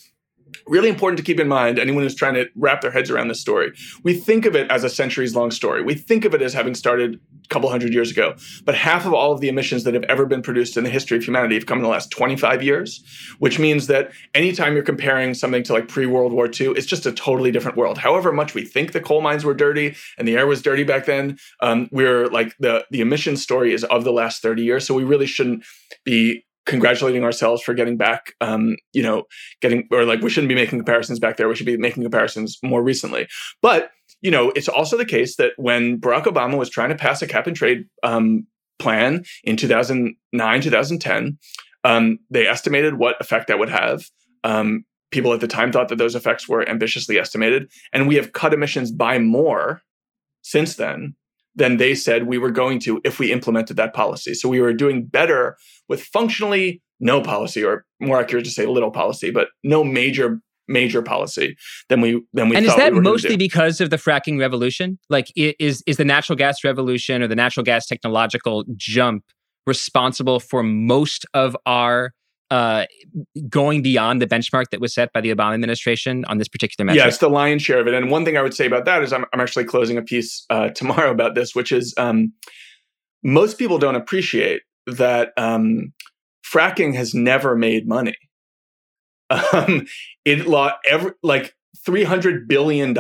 really 0.67 0.89
important 0.89 1.17
to 1.17 1.23
keep 1.23 1.39
in 1.39 1.47
mind 1.47 1.77
anyone 1.77 2.03
who's 2.03 2.15
trying 2.15 2.33
to 2.33 2.47
wrap 2.55 2.81
their 2.81 2.91
heads 2.91 3.09
around 3.09 3.27
this 3.27 3.41
story 3.41 3.73
we 4.03 4.13
think 4.13 4.45
of 4.45 4.55
it 4.55 4.69
as 4.71 4.83
a 4.83 4.89
centuries 4.89 5.35
long 5.35 5.51
story 5.51 5.83
we 5.83 5.93
think 5.93 6.23
of 6.23 6.33
it 6.33 6.41
as 6.41 6.53
having 6.53 6.73
started 6.73 7.19
couple 7.49 7.69
hundred 7.69 7.93
years 7.93 8.12
ago. 8.12 8.36
But 8.63 8.75
half 8.75 9.05
of 9.05 9.13
all 9.13 9.31
of 9.31 9.41
the 9.41 9.49
emissions 9.49 9.84
that 9.84 9.93
have 9.93 10.03
ever 10.03 10.25
been 10.25 10.41
produced 10.41 10.77
in 10.77 10.84
the 10.84 10.89
history 10.89 11.17
of 11.17 11.23
humanity 11.23 11.55
have 11.55 11.65
come 11.65 11.79
in 11.79 11.84
the 11.84 11.89
last 11.89 12.12
25 12.12 12.63
years 12.63 13.03
which 13.39 13.60
means 13.60 13.88
that 13.88 14.12
anytime 14.34 14.73
you're 14.73 14.84
comparing 14.84 15.34
something 15.34 15.63
to 15.63 15.73
like 15.73 15.88
pre-world 15.88 16.31
war 16.31 16.49
ii 16.60 16.67
it's 16.67 16.86
just 16.86 17.05
a 17.05 17.12
totally 17.12 17.51
different 17.51 17.77
world. 17.77 17.97
However 17.97 18.31
much 18.31 18.53
we 18.53 18.63
think 18.63 18.91
the 18.91 19.01
coal 19.01 19.21
mines 19.21 19.43
were 19.43 19.53
dirty 19.53 19.95
and 20.17 20.27
the 20.27 20.38
air 20.38 20.47
was 20.47 20.62
dirty 20.62 20.84
back 20.84 21.05
then 21.05 21.38
um, 21.62 21.89
we're 21.91 22.27
like 22.27 22.55
the 22.60 22.86
the 22.91 23.01
emission 23.01 23.38
story 23.38 23.73
is 23.73 23.84
of 23.86 24.03
the 24.03 24.12
last 24.12 24.41
30 24.41 24.63
years 24.63 24.86
so 24.86 24.93
we 24.93 25.03
really 25.03 25.25
shouldn't 25.25 25.63
be 26.03 26.44
congratulating 26.65 27.23
ourselves 27.23 27.62
for 27.62 27.73
getting 27.73 27.97
back 27.97 28.34
um, 28.41 28.75
you 28.93 29.04
know 29.04 29.23
getting 29.62 29.88
or 29.91 30.06
like 30.06 30.21
we 30.21 30.30
shouldn't 30.30 30.49
be 30.49 30.56
making 30.56 30.80
comparisons 30.80 31.19
back 31.19 31.38
there. 31.38 31.47
We 31.47 31.56
should 31.56 31.65
be 31.65 31.78
making 31.78 32.04
comparisons 32.04 32.58
more 32.63 32.84
recently. 32.84 33.28
But 33.62 33.91
you 34.21 34.32
know 34.32 34.51
it's 34.56 34.67
also 34.67 34.97
the 34.97 35.06
case 35.06 35.36
that 35.38 35.51
when 35.58 35.99
barack 35.99 36.23
obama 36.23 36.58
was 36.58 36.69
trying 36.69 36.89
to 36.89 36.95
pass 36.95 37.21
a 37.21 37.28
cap 37.28 37.47
and 37.47 37.56
trade 37.56 37.86
um, 38.04 38.45
plan 38.80 39.23
in 39.43 39.58
2009 39.58 40.62
2010 40.62 41.38
um, 41.84 42.19
they 42.30 42.47
estimated 42.47 42.95
what 42.95 43.19
effect 43.21 43.47
that 43.47 43.60
would 43.60 43.69
have. 43.69 44.06
Um, 44.43 44.86
people 45.12 45.34
at 45.34 45.39
the 45.39 45.47
time 45.47 45.71
thought 45.71 45.88
that 45.89 45.97
those 45.97 46.15
effects 46.15 46.49
were 46.49 46.67
ambitiously 46.67 47.17
estimated 47.19 47.71
and 47.93 48.08
we 48.08 48.15
have 48.15 48.34
cut 48.34 48.54
emissions 48.54 48.91
by 48.91 49.17
more 49.19 49.82
since 50.41 50.75
then 50.75 51.15
than 51.56 51.78
they 51.78 51.96
said 51.96 52.28
we 52.28 52.38
were 52.38 52.52
going 52.52 52.80
to 52.80 53.02
if 53.04 53.20
we 53.20 53.32
implemented 53.32 53.78
that 53.78 53.94
policy. 53.94 54.34
So 54.34 54.50
we 54.50 54.62
were 54.62 54.74
doing 54.74 55.06
better 55.06 55.58
with 55.88 56.04
functionally 56.04 56.82
no 57.00 57.22
policy, 57.22 57.63
or 57.63 57.86
more 58.00 58.20
accurate 58.20 58.46
to 58.46 58.52
say 58.52 58.65
little 58.65 58.91
policy, 58.91 59.32
but 59.32 59.50
no 59.63 59.84
major 59.84 60.39
major 60.68 61.02
policy 61.02 61.56
than 61.89 62.02
we 62.02 62.22
than 62.34 62.50
we. 62.50 62.56
and 62.56 62.65
is 62.65 62.76
that 62.76 62.94
we 62.94 63.00
mostly 63.00 63.38
because 63.38 63.82
of 63.82 63.89
the 63.89 63.98
fracking 63.98 64.39
revolution? 64.39 64.98
Like, 65.10 65.32
is 65.36 65.84
is 65.86 65.98
the 65.98 66.06
natural 66.06 66.36
gas 66.36 66.63
revolution 66.63 67.22
or 67.22 67.28
the 67.28 67.36
natural 67.36 67.63
gas 67.63 67.86
technological 67.86 68.65
jump 68.76 69.24
responsible 69.68 70.39
for 70.39 70.63
most 70.63 71.26
of 71.34 71.58
our 71.65 72.13
uh, 72.51 72.86
going 73.49 73.81
beyond 73.81 74.21
the 74.21 74.27
benchmark 74.27 74.69
that 74.71 74.79
was 74.79 74.93
set 74.93 75.12
by 75.13 75.21
the 75.21 75.34
Obama 75.34 75.53
administration 75.53 76.25
on 76.25 76.38
this 76.38 76.47
particular 76.47 76.86
metric? 76.86 77.03
Yeah, 77.03 77.08
it's 77.08 77.17
the 77.17 77.29
lion's 77.29 77.63
share 77.63 77.79
of 77.79 77.88
it. 77.88 77.93
And 77.93 78.12
one 78.12 78.25
thing 78.25 78.38
I 78.38 78.41
would 78.41 78.53
say 78.53 78.65
about 78.65 78.86
that 78.86 79.03
is 79.03 79.12
I'm, 79.13 79.25
I'm 79.34 79.39
actually 79.39 79.65
closing 79.65 79.97
a 79.97 80.01
piece 80.01 80.45
uh, 80.49 80.69
tomorrow 80.69 81.12
about 81.12 81.36
this, 81.36 81.55
which 81.55 81.71
is 81.71 81.93
um, 81.97 82.34
most 83.23 83.58
people 83.58 83.77
don't 83.77 83.95
appreciate 83.95 84.62
that 84.86 85.34
um, 85.38 85.93
fracking 86.45 86.93
has 86.95 87.13
never 87.13 87.55
made 87.55 87.88
money. 87.88 88.15
Um, 89.51 89.88
it 90.23 90.45
lost 90.45 90.75
every 90.88 91.12
like. 91.23 91.55
$300 91.86 92.47
billion 92.47 92.95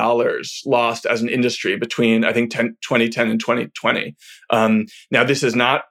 lost 0.65 1.05
as 1.07 1.21
an 1.23 1.29
industry 1.29 1.75
between, 1.75 2.23
I 2.23 2.33
think, 2.33 2.51
10, 2.51 2.77
2010 2.81 3.31
and 3.31 3.39
2020. 3.39 4.15
Um, 4.51 4.85
now, 5.09 5.23
this 5.23 5.41
is 5.41 5.55
not 5.55 5.85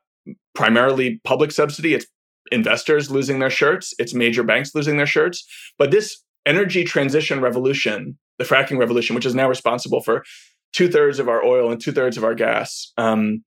primarily 0.55 1.21
public 1.25 1.51
subsidy. 1.51 1.95
It's 1.95 2.07
investors 2.55 3.11
losing 3.11 3.39
their 3.41 3.51
shirts. 3.51 3.93
It's 3.99 4.15
major 4.15 4.43
banks 4.43 4.75
losing 4.75 4.97
their 4.97 5.07
shirts. 5.07 5.47
But 5.79 5.91
this 5.91 6.23
energy 6.47 6.85
transition 6.85 7.41
revolution, 7.41 8.19
the 8.39 8.45
fracking 8.45 8.79
revolution, 8.79 9.15
which 9.15 9.27
is 9.27 9.35
now 9.35 9.49
responsible 9.49 10.01
for 10.01 10.25
two 10.73 10.89
thirds 10.89 11.19
of 11.19 11.29
our 11.29 11.45
oil 11.45 11.71
and 11.71 11.81
two 11.81 11.93
thirds 11.93 12.17
of 12.17 12.25
our 12.25 12.35
gas, 12.35 12.93
um, 12.97 13.45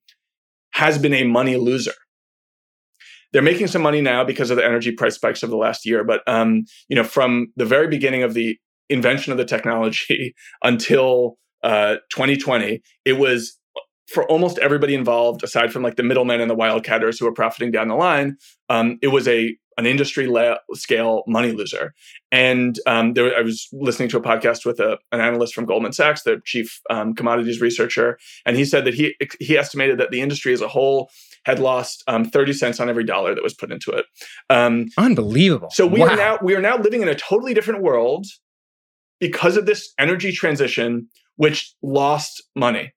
has 0.72 0.98
been 0.98 1.13
a 1.13 1.24
money 1.24 1.56
loser. 1.56 1.93
They're 3.34 3.41
making 3.41 3.67
some 3.67 3.82
money 3.82 4.02
now 4.02 4.24
because 4.24 4.50
of 4.50 4.58
the 4.58 4.65
energy 4.65 4.91
price 4.91 5.15
spikes 5.15 5.43
of 5.43 5.50
the 5.50 5.58
last 5.58 5.86
year, 5.86 6.04
but 6.04 6.22
um, 6.28 6.63
you 6.88 6.96
know, 6.96 7.04
from 7.04 7.48
the 7.56 7.65
very 7.65 7.88
beginning 7.88 8.24
of 8.24 8.34
the 8.34 8.58
invention 8.89 9.32
of 9.32 9.38
the 9.38 9.46
technology 9.46 10.34
until 10.63 11.38
uh, 11.63 11.96
2020, 12.12 12.82
it 13.06 13.13
was 13.13 13.58
for 14.08 14.24
almost 14.30 14.58
everybody 14.60 14.93
involved, 14.96 15.43
aside 15.43 15.72
from 15.74 15.84
like 15.84 15.96
the 15.98 16.04
middlemen 16.04 16.39
and 16.41 16.50
the 16.50 16.56
wildcatters 16.56 17.20
who 17.20 17.28
are 17.28 17.34
profiting 17.34 17.72
down 17.72 17.88
the 17.89 17.96
line, 17.96 18.38
um, 18.70 18.98
it 19.02 19.08
was 19.10 19.28
a 19.28 19.58
an 19.80 19.86
industry 19.86 20.26
la- 20.26 20.58
scale 20.74 21.24
money 21.28 21.52
loser. 21.52 21.93
And 22.32 22.80
um, 22.88 23.13
there, 23.13 23.38
I 23.38 23.41
was 23.41 23.67
listening 23.72 24.10
to 24.10 24.17
a 24.17 24.22
podcast 24.22 24.65
with 24.65 24.80
a, 24.80 24.98
an 25.12 25.22
analyst 25.22 25.54
from 25.54 25.65
Goldman 25.65 25.93
Sachs, 25.93 26.24
the 26.24 26.41
chief 26.46 26.80
um, 26.89 27.13
commodities 27.13 27.62
researcher, 27.62 28.17
and 28.46 28.58
he 28.58 28.65
said 28.65 28.86
that 28.86 28.96
he 28.96 29.15
he 29.39 29.56
estimated 29.58 30.00
that 30.00 30.10
the 30.10 30.22
industry 30.22 30.52
as 30.54 30.62
a 30.62 30.67
whole 30.67 31.10
had 31.46 31.60
lost 31.60 32.04
um, 32.08 32.26
30 32.26 32.54
cents 32.54 32.80
on 32.80 32.89
every 32.89 33.04
dollar 33.04 33.36
that 33.36 33.43
was 33.43 33.54
put 33.54 33.72
into 33.72 33.91
it. 33.91 34.06
Um, 34.50 34.88
Unbelievable. 34.98 35.70
so 35.72 35.86
we 35.86 36.00
Wow. 36.00 36.08
are 36.08 36.15
now 36.17 36.38
we 36.41 36.56
are 36.56 36.62
now 36.62 36.78
living 36.78 37.02
in 37.04 37.08
a 37.08 37.15
totally 37.15 37.54
different 37.54 37.84
world 37.84 38.26
because 39.20 39.58
of 39.58 39.65
this 39.65 39.93
energy 40.00 40.32
transition, 40.32 41.08
which 41.36 41.74
lost 41.84 42.43
money. 42.56 42.93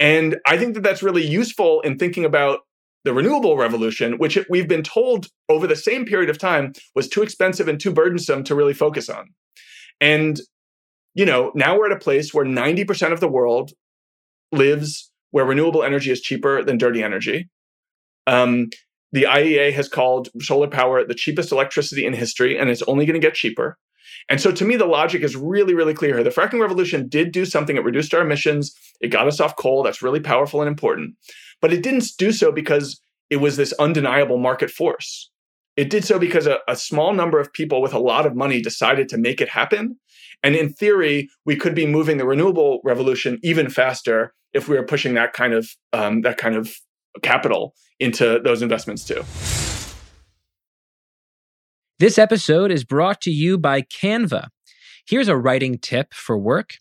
And 0.00 0.38
I 0.46 0.56
think 0.56 0.74
that 0.74 0.82
that's 0.82 1.02
really 1.02 1.26
useful 1.26 1.80
in 1.82 1.98
thinking 1.98 2.24
about 2.24 2.60
the 3.04 3.12
renewable 3.12 3.56
revolution, 3.56 4.18
which 4.18 4.38
we've 4.48 4.68
been 4.68 4.82
told 4.82 5.28
over 5.48 5.66
the 5.66 5.76
same 5.76 6.04
period 6.04 6.30
of 6.30 6.38
time 6.38 6.72
was 6.94 7.08
too 7.08 7.22
expensive 7.22 7.68
and 7.68 7.78
too 7.78 7.92
burdensome 7.92 8.44
to 8.44 8.54
really 8.54 8.74
focus 8.74 9.08
on. 9.08 9.26
And 10.00 10.40
you 11.14 11.24
know, 11.24 11.52
now 11.54 11.78
we're 11.78 11.90
at 11.90 11.96
a 11.96 12.00
place 12.00 12.34
where 12.34 12.44
90% 12.44 13.12
of 13.12 13.20
the 13.20 13.28
world 13.28 13.72
lives 14.52 15.10
where 15.30 15.44
renewable 15.44 15.82
energy 15.82 16.10
is 16.10 16.20
cheaper 16.20 16.62
than 16.62 16.78
dirty 16.78 17.02
energy. 17.02 17.48
Um, 18.26 18.70
the 19.12 19.24
IEA 19.24 19.72
has 19.72 19.88
called 19.88 20.28
solar 20.40 20.66
power 20.66 21.04
the 21.04 21.14
cheapest 21.14 21.52
electricity 21.52 22.04
in 22.04 22.12
history, 22.12 22.58
and 22.58 22.68
it's 22.68 22.82
only 22.82 23.06
going 23.06 23.20
to 23.20 23.24
get 23.24 23.34
cheaper. 23.34 23.78
And 24.28 24.40
so, 24.40 24.50
to 24.52 24.64
me, 24.64 24.76
the 24.76 24.86
logic 24.86 25.22
is 25.22 25.36
really, 25.36 25.74
really 25.74 25.94
clear 25.94 26.14
here. 26.14 26.24
The 26.24 26.30
fracking 26.30 26.60
revolution 26.60 27.08
did 27.08 27.32
do 27.32 27.44
something. 27.44 27.76
It 27.76 27.84
reduced 27.84 28.14
our 28.14 28.22
emissions. 28.22 28.74
It 29.00 29.08
got 29.08 29.26
us 29.26 29.40
off 29.40 29.56
coal. 29.56 29.82
That's 29.82 30.02
really 30.02 30.20
powerful 30.20 30.60
and 30.60 30.68
important. 30.68 31.16
But 31.60 31.72
it 31.72 31.82
didn't 31.82 32.04
do 32.18 32.32
so 32.32 32.52
because 32.52 33.00
it 33.30 33.36
was 33.36 33.56
this 33.56 33.72
undeniable 33.74 34.38
market 34.38 34.70
force. 34.70 35.30
It 35.76 35.90
did 35.90 36.04
so 36.04 36.18
because 36.18 36.46
a, 36.46 36.58
a 36.68 36.76
small 36.76 37.12
number 37.12 37.40
of 37.40 37.52
people 37.52 37.82
with 37.82 37.92
a 37.92 37.98
lot 37.98 38.26
of 38.26 38.36
money 38.36 38.62
decided 38.62 39.08
to 39.08 39.18
make 39.18 39.40
it 39.40 39.48
happen. 39.48 39.98
And 40.42 40.54
in 40.54 40.72
theory, 40.72 41.28
we 41.44 41.56
could 41.56 41.74
be 41.74 41.86
moving 41.86 42.18
the 42.18 42.26
renewable 42.26 42.80
revolution 42.84 43.38
even 43.42 43.70
faster 43.70 44.34
if 44.52 44.68
we 44.68 44.76
were 44.76 44.84
pushing 44.84 45.14
that 45.14 45.32
kind 45.32 45.52
of 45.52 45.68
um, 45.92 46.20
that 46.22 46.36
kind 46.36 46.54
of 46.54 46.72
capital 47.22 47.74
into 47.98 48.40
those 48.44 48.62
investments 48.62 49.04
too. 49.04 49.24
This 52.00 52.18
episode 52.18 52.72
is 52.72 52.82
brought 52.82 53.20
to 53.20 53.30
you 53.30 53.56
by 53.56 53.82
Canva. 53.82 54.48
Here's 55.06 55.28
a 55.28 55.36
writing 55.36 55.78
tip 55.78 56.12
for 56.12 56.36
work 56.36 56.74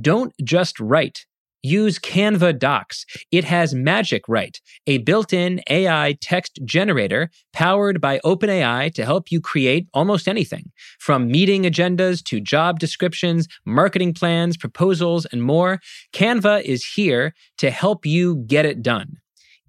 don't 0.00 0.32
just 0.42 0.80
write. 0.80 1.26
Use 1.62 1.98
Canva 1.98 2.58
Docs. 2.58 3.04
It 3.30 3.44
has 3.44 3.74
Magic 3.74 4.22
Write, 4.26 4.62
a 4.86 4.98
built 4.98 5.34
in 5.34 5.60
AI 5.68 6.16
text 6.20 6.60
generator 6.64 7.30
powered 7.52 8.00
by 8.00 8.20
OpenAI 8.24 8.92
to 8.94 9.04
help 9.04 9.30
you 9.30 9.40
create 9.40 9.86
almost 9.92 10.26
anything 10.26 10.72
from 10.98 11.28
meeting 11.28 11.64
agendas 11.64 12.24
to 12.24 12.40
job 12.40 12.78
descriptions, 12.78 13.46
marketing 13.66 14.14
plans, 14.14 14.56
proposals, 14.56 15.26
and 15.26 15.42
more. 15.42 15.78
Canva 16.14 16.62
is 16.62 16.86
here 16.94 17.34
to 17.58 17.70
help 17.70 18.06
you 18.06 18.36
get 18.46 18.64
it 18.64 18.82
done. 18.82 19.18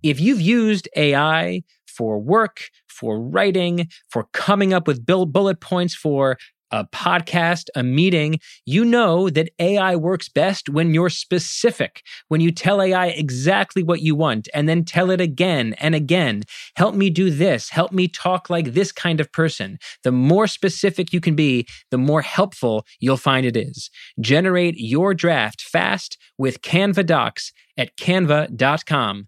If 0.06 0.20
you've 0.20 0.40
used 0.40 0.88
AI 0.96 1.64
for 1.88 2.20
work, 2.20 2.70
for 2.88 3.20
writing, 3.20 3.88
for 4.08 4.28
coming 4.34 4.72
up 4.72 4.86
with 4.86 5.04
bullet 5.04 5.60
points 5.60 5.96
for 5.96 6.38
a 6.70 6.86
podcast, 6.86 7.70
a 7.76 7.82
meeting, 7.82 8.40
you 8.68 8.86
know 8.86 9.32
that 9.32 9.50
AI 9.58 9.96
works 9.96 10.30
best 10.30 10.70
when 10.70 10.94
you're 10.94 11.10
specific, 11.10 12.04
when 12.28 12.40
you 12.40 12.52
tell 12.52 12.84
AI 12.84 13.08
exactly 13.08 13.82
what 13.82 14.02
you 14.02 14.14
want 14.14 14.48
and 14.54 14.70
then 14.70 14.86
tell 14.86 15.10
it 15.10 15.20
again 15.20 15.74
and 15.80 15.96
again. 15.96 16.44
Help 16.76 16.94
me 16.94 17.10
do 17.10 17.32
this. 17.32 17.70
Help 17.70 17.92
me 17.92 18.08
talk 18.08 18.48
like 18.48 18.74
this 18.74 18.92
kind 18.92 19.20
of 19.20 19.32
person. 19.32 19.80
The 20.04 20.12
more 20.12 20.46
specific 20.46 21.14
you 21.14 21.20
can 21.20 21.36
be, 21.36 21.66
the 21.90 21.98
more 21.98 22.22
helpful 22.22 22.86
you'll 23.00 23.18
find 23.18 23.44
it 23.44 23.58
is. 23.58 23.90
Generate 24.20 24.76
your 24.78 25.16
draft 25.16 25.62
fast 25.62 26.20
with 26.38 26.62
Canva 26.62 27.08
Docs 27.08 27.52
at 27.78 27.98
canva.com, 27.98 29.28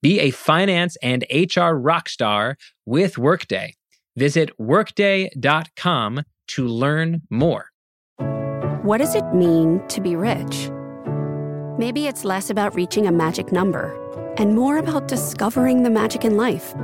Be 0.00 0.20
a 0.20 0.30
finance 0.30 0.96
and 1.02 1.24
HR 1.30 1.74
rockstar 1.74 2.54
with 2.86 3.18
Workday. 3.18 3.74
Visit 4.16 4.50
workday.com 4.58 6.22
to 6.48 6.66
learn 6.66 7.22
more. 7.30 7.66
What 8.82 8.98
does 8.98 9.14
it 9.14 9.24
mean 9.34 9.86
to 9.88 10.00
be 10.00 10.16
rich? 10.16 10.70
Maybe 11.78 12.06
it's 12.06 12.24
less 12.24 12.48
about 12.50 12.74
reaching 12.74 13.06
a 13.06 13.12
magic 13.12 13.52
number 13.52 13.94
and 14.36 14.54
more 14.54 14.78
about 14.78 15.08
discovering 15.08 15.82
the 15.82 15.90
magic 15.90 16.24
in 16.24 16.36
life. 16.36 16.74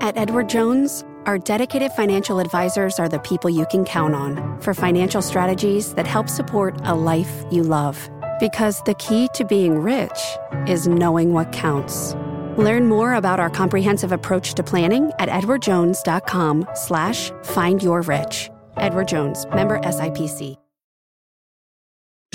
At 0.00 0.16
Edward 0.16 0.48
Jones, 0.48 1.04
our 1.26 1.38
dedicated 1.38 1.92
financial 1.92 2.40
advisors 2.40 2.98
are 2.98 3.08
the 3.08 3.20
people 3.20 3.50
you 3.50 3.66
can 3.66 3.84
count 3.84 4.14
on 4.14 4.60
for 4.60 4.72
financial 4.74 5.22
strategies 5.22 5.94
that 5.94 6.06
help 6.06 6.28
support 6.28 6.76
a 6.84 6.94
life 6.94 7.44
you 7.50 7.62
love. 7.62 8.08
Because 8.40 8.82
the 8.82 8.94
key 8.94 9.28
to 9.34 9.44
being 9.44 9.78
rich 9.78 10.18
is 10.66 10.88
knowing 10.88 11.32
what 11.32 11.52
counts. 11.52 12.14
Learn 12.56 12.86
more 12.86 13.14
about 13.14 13.40
our 13.40 13.50
comprehensive 13.50 14.12
approach 14.12 14.54
to 14.54 14.62
planning 14.62 15.10
at 15.18 15.28
edwardjones.com 15.28 16.68
slash 16.74 17.30
find 17.42 17.82
your 17.82 18.02
rich. 18.02 18.50
Edward 18.76 19.08
Jones, 19.08 19.46
member 19.46 19.78
SIPC. 19.80 20.56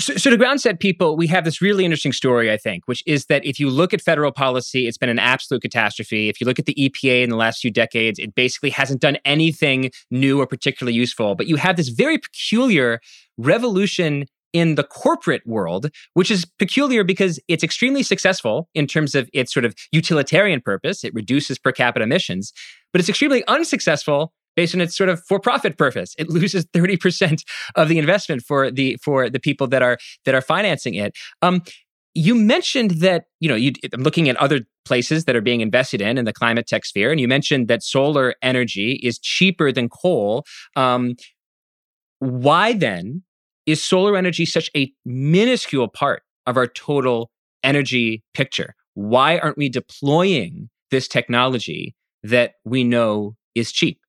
So, 0.00 0.14
so, 0.14 0.30
to 0.30 0.36
ground 0.36 0.60
set 0.60 0.78
people, 0.78 1.16
we 1.16 1.26
have 1.26 1.44
this 1.44 1.60
really 1.60 1.84
interesting 1.84 2.12
story, 2.12 2.52
I 2.52 2.56
think, 2.56 2.86
which 2.86 3.02
is 3.04 3.26
that 3.26 3.44
if 3.44 3.58
you 3.58 3.68
look 3.68 3.92
at 3.92 4.00
federal 4.00 4.30
policy, 4.30 4.86
it's 4.86 4.96
been 4.96 5.08
an 5.08 5.18
absolute 5.18 5.60
catastrophe. 5.60 6.28
If 6.28 6.40
you 6.40 6.46
look 6.46 6.60
at 6.60 6.66
the 6.66 6.74
EPA 6.74 7.24
in 7.24 7.30
the 7.30 7.36
last 7.36 7.60
few 7.60 7.72
decades, 7.72 8.20
it 8.20 8.36
basically 8.36 8.70
hasn't 8.70 9.00
done 9.00 9.18
anything 9.24 9.90
new 10.08 10.40
or 10.40 10.46
particularly 10.46 10.94
useful. 10.94 11.34
But 11.34 11.48
you 11.48 11.56
have 11.56 11.74
this 11.74 11.88
very 11.88 12.16
peculiar 12.16 13.00
revolution 13.38 14.26
in 14.58 14.74
the 14.74 14.84
corporate 14.84 15.46
world, 15.46 15.90
which 16.14 16.30
is 16.30 16.44
peculiar 16.58 17.04
because 17.04 17.40
it's 17.48 17.64
extremely 17.64 18.02
successful 18.02 18.68
in 18.74 18.86
terms 18.86 19.14
of 19.14 19.28
its 19.32 19.52
sort 19.52 19.64
of 19.64 19.74
utilitarian 19.92 20.60
purpose. 20.60 21.04
It 21.04 21.14
reduces 21.14 21.58
per 21.58 21.72
capita 21.72 22.02
emissions, 22.02 22.52
but 22.92 23.00
it's 23.00 23.08
extremely 23.08 23.46
unsuccessful 23.46 24.32
based 24.56 24.74
on 24.74 24.80
its 24.80 24.96
sort 24.96 25.08
of 25.08 25.22
for-profit 25.28 25.78
purpose. 25.78 26.14
It 26.18 26.28
loses 26.28 26.66
30% 26.74 27.42
of 27.76 27.88
the 27.88 27.98
investment 27.98 28.42
for 28.42 28.70
the 28.70 28.98
for 29.02 29.30
the 29.30 29.40
people 29.40 29.66
that 29.68 29.82
are 29.82 29.98
that 30.24 30.34
are 30.34 30.42
financing 30.42 30.94
it. 30.94 31.16
Um, 31.42 31.62
you 32.14 32.34
mentioned 32.34 32.92
that 33.02 33.26
you 33.38 33.48
know 33.48 33.54
you, 33.54 33.72
i'm 33.92 34.02
looking 34.02 34.28
at 34.28 34.36
other 34.36 34.60
places 34.84 35.24
that 35.26 35.36
are 35.36 35.40
being 35.40 35.60
invested 35.60 36.00
in 36.00 36.18
in 36.18 36.24
the 36.24 36.32
climate 36.32 36.66
tech 36.66 36.84
sphere 36.84 37.12
and 37.12 37.20
you 37.20 37.28
mentioned 37.28 37.68
that 37.68 37.82
solar 37.82 38.34
energy 38.42 38.98
is 39.02 39.18
cheaper 39.18 39.70
than 39.70 39.88
coal 39.88 40.44
um, 40.74 41.14
why 42.18 42.72
then 42.72 43.22
is 43.68 43.82
solar 43.82 44.16
energy 44.16 44.46
such 44.46 44.70
a 44.74 44.90
minuscule 45.04 45.88
part 45.88 46.22
of 46.46 46.56
our 46.56 46.66
total 46.66 47.30
energy 47.62 48.24
picture? 48.32 48.74
Why 48.94 49.38
aren't 49.38 49.58
we 49.58 49.68
deploying 49.68 50.70
this 50.90 51.06
technology 51.06 51.94
that 52.22 52.54
we 52.64 52.82
know 52.82 53.36
is 53.54 53.70
cheap? 53.70 54.00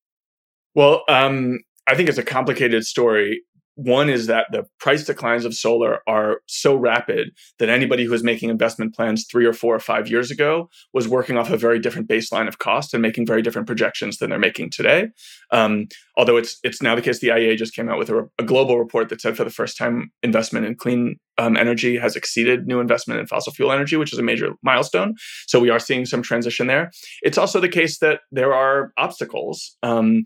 Well, 0.75 1.03
um, 1.09 1.59
I 1.87 1.95
think 1.95 2.07
it's 2.07 2.17
a 2.17 2.23
complicated 2.23 2.85
story. 2.85 3.41
One 3.81 4.09
is 4.09 4.27
that 4.27 4.47
the 4.51 4.65
price 4.77 5.05
declines 5.05 5.45
of 5.45 5.53
solar 5.53 5.99
are 6.05 6.41
so 6.47 6.75
rapid 6.75 7.29
that 7.59 7.69
anybody 7.69 8.03
who 8.03 8.11
was 8.11 8.25
making 8.25 8.49
investment 8.49 8.93
plans 8.93 9.25
three 9.25 9.45
or 9.45 9.53
four 9.53 9.73
or 9.73 9.79
five 9.79 10.09
years 10.09 10.29
ago 10.29 10.69
was 10.91 11.07
working 11.07 11.37
off 11.37 11.49
a 11.49 11.55
very 11.55 11.79
different 11.79 12.09
baseline 12.09 12.49
of 12.49 12.59
cost 12.59 12.93
and 12.93 13.01
making 13.01 13.25
very 13.25 13.41
different 13.41 13.67
projections 13.67 14.17
than 14.17 14.31
they're 14.31 14.37
making 14.37 14.71
today. 14.71 15.07
Um, 15.51 15.87
although 16.17 16.35
it's 16.35 16.59
it's 16.61 16.81
now 16.81 16.93
the 16.93 17.01
case, 17.01 17.19
the 17.19 17.29
IEA 17.29 17.55
just 17.55 17.73
came 17.73 17.87
out 17.87 17.97
with 17.97 18.09
a, 18.09 18.29
a, 18.37 18.43
global 18.43 18.77
report 18.77 19.07
that 19.09 19.21
said 19.21 19.37
for 19.37 19.45
the 19.45 19.49
first 19.49 19.77
time, 19.77 20.11
investment 20.23 20.65
in 20.65 20.75
clean 20.75 21.15
um, 21.37 21.55
energy 21.55 21.95
has 21.95 22.17
exceeded 22.17 22.67
new 22.67 22.81
investment 22.81 23.21
in 23.21 23.27
fossil 23.27 23.53
fuel 23.53 23.71
energy, 23.71 23.95
which 23.95 24.11
is 24.11 24.19
a 24.19 24.23
major 24.23 24.55
milestone. 24.61 25.15
So 25.47 25.57
we 25.57 25.69
are 25.69 25.79
seeing 25.79 26.05
some 26.05 26.21
transition 26.21 26.67
there. 26.67 26.91
It's 27.21 27.37
also 27.37 27.61
the 27.61 27.69
case 27.69 27.99
that 27.99 28.19
there 28.29 28.53
are 28.53 28.91
obstacles. 28.97 29.77
Um, 29.83 30.25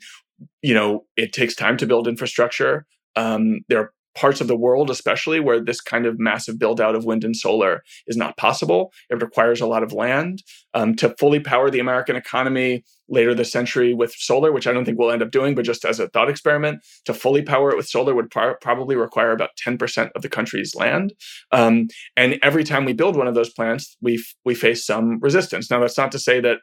you 0.63 0.73
know, 0.73 1.05
it 1.15 1.33
takes 1.33 1.53
time 1.53 1.77
to 1.77 1.85
build 1.85 2.07
infrastructure. 2.07 2.87
Um, 3.15 3.59
there 3.69 3.79
are 3.79 3.93
parts 4.15 4.41
of 4.41 4.47
the 4.47 4.55
world, 4.55 4.89
especially 4.89 5.39
where 5.39 5.63
this 5.63 5.81
kind 5.81 6.05
of 6.05 6.19
massive 6.19 6.59
build 6.59 6.79
out 6.79 6.95
of 6.95 7.05
wind 7.05 7.23
and 7.23 7.35
solar 7.35 7.83
is 8.07 8.17
not 8.17 8.37
possible. 8.37 8.91
It 9.09 9.21
requires 9.21 9.61
a 9.61 9.67
lot 9.67 9.83
of 9.83 9.91
land 9.91 10.43
um, 10.73 10.95
to 10.95 11.15
fully 11.17 11.39
power 11.39 11.69
the 11.69 11.79
American 11.79 12.15
economy 12.15 12.83
later 13.09 13.33
this 13.33 13.51
century 13.51 13.93
with 13.93 14.13
solar, 14.13 14.51
which 14.51 14.67
I 14.67 14.71
don't 14.71 14.85
think 14.85 14.97
we'll 14.97 15.11
end 15.11 15.21
up 15.21 15.31
doing, 15.31 15.55
but 15.55 15.65
just 15.65 15.83
as 15.83 15.99
a 15.99 16.07
thought 16.09 16.29
experiment, 16.29 16.81
to 17.05 17.13
fully 17.13 17.41
power 17.41 17.71
it 17.71 17.77
with 17.77 17.87
solar 17.87 18.15
would 18.15 18.31
pr- 18.31 18.53
probably 18.61 18.95
require 18.95 19.31
about 19.31 19.51
10% 19.65 20.11
of 20.15 20.21
the 20.21 20.29
country's 20.29 20.75
land. 20.75 21.13
Um, 21.51 21.87
and 22.15 22.39
every 22.41 22.63
time 22.63 22.85
we 22.85 22.93
build 22.93 23.15
one 23.15 23.27
of 23.27 23.35
those 23.35 23.49
plants, 23.51 23.97
we, 24.01 24.15
f- 24.15 24.35
we 24.45 24.55
face 24.55 24.85
some 24.85 25.19
resistance. 25.19 25.69
Now, 25.69 25.79
that's 25.79 25.97
not 25.97 26.11
to 26.13 26.19
say 26.19 26.39
that 26.41 26.59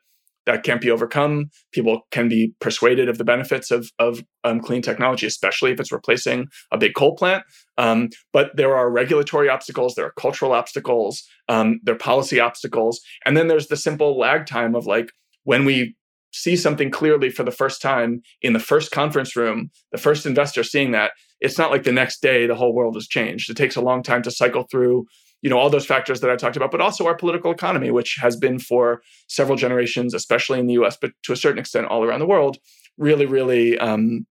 that 0.46 0.62
can't 0.62 0.80
be 0.80 0.90
overcome. 0.90 1.46
People 1.72 2.02
can 2.10 2.28
be 2.28 2.54
persuaded 2.60 3.08
of 3.08 3.18
the 3.18 3.24
benefits 3.24 3.70
of, 3.70 3.90
of 3.98 4.22
um, 4.44 4.60
clean 4.60 4.82
technology, 4.82 5.26
especially 5.26 5.72
if 5.72 5.80
it's 5.80 5.92
replacing 5.92 6.46
a 6.72 6.78
big 6.78 6.94
coal 6.94 7.14
plant. 7.14 7.44
Um, 7.78 8.08
but 8.32 8.56
there 8.56 8.76
are 8.76 8.90
regulatory 8.90 9.48
obstacles, 9.48 9.94
there 9.94 10.06
are 10.06 10.12
cultural 10.18 10.52
obstacles, 10.52 11.22
um, 11.48 11.80
there 11.82 11.94
are 11.94 11.98
policy 11.98 12.40
obstacles. 12.40 13.00
And 13.24 13.36
then 13.36 13.48
there's 13.48 13.68
the 13.68 13.76
simple 13.76 14.18
lag 14.18 14.46
time 14.46 14.74
of 14.74 14.86
like 14.86 15.10
when 15.44 15.64
we 15.64 15.96
see 16.32 16.56
something 16.56 16.90
clearly 16.90 17.30
for 17.30 17.42
the 17.42 17.50
first 17.50 17.82
time 17.82 18.22
in 18.40 18.52
the 18.52 18.60
first 18.60 18.90
conference 18.90 19.34
room, 19.34 19.70
the 19.92 19.98
first 19.98 20.26
investor 20.26 20.62
seeing 20.62 20.92
that, 20.92 21.12
it's 21.40 21.58
not 21.58 21.70
like 21.70 21.82
the 21.82 21.92
next 21.92 22.22
day 22.22 22.46
the 22.46 22.54
whole 22.54 22.74
world 22.74 22.94
has 22.94 23.06
changed. 23.06 23.50
It 23.50 23.56
takes 23.56 23.76
a 23.76 23.80
long 23.80 24.02
time 24.02 24.22
to 24.22 24.30
cycle 24.30 24.64
through 24.70 25.06
you 25.42 25.50
know 25.50 25.58
all 25.58 25.70
those 25.70 25.86
factors 25.86 26.20
that 26.20 26.30
I 26.30 26.36
talked 26.36 26.56
about, 26.56 26.70
but 26.70 26.80
also 26.80 27.06
our 27.06 27.16
political 27.16 27.50
economy, 27.50 27.90
which 27.90 28.18
has 28.20 28.36
been 28.36 28.58
for 28.58 29.02
several 29.28 29.56
generations, 29.56 30.14
especially 30.14 30.58
in 30.58 30.66
the 30.66 30.74
U.S., 30.74 30.96
but 31.00 31.12
to 31.24 31.32
a 31.32 31.36
certain 31.36 31.58
extent 31.58 31.86
all 31.86 32.04
around 32.04 32.20
the 32.20 32.26
world, 32.26 32.58
really, 32.98 33.26
really 33.26 33.78
um, 33.78 34.26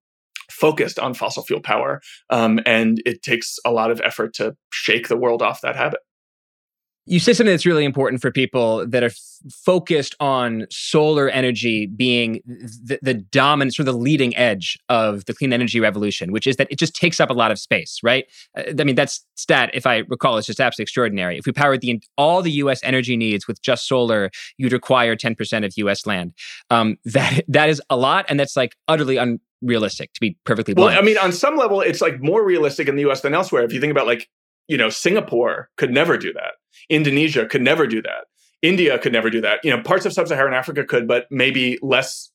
focused 0.51 0.99
on 0.99 1.13
fossil 1.13 1.43
fuel 1.43 1.61
power, 1.61 2.01
um, 2.29 2.59
and 2.65 3.01
it 3.05 3.21
takes 3.23 3.57
a 3.65 3.71
lot 3.71 3.91
of 3.91 4.01
effort 4.03 4.33
to 4.35 4.55
shake 4.71 5.07
the 5.07 5.17
world 5.17 5.41
off 5.41 5.61
that 5.61 5.75
habit 5.75 5.99
you 7.05 7.19
said 7.19 7.35
something 7.35 7.51
that's 7.51 7.65
really 7.65 7.85
important 7.85 8.21
for 8.21 8.31
people 8.31 8.85
that 8.87 9.01
are 9.01 9.07
f- 9.07 9.17
focused 9.51 10.15
on 10.19 10.67
solar 10.69 11.27
energy 11.29 11.87
being 11.87 12.41
the, 12.45 12.99
the 13.01 13.15
dominant, 13.15 13.73
sort 13.73 13.87
of 13.87 13.93
the 13.95 13.99
leading 13.99 14.35
edge 14.35 14.77
of 14.89 15.25
the 15.25 15.33
clean 15.33 15.51
energy 15.51 15.79
revolution, 15.79 16.31
which 16.31 16.45
is 16.45 16.57
that 16.57 16.67
it 16.69 16.77
just 16.77 16.95
takes 16.95 17.19
up 17.19 17.29
a 17.29 17.33
lot 17.33 17.51
of 17.51 17.57
space, 17.57 17.99
right? 18.03 18.25
Uh, 18.55 18.63
I 18.79 18.83
mean, 18.83 18.95
that 18.95 19.11
stat, 19.35 19.71
if 19.73 19.87
I 19.87 20.03
recall, 20.07 20.37
is 20.37 20.45
just 20.45 20.59
absolutely 20.59 20.83
extraordinary. 20.83 21.37
If 21.37 21.45
we 21.45 21.51
powered 21.51 21.81
the 21.81 22.01
all 22.17 22.41
the 22.41 22.51
U.S. 22.51 22.79
energy 22.83 23.17
needs 23.17 23.47
with 23.47 23.61
just 23.61 23.87
solar, 23.87 24.29
you'd 24.57 24.73
require 24.73 25.15
10% 25.15 25.65
of 25.65 25.73
U.S. 25.77 26.05
land. 26.05 26.33
Um, 26.69 26.97
that 27.05 27.43
that 27.47 27.69
is 27.69 27.81
a 27.89 27.97
lot, 27.97 28.25
and 28.29 28.39
that's 28.39 28.55
like 28.55 28.75
utterly 28.87 29.17
unrealistic 29.17 30.13
to 30.13 30.19
be 30.21 30.37
perfectly 30.45 30.73
blunt. 30.75 30.93
Well, 30.93 31.01
I 31.01 31.03
mean, 31.03 31.17
on 31.17 31.31
some 31.31 31.57
level, 31.57 31.81
it's 31.81 32.01
like 32.01 32.21
more 32.21 32.45
realistic 32.45 32.87
in 32.87 32.95
the 32.95 33.01
U.S. 33.01 33.21
than 33.21 33.33
elsewhere. 33.33 33.63
If 33.63 33.73
you 33.73 33.81
think 33.81 33.91
about 33.91 34.05
like 34.05 34.29
you 34.69 34.77
know, 34.77 34.89
Singapore 34.89 35.69
could 35.77 35.91
never 35.91 36.17
do 36.17 36.31
that. 36.33 36.53
Indonesia 36.89 37.45
could 37.45 37.61
never 37.61 37.87
do 37.87 38.01
that. 38.01 38.25
India 38.61 38.97
could 38.99 39.13
never 39.13 39.29
do 39.29 39.41
that. 39.41 39.59
You 39.63 39.75
know, 39.75 39.81
parts 39.81 40.05
of 40.05 40.13
sub-Saharan 40.13 40.53
Africa 40.53 40.83
could, 40.83 41.07
but 41.07 41.27
maybe 41.31 41.77
less 41.81 42.31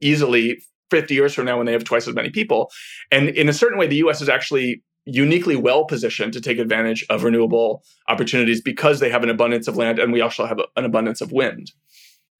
easily 0.00 0.62
50 0.90 1.14
years 1.14 1.32
from 1.32 1.46
now 1.46 1.56
when 1.56 1.66
they 1.66 1.72
have 1.72 1.84
twice 1.84 2.06
as 2.06 2.14
many 2.14 2.30
people. 2.30 2.70
And 3.10 3.30
in 3.30 3.48
a 3.48 3.52
certain 3.52 3.78
way, 3.78 3.86
the 3.86 3.96
US 3.96 4.20
is 4.20 4.28
actually 4.28 4.82
uniquely 5.04 5.56
well 5.56 5.84
positioned 5.84 6.32
to 6.32 6.40
take 6.40 6.58
advantage 6.58 7.04
of 7.10 7.24
renewable 7.24 7.82
opportunities 8.08 8.60
because 8.60 9.00
they 9.00 9.10
have 9.10 9.22
an 9.22 9.30
abundance 9.30 9.66
of 9.66 9.76
land 9.76 9.98
and 9.98 10.12
we 10.12 10.20
also 10.20 10.46
have 10.46 10.60
an 10.76 10.84
abundance 10.84 11.20
of 11.20 11.32
wind. 11.32 11.72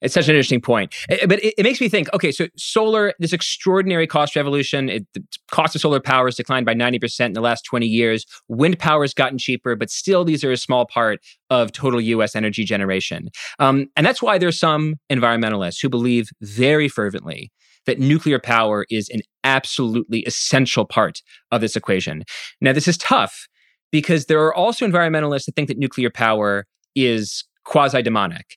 It's 0.02 0.14
such 0.14 0.28
an 0.28 0.34
interesting 0.34 0.60
point. 0.60 0.94
It, 1.08 1.28
but 1.28 1.42
it, 1.42 1.54
it, 1.56 1.62
makes 1.62 1.80
me 1.80 1.88
think 1.88 2.12
okay, 2.12 2.32
so 2.32 2.48
solar, 2.56 3.14
this 3.18 3.32
extraordinary 3.32 4.06
cost 4.06 4.36
revolution, 4.36 4.88
it, 4.88 5.06
the 5.14 5.24
cost 5.50 5.74
of 5.74 5.80
solar 5.80 6.00
power 6.00 6.26
has 6.26 6.34
declined 6.34 6.66
by 6.66 6.74
90% 6.74 7.26
in 7.26 7.32
the 7.32 7.40
last 7.40 7.62
20 7.62 7.86
years. 7.86 8.26
Wind 8.48 8.78
power 8.78 9.02
has 9.02 9.14
gotten 9.14 9.38
cheaper, 9.38 9.76
but 9.76 9.90
still, 9.90 10.24
these 10.24 10.44
are 10.44 10.52
a 10.52 10.56
small 10.56 10.86
part 10.86 11.20
of 11.50 11.72
total 11.72 12.00
US 12.00 12.36
energy 12.36 12.64
generation. 12.64 13.28
Um, 13.58 13.86
and 13.96 14.04
that's 14.04 14.20
why 14.20 14.38
there's 14.38 14.58
some 14.58 14.96
environmentalists 15.10 15.80
who 15.80 15.88
believe 15.88 16.28
very 16.40 16.88
fervently 16.88 17.52
that 17.86 17.98
nuclear 17.98 18.38
power 18.38 18.86
is 18.90 19.08
an 19.10 19.20
absolutely 19.44 20.20
essential 20.20 20.84
part 20.84 21.20
of 21.50 21.60
this 21.60 21.76
equation. 21.76 22.22
Now, 22.60 22.72
this 22.72 22.86
is 22.86 22.96
tough 22.96 23.48
because 23.90 24.26
there 24.26 24.40
are 24.40 24.54
also 24.54 24.86
environmentalists 24.86 25.46
that 25.46 25.56
think 25.56 25.68
that 25.68 25.78
nuclear 25.78 26.10
power 26.10 26.66
is 26.94 27.44
quasi 27.64 28.02
demonic. 28.02 28.56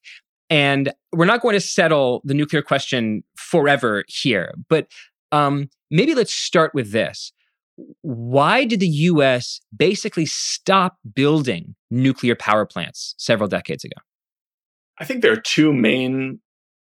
And 0.50 0.94
we're 1.12 1.26
not 1.26 1.42
going 1.42 1.54
to 1.54 1.60
settle 1.60 2.22
the 2.24 2.34
nuclear 2.34 2.62
question 2.62 3.24
forever 3.36 4.04
here, 4.08 4.54
but 4.70 4.88
Um, 5.32 5.70
maybe 5.92 6.16
let's 6.16 6.34
start 6.34 6.74
with 6.74 6.92
this. 6.92 7.34
Why 8.02 8.64
did 8.64 8.80
the 8.80 8.88
US 8.88 9.60
basically 9.76 10.26
stop 10.26 10.98
building 11.14 11.76
nuclear 11.92 12.36
power 12.36 12.66
plants 12.66 13.16
several 13.18 13.50
decades 13.50 13.84
ago? 13.84 14.00
I 14.98 15.04
think 15.04 15.22
there 15.22 15.34
are 15.34 15.42
two 15.42 15.74
main 15.74 16.40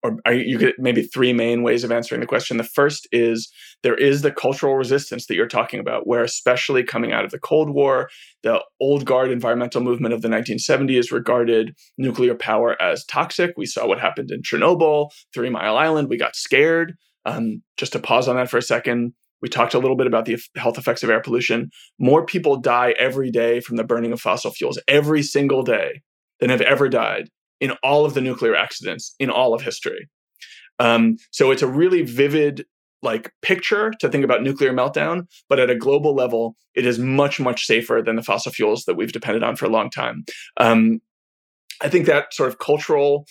or 0.03 0.33
you 0.33 0.59
could 0.59 0.75
maybe 0.79 1.03
three 1.03 1.33
main 1.33 1.63
ways 1.63 1.85
of 1.85 1.93
answering 1.93 2.21
the 2.21 2.27
question. 2.27 2.57
The 2.57 2.65
first 2.65 3.07
is 3.13 3.53
there 3.83 3.95
is 3.95 4.23
the 4.23 4.33
cultural 4.33 4.75
resistance 4.75 5.27
that 5.27 5.37
you're 5.37 5.47
talking 5.47 5.79
about, 5.79 6.07
where 6.07 6.25
especially 6.25 6.83
coming 6.83 7.13
out 7.13 7.25
of 7.25 7.31
the 7.31 7.39
Cold 7.39 7.71
War, 7.71 8.11
the 8.43 8.63
old 8.81 9.05
guard 9.05 9.31
environmental 9.31 9.81
movement 9.81 10.13
of 10.13 10.23
the 10.23 10.29
1970s 10.29 11.13
regarded 11.13 11.77
nuclear 11.99 12.35
power 12.35 12.81
as 12.83 13.05
toxic. 13.05 13.53
We 13.57 13.67
saw 13.67 13.87
what 13.87 14.01
happened 14.01 14.31
in 14.31 14.43
Chernobyl, 14.43 15.11
Three 15.33 15.51
Mile 15.51 15.77
Island. 15.77 16.09
We 16.09 16.17
got 16.17 16.35
scared. 16.35 16.95
Um, 17.25 17.63
just 17.77 17.93
to 17.93 18.01
pause 18.01 18.27
on 18.27 18.35
that 18.37 18.51
for 18.51 18.59
a 18.59 18.63
second, 18.63 19.13
we 19.41 19.49
talked 19.49 19.75
a 19.75 19.79
little 19.79 19.97
bit 19.97 20.09
about 20.09 20.25
the 20.25 20.39
health 20.57 20.79
effects 20.79 21.05
of 21.05 21.11
air 21.11 21.21
pollution. 21.21 21.71
More 21.99 22.27
people 22.27 22.57
die 22.57 22.95
every 22.99 23.31
day 23.31 23.61
from 23.61 23.77
the 23.77 23.85
burning 23.85 24.13
of 24.13 24.21
fossil 24.21 24.51
fuels 24.51 24.81
every 24.89 25.23
single 25.23 25.63
day 25.63 26.03
than 26.41 26.51
have 26.51 26.61
ever 26.61 26.89
died 26.89 27.29
in 27.63 27.71
all 27.83 28.05
of 28.05 28.13
the 28.13 28.21
nuclear 28.21 28.55
accidents 28.55 29.15
in 29.19 29.31
all 29.31 29.55
of 29.55 29.63
history. 29.63 30.11
Um, 30.79 31.17
so 31.31 31.53
it's 31.53 31.63
a 31.63 31.67
really 31.67 32.03
vivid 32.03 32.67
like 33.03 33.33
picture 33.41 33.93
to 34.01 34.09
think 34.09 34.25
about 34.25 34.43
nuclear 34.43 34.73
meltdown, 34.73 35.27
but 35.49 35.59
at 35.59 35.71
a 35.71 35.77
global 35.77 36.15
level, 36.15 36.57
it 36.75 36.85
is 36.85 36.99
much 36.99 37.41
much 37.41 37.65
safer 37.67 38.03
than 38.05 38.17
the 38.17 38.23
fossil 38.23 38.53
fuels 38.53 38.85
that 38.85 38.97
we've 38.97 39.13
depended 39.13 39.43
on 39.43 39.57
for 39.57 39.67
a 39.67 39.71
long 39.71 39.91
time. 39.91 40.25
Um, 40.57 41.01
I 41.81 41.89
think 41.89 42.07
that 42.07 42.35
sort 42.35 42.49
of 42.49 42.59
cultural 42.59 43.27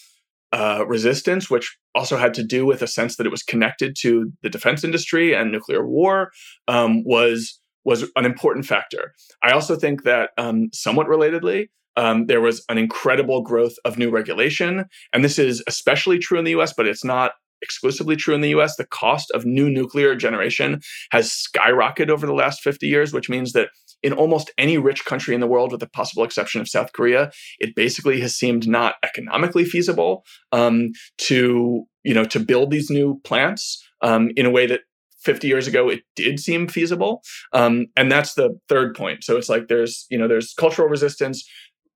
uh, 0.53 0.86
resistance, 0.88 1.49
which 1.49 1.77
also 1.93 2.17
had 2.17 2.34
to 2.34 2.43
do 2.43 2.65
with 2.65 2.82
a 2.82 2.88
sense 2.88 3.15
that 3.15 3.25
it 3.25 3.32
was 3.32 3.43
connected 3.43 3.95
to 4.01 4.32
the 4.43 4.49
defense 4.49 4.84
industry 4.84 5.34
and 5.34 5.51
nuclear 5.51 5.86
war, 5.86 6.32
um, 6.67 7.03
was 7.05 7.59
was 7.84 8.05
an 8.15 8.25
important 8.25 8.65
factor. 8.65 9.13
I 9.43 9.51
also 9.51 9.75
think 9.75 10.03
that 10.03 10.32
um, 10.38 10.69
somewhat 10.71 11.07
relatedly, 11.07 11.67
um, 11.98 12.26
there 12.28 12.42
was 12.42 12.64
an 12.70 12.78
incredible 12.78 13.42
growth 13.42 13.76
of 13.86 13.98
new 13.98 14.10
regulation. 14.10 14.86
And 15.14 15.24
this 15.24 15.39
is 15.39 15.64
especially 15.68 16.20
true 16.20 16.39
in 16.39 16.46
the 16.46 16.58
US, 16.60 16.74
but 16.74 16.88
it's 16.88 17.04
not 17.04 17.34
exclusively 17.62 18.16
true 18.16 18.34
in 18.34 18.42
the 18.42 18.50
US. 18.50 18.76
The 18.76 18.86
cost 18.86 19.30
of 19.32 19.46
new 19.46 19.70
nuclear 19.70 20.16
generation 20.16 20.82
has 21.12 21.30
skyrocketed 21.30 22.10
over 22.10 22.26
the 22.26 22.34
last 22.34 22.62
50 22.62 22.88
years, 22.88 23.14
which 23.14 23.30
means 23.30 23.54
that 23.54 23.70
in 24.04 24.14
almost 24.14 24.52
any 24.58 24.78
rich 24.78 25.06
country 25.06 25.36
in 25.36 25.42
the 25.42 25.48
world, 25.48 25.72
with 25.72 25.80
the 25.80 25.89
possible 25.89 26.24
exception 26.24 26.60
of 26.60 26.68
South 26.68 26.92
Korea, 26.94 27.32
it 27.60 27.76
basically 27.76 28.20
has 28.22 28.36
seemed 28.36 28.68
not 28.68 28.96
economically 29.04 29.66
feasible 29.66 30.24
um, 30.52 30.92
to 31.20 31.86
you 32.04 32.14
know 32.14 32.26
to 32.26 32.39
build 32.39 32.72
these 32.72 32.89
new 32.89 33.20
plants 33.24 33.84
um, 34.02 34.32
in 34.36 34.46
a 34.46 34.50
way 34.50 34.66
that 34.66 34.82
50 35.20 35.48
years 35.48 35.68
ago 35.68 35.88
it 35.88 36.02
did 36.16 36.39
seem 36.39 36.68
feasible 36.68 37.22
um, 37.54 37.86
and 37.96 38.12
that's 38.12 38.34
the 38.34 38.58
third 38.68 38.96
point 38.96 39.24
so 39.24 39.38
it's 39.38 39.50
like 39.50 39.68
there's 39.68 40.08
you 40.10 40.18
know 40.18 40.28
there's 40.28 40.54
cultural 40.58 40.88
resistance 40.88 41.48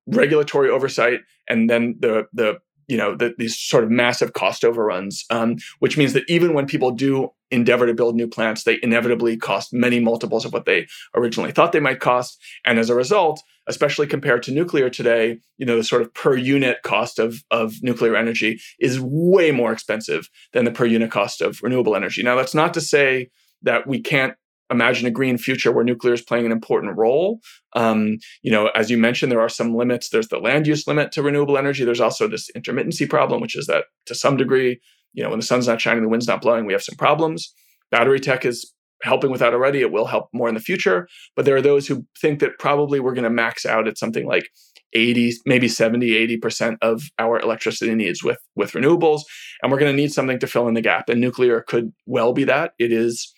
regulatory 0.08 0.70
oversight 0.70 1.22
and 1.48 1.70
then 1.70 1.96
the 2.00 2.28
the 2.34 2.60
you 2.88 2.98
know 2.98 3.16
the, 3.16 3.34
these 3.38 3.58
sort 3.58 3.84
of 3.84 3.90
massive 3.90 4.34
cost 4.34 4.64
overruns 4.64 5.26
um, 5.30 5.56
which 5.80 5.98
means 5.98 6.14
that 6.14 6.24
even 6.28 6.54
when 6.54 6.68
people 6.68 6.92
do 6.92 7.30
endeavor 7.52 7.86
to 7.86 7.94
build 7.94 8.16
new 8.16 8.28
plants 8.28 8.64
they 8.64 8.78
inevitably 8.84 9.38
cost 9.38 9.74
many 9.74 10.00
multiples 10.00 10.46
of 10.46 10.54
what 10.54 10.66
they 10.66 10.86
originally 11.16 11.52
thought 11.52 11.72
they 11.72 11.80
might 11.80 12.00
cost. 12.00 12.40
And 12.66 12.80
as 12.80 12.90
a 12.90 12.96
result 12.96 13.42
especially 13.68 14.06
compared 14.06 14.44
to 14.44 14.52
nuclear 14.52 14.90
today 14.90 15.40
you 15.58 15.66
know 15.66 15.78
the 15.78 15.84
sort 15.84 16.02
of 16.02 16.14
per 16.14 16.36
unit 16.36 16.78
cost 16.84 17.18
of, 17.18 17.44
of 17.50 17.82
nuclear 17.82 18.16
energy 18.16 18.60
is 18.80 19.00
way 19.00 19.52
more 19.52 19.72
expensive 19.72 20.30
than 20.54 20.66
the 20.66 20.72
per 20.72 20.86
unit 20.86 21.12
cost 21.12 21.42
of 21.42 21.62
renewable 21.64 21.96
energy. 21.96 22.22
Now 22.22 22.36
that's 22.36 22.56
not 22.56 22.74
to 22.76 22.82
say 22.82 23.30
that 23.64 23.88
we 23.88 24.00
can't 24.00 24.36
imagine 24.70 25.08
a 25.08 25.12
green 25.12 25.38
future 25.38 25.72
where 25.72 25.84
nuclear 25.84 26.14
is 26.14 26.22
playing 26.22 26.46
an 26.46 26.52
important 26.52 26.98
role. 26.98 27.40
Um, 27.74 28.18
you 28.42 28.52
know, 28.52 28.68
as 28.76 28.90
you 28.90 28.98
mentioned, 28.98 29.32
there 29.32 29.42
are 29.42 29.50
some 29.50 29.76
limits. 29.76 30.10
There's 30.10 30.30
the 30.30 30.40
land 30.40 30.68
use 30.68 30.88
limit 30.88 31.12
to 31.14 31.24
renewable 31.24 31.58
energy. 31.58 31.86
There's 31.86 32.00
also 32.00 32.28
this 32.28 32.50
intermittency 32.58 33.10
problem, 33.10 33.42
which 33.42 33.56
is 33.56 33.68
that 33.68 33.86
to 34.08 34.16
some 34.16 34.38
degree, 34.38 34.80
you 35.14 35.24
know, 35.24 35.30
when 35.30 35.40
the 35.40 35.46
sun's 35.46 35.68
not 35.68 35.82
shining, 35.82 36.04
the 36.04 36.10
wind's 36.10 36.28
not 36.28 36.42
blowing, 36.42 36.66
we 36.66 36.74
have 36.74 36.84
some 36.84 36.98
problems. 36.98 37.54
Battery 37.92 38.20
tech 38.20 38.46
is 38.46 38.74
helping 39.04 39.32
with 39.32 39.40
that 39.40 39.54
already. 39.54 39.82
It 39.82 39.92
will 39.92 40.08
help 40.08 40.30
more 40.34 40.50
in 40.50 40.56
the 40.56 40.62
future. 40.62 41.08
But 41.36 41.46
there 41.46 41.56
are 41.56 41.62
those 41.62 41.88
who 41.88 42.06
think 42.20 42.40
that 42.40 42.58
probably 42.60 43.00
we're 43.00 43.14
going 43.14 43.24
to 43.24 43.30
max 43.30 43.66
out 43.66 43.88
at 43.88 43.98
something 43.98 44.26
like 44.26 44.50
80, 44.94 45.34
maybe 45.46 45.68
70, 45.68 46.38
80% 46.38 46.78
of 46.82 47.04
our 47.20 47.40
electricity 47.40 47.94
needs 47.94 48.24
with, 48.24 48.40
with 48.56 48.72
renewables. 48.72 49.22
And 49.62 49.72
we're 49.72 49.80
going 49.80 49.92
to 49.92 50.02
need 50.02 50.14
something 50.14 50.40
to 50.40 50.48
fill 50.48 50.68
in 50.68 50.74
the 50.74 50.82
gap. 50.82 51.10
And 51.10 51.22
nuclear 51.22 51.62
could 51.62 51.94
well 52.06 52.34
be 52.34 52.46
that. 52.46 52.72
It 52.80 52.92
is 52.92 53.34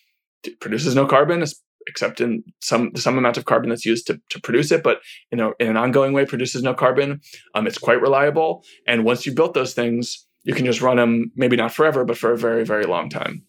produces 0.59 0.95
no 0.95 1.05
carbon 1.05 1.43
except 1.87 2.19
in 2.19 2.43
some 2.59 2.91
some 2.95 3.17
amount 3.17 3.37
of 3.37 3.45
carbon 3.45 3.69
that's 3.69 3.85
used 3.85 4.07
to, 4.07 4.19
to 4.29 4.39
produce 4.41 4.71
it, 4.71 4.83
but 4.83 4.99
you 5.31 5.37
know, 5.37 5.53
in 5.59 5.67
an 5.67 5.77
ongoing 5.77 6.13
way 6.13 6.25
produces 6.25 6.61
no 6.61 6.73
carbon. 6.73 7.21
Um, 7.55 7.65
it's 7.65 7.77
quite 7.77 8.01
reliable, 8.01 8.63
and 8.85 9.05
once 9.05 9.25
you've 9.25 9.35
built 9.35 9.53
those 9.53 9.73
things, 9.73 10.25
you 10.43 10.53
can 10.53 10.65
just 10.65 10.81
run 10.81 10.97
them 10.97 11.31
maybe 11.35 11.55
not 11.55 11.73
forever, 11.73 12.03
but 12.05 12.17
for 12.17 12.31
a 12.31 12.37
very 12.37 12.65
very 12.65 12.85
long 12.85 13.09
time. 13.09 13.43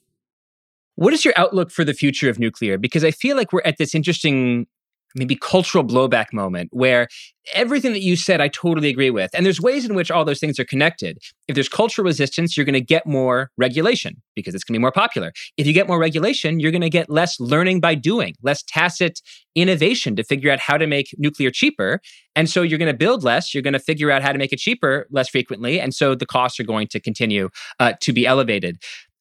What 0.95 1.13
is 1.13 1.25
your 1.25 1.35
outlook 1.37 1.71
for 1.71 1.85
the 1.85 1.95
future 1.95 2.29
of 2.29 2.39
nuclear? 2.39 2.79
Because 2.79 3.05
I 3.05 3.11
feel 3.11 3.37
like 3.37 3.53
we're 3.53 3.63
at 3.65 3.79
this 3.79 3.95
interesting 3.95 4.67
maybe 5.15 5.37
cultural 5.37 5.85
blowback 5.85 6.27
moment 6.33 6.69
where 6.73 7.09
everything 7.55 7.93
that 7.93 8.03
you 8.03 8.15
said 8.15 8.41
I 8.41 8.49
totally 8.49 8.89
agree 8.91 9.11
with. 9.11 9.31
And 9.35 9.45
there's 9.45 9.61
ways 9.61 9.85
in 9.87 9.95
which 9.95 10.11
all 10.11 10.25
those 10.25 10.39
things 10.39 10.59
are 10.59 10.65
connected. 10.65 11.19
If 11.47 11.55
there's 11.55 11.69
cultural 11.69 12.05
resistance, 12.05 12.57
you're 12.57 12.67
going 12.67 12.75
to 12.75 12.81
get 12.81 13.07
more 13.07 13.51
regulation 13.57 14.23
because 14.37 14.55
it's 14.55 14.65
going 14.65 14.75
to 14.75 14.79
be 14.79 14.83
more 14.83 14.93
popular. 14.93 15.33
If 15.57 15.67
you 15.67 15.73
get 15.73 15.89
more 15.89 15.99
regulation, 15.99 16.61
you're 16.61 16.71
going 16.71 16.83
to 16.83 16.91
get 16.91 17.09
less 17.09 17.41
learning 17.41 17.81
by 17.81 17.95
doing, 17.95 18.35
less 18.43 18.63
tacit 18.63 19.21
innovation 19.55 20.15
to 20.17 20.23
figure 20.23 20.53
out 20.53 20.61
how 20.61 20.77
to 20.77 20.87
make 20.87 21.15
nuclear 21.17 21.51
cheaper. 21.51 22.01
And 22.37 22.49
so 22.49 22.63
you're 22.63 22.79
going 22.79 22.93
to 22.93 22.97
build 22.97 23.25
less, 23.25 23.55
you're 23.55 23.63
going 23.63 23.73
to 23.73 23.79
figure 23.81 24.11
out 24.11 24.23
how 24.23 24.33
to 24.33 24.39
make 24.39 24.53
it 24.53 24.59
cheaper 24.59 25.07
less 25.11 25.29
frequently, 25.29 25.81
and 25.81 25.95
so 25.95 26.15
the 26.15 26.27
costs 26.27 26.61
are 26.61 26.65
going 26.65 26.87
to 26.89 27.01
continue 27.01 27.49
uh, 27.81 27.95
to 28.01 28.13
be 28.13 28.27
elevated. 28.27 28.79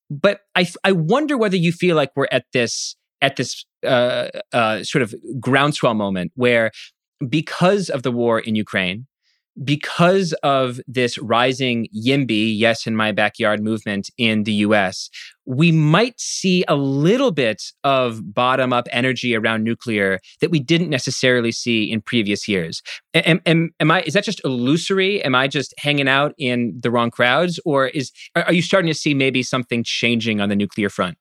But 0.09 0.41
I 0.55 0.67
I 0.83 0.91
wonder 0.91 1.37
whether 1.37 1.57
you 1.57 1.71
feel 1.71 1.95
like 1.95 2.11
we're 2.15 2.27
at 2.31 2.45
this 2.53 2.95
at 3.21 3.35
this 3.35 3.65
uh, 3.85 4.27
uh, 4.53 4.83
sort 4.83 5.01
of 5.01 5.13
groundswell 5.39 5.93
moment 5.93 6.31
where, 6.35 6.71
because 7.27 7.89
of 7.89 8.03
the 8.03 8.11
war 8.11 8.39
in 8.39 8.55
Ukraine, 8.55 9.07
because 9.63 10.33
of 10.43 10.79
this 10.87 11.17
rising 11.17 11.87
YIMBY, 11.95 12.57
yes, 12.57 12.85
in 12.85 12.95
my 12.95 13.11
backyard 13.11 13.63
movement 13.63 14.09
in 14.17 14.43
the 14.43 14.53
US, 14.53 15.09
we 15.45 15.71
might 15.71 16.19
see 16.19 16.63
a 16.67 16.75
little 16.75 17.31
bit 17.31 17.63
of 17.83 18.33
bottom 18.33 18.71
up 18.71 18.87
energy 18.91 19.35
around 19.35 19.63
nuclear 19.63 20.19
that 20.41 20.51
we 20.51 20.59
didn't 20.59 20.89
necessarily 20.89 21.51
see 21.51 21.91
in 21.91 22.01
previous 22.01 22.47
years. 22.47 22.81
Am, 23.13 23.41
am, 23.45 23.71
am, 23.79 23.91
I, 23.91 24.01
is 24.01 24.13
that 24.13 24.23
just 24.23 24.41
illusory? 24.45 25.23
Am 25.23 25.33
I 25.33 25.47
just 25.47 25.73
hanging 25.79 26.07
out 26.07 26.33
in 26.37 26.77
the 26.81 26.91
wrong 26.91 27.09
crowds? 27.09 27.59
Or 27.65 27.87
is, 27.87 28.11
are 28.35 28.53
you 28.53 28.61
starting 28.61 28.91
to 28.91 28.97
see 28.97 29.13
maybe 29.13 29.41
something 29.41 29.83
changing 29.83 30.39
on 30.39 30.49
the 30.49 30.55
nuclear 30.55 30.89
front? 30.89 31.17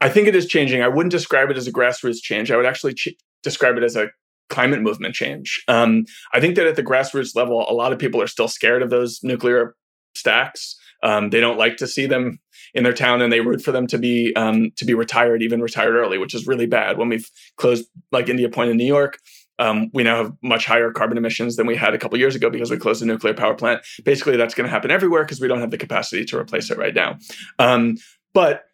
I 0.00 0.08
think 0.08 0.28
it 0.28 0.34
is 0.34 0.46
changing. 0.46 0.82
I 0.82 0.88
wouldn't 0.88 1.12
describe 1.12 1.50
it 1.50 1.56
as 1.56 1.66
a 1.66 1.72
grassroots 1.72 2.22
change. 2.22 2.50
I 2.50 2.56
would 2.56 2.66
actually 2.66 2.94
ch- 2.94 3.14
describe 3.42 3.76
it 3.76 3.82
as 3.82 3.96
a 3.96 4.10
climate 4.48 4.82
movement 4.82 5.14
change. 5.14 5.62
Um, 5.68 6.04
I 6.32 6.40
think 6.40 6.56
that 6.56 6.66
at 6.66 6.76
the 6.76 6.82
grassroots 6.82 7.36
level, 7.36 7.64
a 7.68 7.72
lot 7.72 7.92
of 7.92 7.98
people 7.98 8.20
are 8.20 8.26
still 8.26 8.48
scared 8.48 8.82
of 8.82 8.90
those 8.90 9.20
nuclear 9.22 9.74
stacks. 10.14 10.76
Um, 11.02 11.30
they 11.30 11.40
don't 11.40 11.58
like 11.58 11.76
to 11.78 11.86
see 11.86 12.06
them 12.06 12.40
in 12.74 12.84
their 12.84 12.92
town, 12.92 13.22
and 13.22 13.32
they 13.32 13.40
root 13.40 13.62
for 13.62 13.72
them 13.72 13.86
to 13.86 13.98
be 13.98 14.34
um, 14.36 14.70
to 14.76 14.84
be 14.84 14.92
retired, 14.92 15.42
even 15.42 15.62
retired 15.62 15.94
early, 15.94 16.18
which 16.18 16.34
is 16.34 16.46
really 16.46 16.66
bad. 16.66 16.98
When 16.98 17.08
we've 17.08 17.28
closed 17.56 17.86
like 18.12 18.28
Indian 18.28 18.50
Point 18.50 18.70
in 18.70 18.76
New 18.76 18.86
York, 18.86 19.18
um, 19.58 19.90
we 19.94 20.02
now 20.02 20.24
have 20.24 20.32
much 20.42 20.66
higher 20.66 20.90
carbon 20.90 21.16
emissions 21.16 21.56
than 21.56 21.66
we 21.66 21.76
had 21.76 21.94
a 21.94 21.98
couple 21.98 22.18
years 22.18 22.34
ago 22.34 22.50
because 22.50 22.70
we 22.70 22.76
closed 22.76 23.02
a 23.02 23.06
nuclear 23.06 23.34
power 23.34 23.54
plant. 23.54 23.82
Basically, 24.04 24.36
that's 24.36 24.54
going 24.54 24.66
to 24.66 24.70
happen 24.70 24.90
everywhere 24.90 25.24
because 25.24 25.40
we 25.40 25.48
don't 25.48 25.60
have 25.60 25.70
the 25.70 25.78
capacity 25.78 26.24
to 26.26 26.38
replace 26.38 26.70
it 26.70 26.78
right 26.78 26.94
now. 26.94 27.18
Um, 27.58 27.96
but 28.34 28.64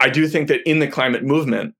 I 0.00 0.10
do 0.10 0.28
think 0.28 0.48
that 0.48 0.68
in 0.68 0.78
the 0.78 0.88
climate 0.88 1.22
movement, 1.22 1.74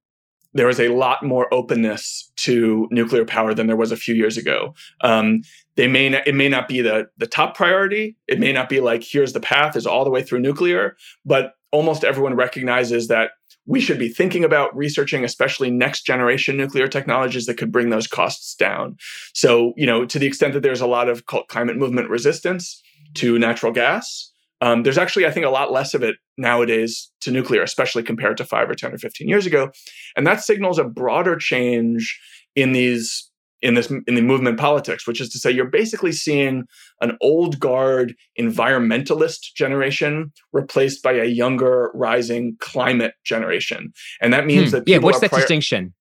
there 0.55 0.69
is 0.69 0.79
a 0.79 0.89
lot 0.89 1.23
more 1.25 1.53
openness 1.53 2.33
to 2.37 2.89
nuclear 2.91 3.25
power 3.25 3.55
than 3.55 3.67
there 3.67 3.77
was 3.77 3.91
a 3.91 3.97
few 3.97 4.15
years 4.15 4.37
ago. 4.37 4.75
Um, 5.01 5.43
they 5.77 5.89
may 5.89 6.09
not, 6.09 6.27
it 6.27 6.35
may 6.35 6.49
not 6.49 6.69
be 6.69 6.81
the 6.81 7.09
the 7.19 7.27
top 7.27 7.57
priority. 7.57 8.17
It 8.29 8.39
may 8.39 8.53
not 8.53 8.69
be 8.69 8.81
like 8.81 9.03
here's 9.03 9.33
the 9.33 9.41
path 9.41 9.77
is 9.77 9.87
all 9.87 10.05
the 10.05 10.11
way 10.11 10.23
through 10.23 10.41
nuclear, 10.41 10.97
but 11.25 11.55
almost 11.73 12.05
everyone 12.05 12.37
recognizes 12.37 13.09
that 13.09 13.33
we 13.67 13.81
should 13.81 13.99
be 13.99 14.09
thinking 14.09 14.45
about 14.45 14.77
researching 14.77 15.25
especially 15.25 15.71
next 15.71 16.03
generation 16.03 16.57
nuclear 16.57 16.87
technologies 16.87 17.47
that 17.47 17.57
could 17.57 17.73
bring 17.73 17.91
those 17.91 18.07
costs 18.07 18.55
down. 18.55 18.97
So, 19.33 19.73
you 19.77 19.87
know, 19.87 20.05
to 20.05 20.19
the 20.19 20.27
extent 20.27 20.53
that 20.55 20.63
there's 20.63 20.83
a 20.83 20.87
lot 20.87 21.09
of 21.09 21.27
climate 21.27 21.77
movement 21.77 22.11
resistance 22.11 22.81
to 23.15 23.39
natural 23.39 23.73
gas, 23.73 24.31
um, 24.65 24.83
there's 24.83 24.97
actually, 24.97 25.27
I 25.27 25.31
think, 25.31 25.45
a 25.45 25.51
lot 25.51 25.73
less 25.73 25.93
of 25.93 26.03
it 26.03 26.17
nowadays 26.39 27.11
to 27.21 27.31
nuclear, 27.31 27.63
especially 27.63 28.03
compared 28.03 28.39
to 28.39 28.47
five 28.47 28.71
or 28.71 28.75
10 28.75 28.95
or 28.95 28.99
15 28.99 29.29
years 29.29 29.45
ago. 29.45 29.71
And 30.17 30.27
that 30.27 30.43
signals 30.43 30.79
a 30.79 30.85
broader 30.85 31.37
change 31.37 32.19
in 32.57 32.73
these 32.73 33.31
in 33.61 33.75
this 33.75 33.91
in 33.91 34.15
the 34.15 34.23
movement 34.23 34.59
politics, 34.59 35.07
which 35.07 35.21
is 35.21 35.29
to 35.31 35.39
say 35.39 35.51
you're 35.51 35.67
basically 35.67 36.13
seeing 36.13 36.65
an 37.03 37.19
old 37.21 37.61
guard 37.61 38.15
environmentalist 38.41 39.55
generation 39.55 40.33
replaced 40.55 41.03
by 41.03 41.13
a 41.13 41.27
younger 41.27 41.91
rising 41.93 42.57
climate 42.61 43.13
generation, 43.23 43.93
and 44.23 44.33
that 44.33 44.47
means 44.47 44.71
hmm. 44.71 44.77
that 44.77 44.85
yeah. 44.87 44.97
What's 44.97 45.21
that 45.21 45.31
prior- 45.31 45.43
distinction? 45.43 45.93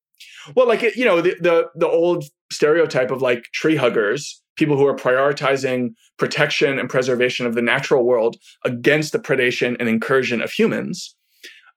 Well, 0.55 0.67
like 0.67 0.81
you 0.95 1.03
know 1.03 1.19
the, 1.19 1.35
the 1.41 1.69
the 1.75 1.87
old 1.87 2.23
stereotype 2.49 3.11
of 3.11 3.21
like 3.21 3.43
tree 3.53 3.75
huggers, 3.75 4.41
people 4.55 4.77
who 4.77 4.85
are 4.85 4.95
prioritizing 4.95 5.89
protection 6.17 6.79
and 6.79 6.89
preservation 6.89 7.45
of 7.45 7.55
the 7.55 7.61
natural 7.61 8.05
world 8.05 8.37
against 8.63 9.11
the 9.11 9.19
predation 9.19 9.75
and 9.79 9.89
incursion 9.89 10.41
of 10.41 10.51
humans. 10.51 11.15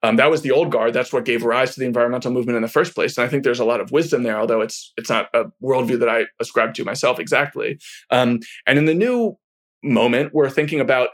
Um, 0.03 0.15
that 0.17 0.29
was 0.29 0.43
the 0.43 0.51
old 0.51 0.71
guard. 0.71 0.93
That's 0.93 1.11
what 1.11 1.25
gave 1.25 1.43
rise 1.43 1.73
to 1.73 1.79
the 1.79 1.85
environmental 1.85 2.31
movement 2.31 2.55
in 2.55 2.61
the 2.61 2.67
first 2.67 2.93
place. 2.93 3.17
And 3.17 3.25
I 3.25 3.29
think 3.29 3.43
there's 3.43 3.59
a 3.59 3.65
lot 3.65 3.81
of 3.81 3.91
wisdom 3.91 4.23
there, 4.23 4.39
although 4.39 4.61
it's 4.61 4.93
it's 4.95 5.09
not 5.09 5.29
a 5.33 5.45
worldview 5.63 5.99
that 5.99 6.09
I 6.09 6.25
ascribe 6.39 6.75
to 6.75 6.85
myself 6.85 7.19
exactly. 7.19 7.79
Um, 8.11 8.39
and 8.67 8.77
in 8.77 8.85
the 8.85 8.93
new 8.93 9.37
moment, 9.83 10.33
we're 10.33 10.49
thinking 10.49 10.79
about 10.79 11.09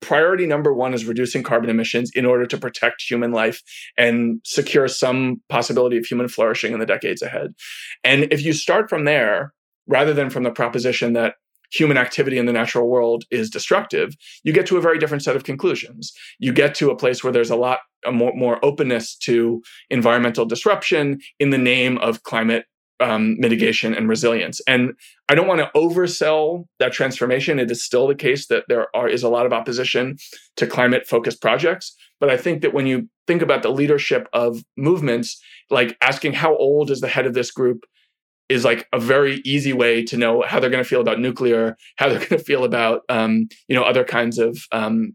priority 0.00 0.46
number 0.46 0.72
one 0.72 0.94
is 0.94 1.06
reducing 1.06 1.42
carbon 1.42 1.70
emissions 1.70 2.10
in 2.14 2.26
order 2.26 2.46
to 2.46 2.58
protect 2.58 3.02
human 3.02 3.32
life 3.32 3.62
and 3.96 4.40
secure 4.44 4.86
some 4.86 5.40
possibility 5.48 5.96
of 5.96 6.04
human 6.04 6.28
flourishing 6.28 6.72
in 6.72 6.78
the 6.78 6.86
decades 6.86 7.22
ahead. 7.22 7.54
And 8.04 8.24
if 8.30 8.44
you 8.44 8.52
start 8.52 8.90
from 8.90 9.06
there, 9.06 9.54
rather 9.86 10.12
than 10.12 10.30
from 10.30 10.42
the 10.42 10.50
proposition 10.50 11.12
that 11.14 11.34
human 11.72 11.96
activity 11.96 12.38
in 12.38 12.46
the 12.46 12.52
natural 12.52 12.88
world 12.88 13.24
is 13.30 13.50
destructive, 13.50 14.14
you 14.44 14.52
get 14.52 14.66
to 14.66 14.76
a 14.76 14.80
very 14.80 14.98
different 14.98 15.22
set 15.22 15.36
of 15.36 15.44
conclusions. 15.44 16.12
You 16.38 16.52
get 16.52 16.74
to 16.76 16.90
a 16.90 16.96
place 16.96 17.24
where 17.24 17.32
there's 17.32 17.50
a 17.50 17.56
lot 17.56 17.80
a 18.06 18.12
more, 18.12 18.32
more 18.34 18.64
openness 18.64 19.16
to 19.16 19.62
environmental 19.90 20.44
disruption 20.44 21.20
in 21.40 21.50
the 21.50 21.58
name 21.58 21.98
of 21.98 22.22
climate 22.22 22.66
um, 23.00 23.36
mitigation 23.38 23.94
and 23.94 24.08
resilience. 24.08 24.60
And 24.68 24.92
I 25.28 25.34
don't 25.34 25.48
want 25.48 25.60
to 25.60 25.70
oversell 25.74 26.66
that 26.78 26.92
transformation. 26.92 27.58
It 27.58 27.70
is 27.70 27.84
still 27.84 28.06
the 28.06 28.14
case 28.14 28.46
that 28.46 28.64
there 28.68 28.94
are, 28.94 29.08
is 29.08 29.22
a 29.22 29.28
lot 29.28 29.46
of 29.46 29.52
opposition 29.52 30.16
to 30.56 30.66
climate 30.66 31.06
focused 31.06 31.42
projects. 31.42 31.94
But 32.20 32.30
I 32.30 32.36
think 32.36 32.62
that 32.62 32.72
when 32.72 32.86
you 32.86 33.08
think 33.26 33.42
about 33.42 33.62
the 33.62 33.70
leadership 33.70 34.28
of 34.32 34.62
movements, 34.76 35.42
like 35.70 35.96
asking 36.00 36.34
how 36.34 36.56
old 36.56 36.90
is 36.90 37.00
the 37.00 37.08
head 37.08 37.26
of 37.26 37.34
this 37.34 37.50
group 37.50 37.84
is 38.48 38.64
like 38.64 38.86
a 38.92 38.98
very 38.98 39.40
easy 39.44 39.72
way 39.72 40.02
to 40.04 40.16
know 40.16 40.42
how 40.42 40.60
they're 40.60 40.70
going 40.70 40.82
to 40.82 40.88
feel 40.88 41.00
about 41.00 41.20
nuclear, 41.20 41.76
how 41.96 42.08
they're 42.08 42.18
going 42.28 42.28
to 42.28 42.38
feel 42.38 42.64
about 42.64 43.02
um, 43.08 43.48
you 43.68 43.74
know 43.74 43.82
other 43.82 44.04
kinds 44.04 44.38
of 44.38 44.58
um, 44.72 45.14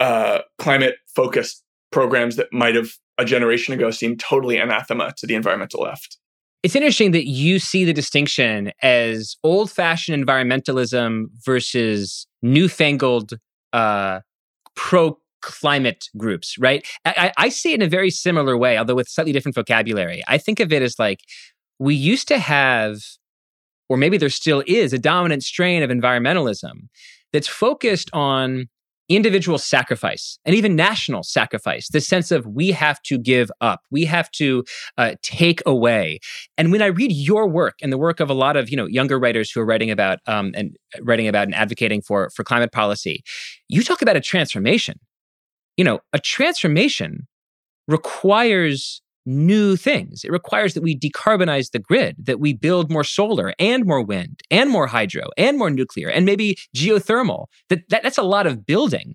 uh, 0.00 0.40
climate 0.58 0.96
focused 1.14 1.62
programs 1.90 2.36
that 2.36 2.52
might 2.52 2.74
have 2.74 2.90
a 3.18 3.24
generation 3.24 3.72
ago 3.72 3.90
seemed 3.90 4.18
totally 4.18 4.58
anathema 4.58 5.12
to 5.16 5.26
the 5.26 5.34
environmental 5.34 5.82
left. 5.82 6.18
It's 6.64 6.74
interesting 6.74 7.12
that 7.12 7.28
you 7.28 7.58
see 7.58 7.84
the 7.84 7.92
distinction 7.92 8.72
as 8.82 9.36
old 9.44 9.70
fashioned 9.70 10.26
environmentalism 10.26 11.26
versus 11.44 12.26
newfangled 12.42 13.34
uh, 13.72 14.20
pro 14.74 15.18
climate 15.42 16.08
groups, 16.16 16.56
right? 16.58 16.86
I, 17.04 17.32
I, 17.36 17.48
see 17.50 17.72
it 17.72 17.74
in 17.74 17.82
a 17.82 17.88
very 17.88 18.10
similar 18.10 18.56
way, 18.56 18.78
although 18.78 18.94
with 18.94 19.08
slightly 19.08 19.32
different 19.32 19.54
vocabulary. 19.54 20.22
I 20.26 20.38
think 20.38 20.58
of 20.58 20.72
it 20.72 20.80
as 20.80 20.98
like 20.98 21.20
we 21.78 21.94
used 21.94 22.28
to 22.28 22.38
have, 22.38 22.98
or 23.88 23.96
maybe 23.96 24.16
there 24.16 24.30
still 24.30 24.62
is, 24.66 24.92
a 24.92 24.98
dominant 24.98 25.42
strain 25.42 25.82
of 25.82 25.90
environmentalism 25.90 26.88
that's 27.32 27.48
focused 27.48 28.10
on 28.12 28.68
individual 29.08 29.58
sacrifice 29.58 30.38
and 30.46 30.54
even 30.54 30.74
national 30.74 31.22
sacrifice 31.22 31.88
the 31.88 32.00
sense 32.00 32.30
of 32.30 32.46
we 32.46 32.70
have 32.70 33.02
to 33.02 33.18
give 33.18 33.50
up 33.60 33.82
we 33.90 34.06
have 34.06 34.30
to 34.30 34.64
uh, 34.96 35.14
take 35.20 35.60
away. 35.66 36.18
And 36.56 36.72
when 36.72 36.80
i 36.80 36.86
read 36.86 37.12
your 37.12 37.46
work 37.46 37.74
and 37.82 37.92
the 37.92 37.98
work 37.98 38.18
of 38.18 38.30
a 38.30 38.34
lot 38.34 38.56
of 38.56 38.70
you 38.70 38.76
know 38.76 38.86
younger 38.86 39.18
writers 39.18 39.50
who 39.50 39.60
are 39.60 39.66
writing 39.66 39.90
about 39.90 40.20
um, 40.26 40.52
and 40.56 40.76
writing 41.02 41.28
about 41.28 41.44
and 41.44 41.54
advocating 41.54 42.00
for 42.00 42.30
for 42.30 42.44
climate 42.44 42.72
policy 42.72 43.22
you 43.68 43.82
talk 43.82 44.00
about 44.00 44.16
a 44.16 44.20
transformation. 44.20 44.98
You 45.76 45.84
know 45.84 46.00
a 46.14 46.18
transformation 46.18 47.26
requires 47.86 49.02
new 49.26 49.76
things. 49.76 50.24
It 50.24 50.32
requires 50.32 50.74
that 50.74 50.82
we 50.82 50.98
decarbonize 50.98 51.70
the 51.70 51.78
grid, 51.78 52.16
that 52.26 52.40
we 52.40 52.52
build 52.52 52.90
more 52.90 53.04
solar 53.04 53.54
and 53.58 53.84
more 53.84 54.02
wind 54.02 54.42
and 54.50 54.70
more 54.70 54.86
hydro 54.86 55.28
and 55.36 55.58
more 55.58 55.70
nuclear 55.70 56.08
and 56.08 56.26
maybe 56.26 56.56
geothermal. 56.76 57.46
That, 57.68 57.88
that 57.88 58.02
that's 58.02 58.18
a 58.18 58.22
lot 58.22 58.46
of 58.46 58.66
building. 58.66 59.14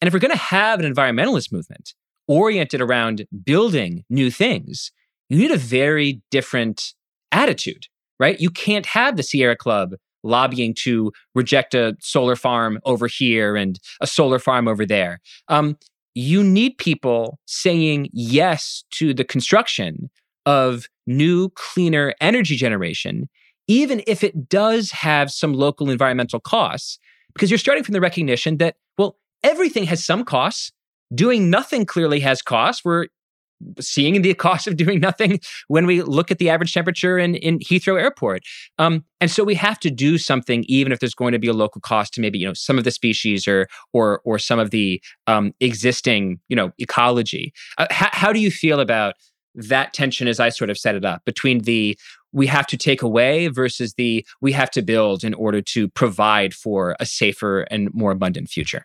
And 0.00 0.08
if 0.08 0.14
we're 0.14 0.20
going 0.20 0.32
to 0.32 0.36
have 0.38 0.80
an 0.80 0.92
environmentalist 0.92 1.52
movement 1.52 1.94
oriented 2.28 2.80
around 2.80 3.26
building 3.44 4.04
new 4.10 4.30
things, 4.30 4.92
you 5.28 5.38
need 5.38 5.50
a 5.50 5.56
very 5.56 6.22
different 6.30 6.94
attitude, 7.32 7.86
right? 8.20 8.38
You 8.38 8.50
can't 8.50 8.86
have 8.86 9.16
the 9.16 9.22
Sierra 9.22 9.56
Club 9.56 9.94
lobbying 10.22 10.74
to 10.74 11.12
reject 11.34 11.74
a 11.74 11.96
solar 12.00 12.36
farm 12.36 12.78
over 12.84 13.06
here 13.06 13.56
and 13.56 13.78
a 14.00 14.06
solar 14.06 14.38
farm 14.38 14.68
over 14.68 14.84
there. 14.84 15.20
Um, 15.48 15.76
you 16.16 16.42
need 16.42 16.78
people 16.78 17.38
saying 17.44 18.08
yes 18.10 18.84
to 18.90 19.12
the 19.12 19.22
construction 19.22 20.08
of 20.46 20.88
new, 21.06 21.50
cleaner 21.50 22.14
energy 22.22 22.56
generation, 22.56 23.28
even 23.68 24.02
if 24.06 24.24
it 24.24 24.48
does 24.48 24.90
have 24.92 25.30
some 25.30 25.52
local 25.52 25.90
environmental 25.90 26.40
costs, 26.40 26.98
because 27.34 27.50
you're 27.50 27.58
starting 27.58 27.84
from 27.84 27.92
the 27.92 28.00
recognition 28.00 28.56
that, 28.56 28.76
well, 28.96 29.18
everything 29.44 29.84
has 29.84 30.02
some 30.02 30.24
costs. 30.24 30.72
Doing 31.14 31.50
nothing 31.50 31.84
clearly 31.84 32.20
has 32.20 32.40
costs. 32.40 32.82
We're 32.82 33.08
seeing 33.80 34.22
the 34.22 34.34
cost 34.46 34.66
of 34.66 34.76
doing 34.76 35.00
nothing 35.00 35.40
when 35.68 35.86
we 35.86 36.02
look 36.02 36.30
at 36.30 36.38
the 36.38 36.50
average 36.50 36.72
temperature 36.72 37.18
in, 37.18 37.34
in 37.36 37.58
Heathrow 37.60 38.00
Airport. 38.00 38.42
Um, 38.78 39.04
and 39.20 39.30
so 39.30 39.44
we 39.44 39.54
have 39.54 39.80
to 39.80 39.90
do 39.90 40.18
something, 40.18 40.64
even 40.68 40.92
if 40.92 41.00
there's 41.00 41.14
going 41.14 41.32
to 41.32 41.38
be 41.38 41.48
a 41.48 41.52
local 41.52 41.80
cost 41.80 42.14
to 42.14 42.20
maybe 42.20 42.38
you 42.38 42.46
know 42.46 42.54
some 42.54 42.78
of 42.78 42.84
the 42.84 42.90
species 42.90 43.48
or 43.48 43.66
or 43.92 44.20
or 44.24 44.38
some 44.38 44.58
of 44.58 44.70
the 44.70 45.02
um, 45.26 45.52
existing 45.60 46.40
you 46.48 46.56
know 46.56 46.72
ecology. 46.78 47.52
Uh, 47.78 47.86
how, 47.90 48.08
how 48.12 48.32
do 48.32 48.40
you 48.40 48.50
feel 48.50 48.80
about 48.80 49.14
that 49.54 49.94
tension 49.94 50.28
as 50.28 50.38
I 50.38 50.50
sort 50.50 50.70
of 50.70 50.78
set 50.78 50.94
it 50.94 51.04
up 51.04 51.24
between 51.24 51.60
the 51.60 51.98
we 52.32 52.46
have 52.46 52.66
to 52.66 52.76
take 52.76 53.00
away 53.00 53.48
versus 53.48 53.94
the 53.94 54.26
we 54.42 54.52
have 54.52 54.70
to 54.72 54.82
build 54.82 55.24
in 55.24 55.32
order 55.34 55.62
to 55.62 55.88
provide 55.88 56.52
for 56.52 56.94
a 57.00 57.06
safer 57.06 57.62
and 57.62 57.92
more 57.94 58.12
abundant 58.12 58.50
future? 58.50 58.84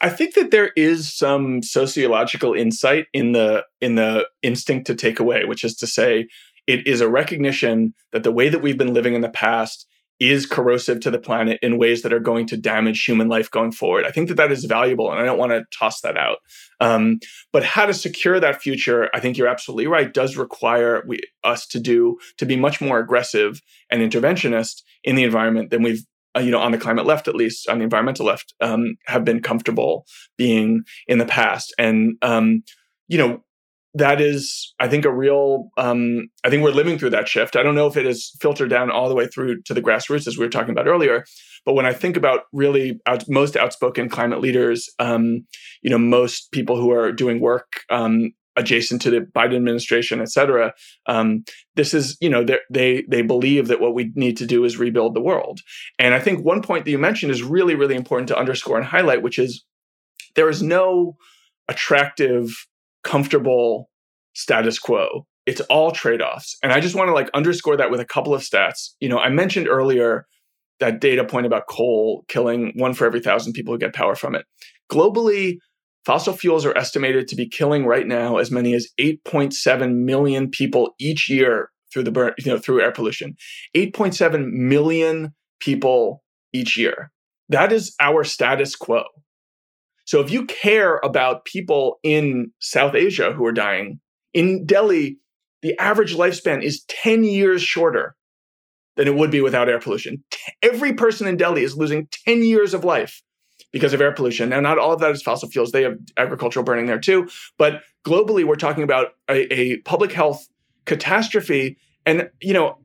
I 0.00 0.08
think 0.08 0.34
that 0.34 0.50
there 0.50 0.70
is 0.76 1.14
some 1.14 1.62
sociological 1.62 2.54
insight 2.54 3.06
in 3.12 3.32
the 3.32 3.64
in 3.80 3.96
the 3.96 4.28
instinct 4.42 4.86
to 4.86 4.94
take 4.94 5.20
away, 5.20 5.44
which 5.44 5.64
is 5.64 5.76
to 5.76 5.86
say, 5.86 6.26
it 6.66 6.86
is 6.86 7.00
a 7.00 7.08
recognition 7.08 7.94
that 8.12 8.22
the 8.22 8.32
way 8.32 8.48
that 8.48 8.62
we've 8.62 8.78
been 8.78 8.94
living 8.94 9.14
in 9.14 9.20
the 9.20 9.28
past 9.28 9.86
is 10.20 10.44
corrosive 10.44 11.00
to 11.00 11.10
the 11.10 11.18
planet 11.18 11.58
in 11.62 11.78
ways 11.78 12.02
that 12.02 12.12
are 12.12 12.20
going 12.20 12.46
to 12.46 12.56
damage 12.56 13.04
human 13.04 13.28
life 13.28 13.50
going 13.50 13.72
forward. 13.72 14.04
I 14.04 14.10
think 14.10 14.28
that 14.28 14.36
that 14.36 14.52
is 14.52 14.66
valuable, 14.66 15.10
and 15.10 15.18
I 15.18 15.24
don't 15.24 15.38
want 15.38 15.52
to 15.52 15.64
toss 15.76 16.02
that 16.02 16.18
out. 16.18 16.38
Um, 16.78 17.20
but 17.52 17.64
how 17.64 17.86
to 17.86 17.94
secure 17.94 18.38
that 18.38 18.60
future, 18.60 19.08
I 19.14 19.20
think 19.20 19.38
you're 19.38 19.48
absolutely 19.48 19.86
right, 19.86 20.12
does 20.12 20.36
require 20.36 21.02
we, 21.06 21.20
us 21.42 21.66
to 21.68 21.80
do 21.80 22.18
to 22.36 22.44
be 22.44 22.56
much 22.56 22.82
more 22.82 22.98
aggressive 22.98 23.62
and 23.90 24.02
interventionist 24.02 24.82
in 25.02 25.16
the 25.16 25.24
environment 25.24 25.70
than 25.70 25.82
we've 25.82 26.04
uh, 26.36 26.40
you 26.40 26.50
know, 26.50 26.60
on 26.60 26.72
the 26.72 26.78
climate 26.78 27.06
left, 27.06 27.28
at 27.28 27.34
least 27.34 27.68
on 27.68 27.78
the 27.78 27.84
environmental 27.84 28.26
left, 28.26 28.54
um, 28.60 28.96
have 29.06 29.24
been 29.24 29.40
comfortable 29.40 30.06
being 30.36 30.82
in 31.06 31.18
the 31.18 31.26
past. 31.26 31.74
And, 31.78 32.16
um, 32.22 32.62
you 33.08 33.18
know, 33.18 33.42
that 33.94 34.20
is, 34.20 34.72
I 34.78 34.86
think, 34.86 35.04
a 35.04 35.12
real, 35.12 35.70
um, 35.76 36.28
I 36.44 36.50
think 36.50 36.62
we're 36.62 36.70
living 36.70 36.96
through 36.96 37.10
that 37.10 37.28
shift. 37.28 37.56
I 37.56 37.64
don't 37.64 37.74
know 37.74 37.88
if 37.88 37.96
it 37.96 38.06
has 38.06 38.30
filtered 38.40 38.70
down 38.70 38.90
all 38.90 39.08
the 39.08 39.16
way 39.16 39.26
through 39.26 39.62
to 39.62 39.74
the 39.74 39.82
grassroots, 39.82 40.28
as 40.28 40.38
we 40.38 40.44
were 40.44 40.50
talking 40.50 40.70
about 40.70 40.86
earlier. 40.86 41.24
But 41.66 41.74
when 41.74 41.86
I 41.86 41.92
think 41.92 42.16
about 42.16 42.42
really 42.52 43.00
out, 43.06 43.24
most 43.28 43.56
outspoken 43.56 44.08
climate 44.08 44.40
leaders, 44.40 44.88
um, 45.00 45.44
you 45.82 45.90
know, 45.90 45.98
most 45.98 46.52
people 46.52 46.76
who 46.76 46.92
are 46.92 47.10
doing 47.10 47.40
work 47.40 47.82
um, 47.90 48.32
adjacent 48.60 49.02
to 49.02 49.10
the 49.10 49.20
Biden 49.20 49.56
administration, 49.56 50.20
et 50.20 50.30
cetera. 50.30 50.72
Um, 51.06 51.44
this 51.74 51.94
is, 51.94 52.16
you 52.20 52.30
know, 52.30 52.44
they 52.70 53.04
they 53.08 53.22
believe 53.22 53.68
that 53.68 53.80
what 53.80 53.94
we 53.94 54.12
need 54.14 54.36
to 54.38 54.46
do 54.46 54.64
is 54.64 54.76
rebuild 54.76 55.14
the 55.14 55.26
world. 55.30 55.60
And 55.98 56.14
I 56.14 56.20
think 56.20 56.44
one 56.44 56.62
point 56.62 56.84
that 56.84 56.90
you 56.90 56.98
mentioned 56.98 57.32
is 57.32 57.42
really, 57.42 57.74
really 57.74 57.96
important 57.96 58.28
to 58.28 58.38
underscore 58.38 58.78
and 58.78 58.86
highlight, 58.86 59.22
which 59.22 59.38
is 59.38 59.64
there 60.36 60.48
is 60.48 60.62
no 60.62 61.16
attractive, 61.66 62.66
comfortable 63.02 63.90
status 64.34 64.78
quo. 64.78 65.26
It's 65.46 65.62
all 65.62 65.90
trade-offs. 65.90 66.56
And 66.62 66.72
I 66.72 66.80
just 66.80 66.94
want 66.94 67.08
to 67.08 67.14
like 67.14 67.30
underscore 67.34 67.76
that 67.78 67.90
with 67.90 68.00
a 68.00 68.04
couple 68.14 68.34
of 68.34 68.42
stats. 68.42 68.90
You 69.00 69.08
know, 69.08 69.18
I 69.18 69.30
mentioned 69.30 69.68
earlier 69.68 70.26
that 70.78 71.00
data 71.00 71.24
point 71.24 71.46
about 71.46 71.68
coal 71.68 72.24
killing 72.28 72.72
one 72.76 72.94
for 72.94 73.06
every 73.06 73.20
thousand 73.20 73.54
people 73.54 73.74
who 73.74 73.78
get 73.78 73.94
power 73.94 74.14
from 74.14 74.34
it. 74.34 74.44
Globally, 74.92 75.56
Fossil 76.04 76.32
fuels 76.32 76.64
are 76.64 76.76
estimated 76.76 77.28
to 77.28 77.36
be 77.36 77.48
killing 77.48 77.84
right 77.84 78.06
now 78.06 78.38
as 78.38 78.50
many 78.50 78.74
as 78.74 78.88
8.7 78.98 79.96
million 79.96 80.50
people 80.50 80.94
each 80.98 81.28
year 81.28 81.70
through 81.92 82.04
the 82.04 82.12
burn, 82.12 82.32
you 82.38 82.50
know, 82.50 82.58
through 82.58 82.80
air 82.80 82.92
pollution. 82.92 83.36
8.7 83.76 84.50
million 84.50 85.34
people 85.60 86.22
each 86.52 86.76
year. 86.78 87.10
That 87.48 87.72
is 87.72 87.94
our 88.00 88.24
status 88.24 88.76
quo. 88.76 89.04
So 90.06 90.20
if 90.20 90.30
you 90.30 90.46
care 90.46 90.98
about 91.04 91.44
people 91.44 91.98
in 92.02 92.52
South 92.60 92.94
Asia 92.94 93.32
who 93.32 93.44
are 93.44 93.52
dying, 93.52 94.00
in 94.32 94.64
Delhi, 94.64 95.18
the 95.62 95.78
average 95.78 96.14
lifespan 96.14 96.62
is 96.62 96.84
10 96.88 97.24
years 97.24 97.62
shorter 97.62 98.16
than 98.96 99.06
it 99.06 99.14
would 99.14 99.30
be 99.30 99.40
without 99.40 99.68
air 99.68 99.78
pollution. 99.78 100.24
Every 100.62 100.94
person 100.94 101.26
in 101.26 101.36
Delhi 101.36 101.62
is 101.62 101.76
losing 101.76 102.08
10 102.26 102.42
years 102.42 102.74
of 102.74 102.84
life 102.84 103.22
because 103.72 103.92
of 103.92 104.00
air 104.00 104.12
pollution. 104.12 104.48
Now, 104.48 104.60
not 104.60 104.78
all 104.78 104.92
of 104.92 105.00
that 105.00 105.10
is 105.12 105.22
fossil 105.22 105.48
fuels. 105.48 105.72
They 105.72 105.82
have 105.82 105.98
agricultural 106.16 106.64
burning 106.64 106.86
there 106.86 106.98
too. 106.98 107.28
But 107.58 107.82
globally, 108.04 108.44
we're 108.44 108.56
talking 108.56 108.82
about 108.82 109.14
a, 109.28 109.52
a 109.52 109.76
public 109.78 110.12
health 110.12 110.48
catastrophe. 110.84 111.78
And, 112.06 112.30
you 112.40 112.52
know, 112.52 112.78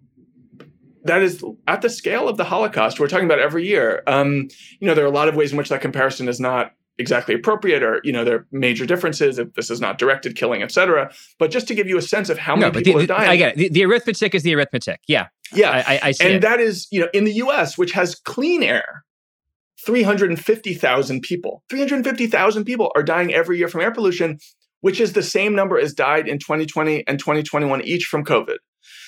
that 1.04 1.22
is 1.22 1.44
at 1.68 1.82
the 1.82 1.90
scale 1.90 2.28
of 2.28 2.38
the 2.38 2.44
Holocaust. 2.44 3.00
We're 3.00 3.08
talking 3.08 3.26
about 3.26 3.40
every 3.40 3.68
year. 3.68 4.04
Um, 4.08 4.50
you 4.80 4.88
know, 4.88 4.94
there 4.94 5.06
are 5.06 5.08
a 5.08 5.12
lot 5.12 5.28
of 5.28 5.36
ways 5.36 5.52
in 5.52 5.58
which 5.58 5.70
that 5.70 5.82
comparison 5.82 6.28
is 6.28 6.40
not 6.40 6.74
exactly 6.98 7.36
appropriate 7.36 7.84
or 7.84 8.00
you 8.04 8.12
know 8.14 8.24
there 8.24 8.36
are 8.36 8.48
major 8.52 8.86
differences 8.86 9.38
if 9.38 9.54
this 9.56 9.70
is 9.70 9.82
not 9.82 9.98
directed 9.98 10.36
killing 10.36 10.64
etc 10.64 11.12
but 11.40 11.52
just 11.52 11.68
to 11.68 11.76
give 11.76 11.88
you 11.88 11.98
a 11.98 12.02
sense 12.02 12.30
of 12.30 12.38
how 12.38 12.56
many 12.56 12.72
no, 12.72 12.72
people 12.72 12.94
the, 12.94 13.04
are 13.04 13.08
dying 13.08 13.30
i 13.30 13.36
get 13.36 13.52
it 13.52 13.58
the, 13.58 13.70
the, 13.70 13.84
arithmetic 13.84 14.34
is 14.34 14.44
the 14.44 14.56
arithmetic 14.56 15.02
yeah 15.06 15.28
yeah 15.52 15.72
i, 15.72 15.80
I, 15.80 16.00
I 16.04 16.12
see 16.12 16.24
and 16.24 16.36
it. 16.36 16.42
that 16.42 16.62
is 16.62 16.88
you 16.92 17.02
know 17.02 17.10
in 17.14 17.26
the 17.26 17.34
us 17.34 17.78
which 17.78 17.92
has 17.92 18.16
clean 18.16 18.64
air 18.64 19.04
350,000 19.86 21.22
people. 21.22 21.64
350,000 21.70 22.66
people 22.66 22.92
are 22.96 23.04
dying 23.04 23.34
every 23.34 23.58
year 23.58 23.68
from 23.68 23.82
air 23.82 23.92
pollution 23.92 24.40
which 24.86 25.00
is 25.00 25.14
the 25.14 25.24
same 25.24 25.56
number 25.56 25.80
as 25.80 25.96
died 25.96 26.28
in 26.28 26.38
2020 26.38 27.08
and 27.08 27.18
2021 27.18 27.82
each 27.82 28.06
from 28.06 28.24
covid. 28.24 28.58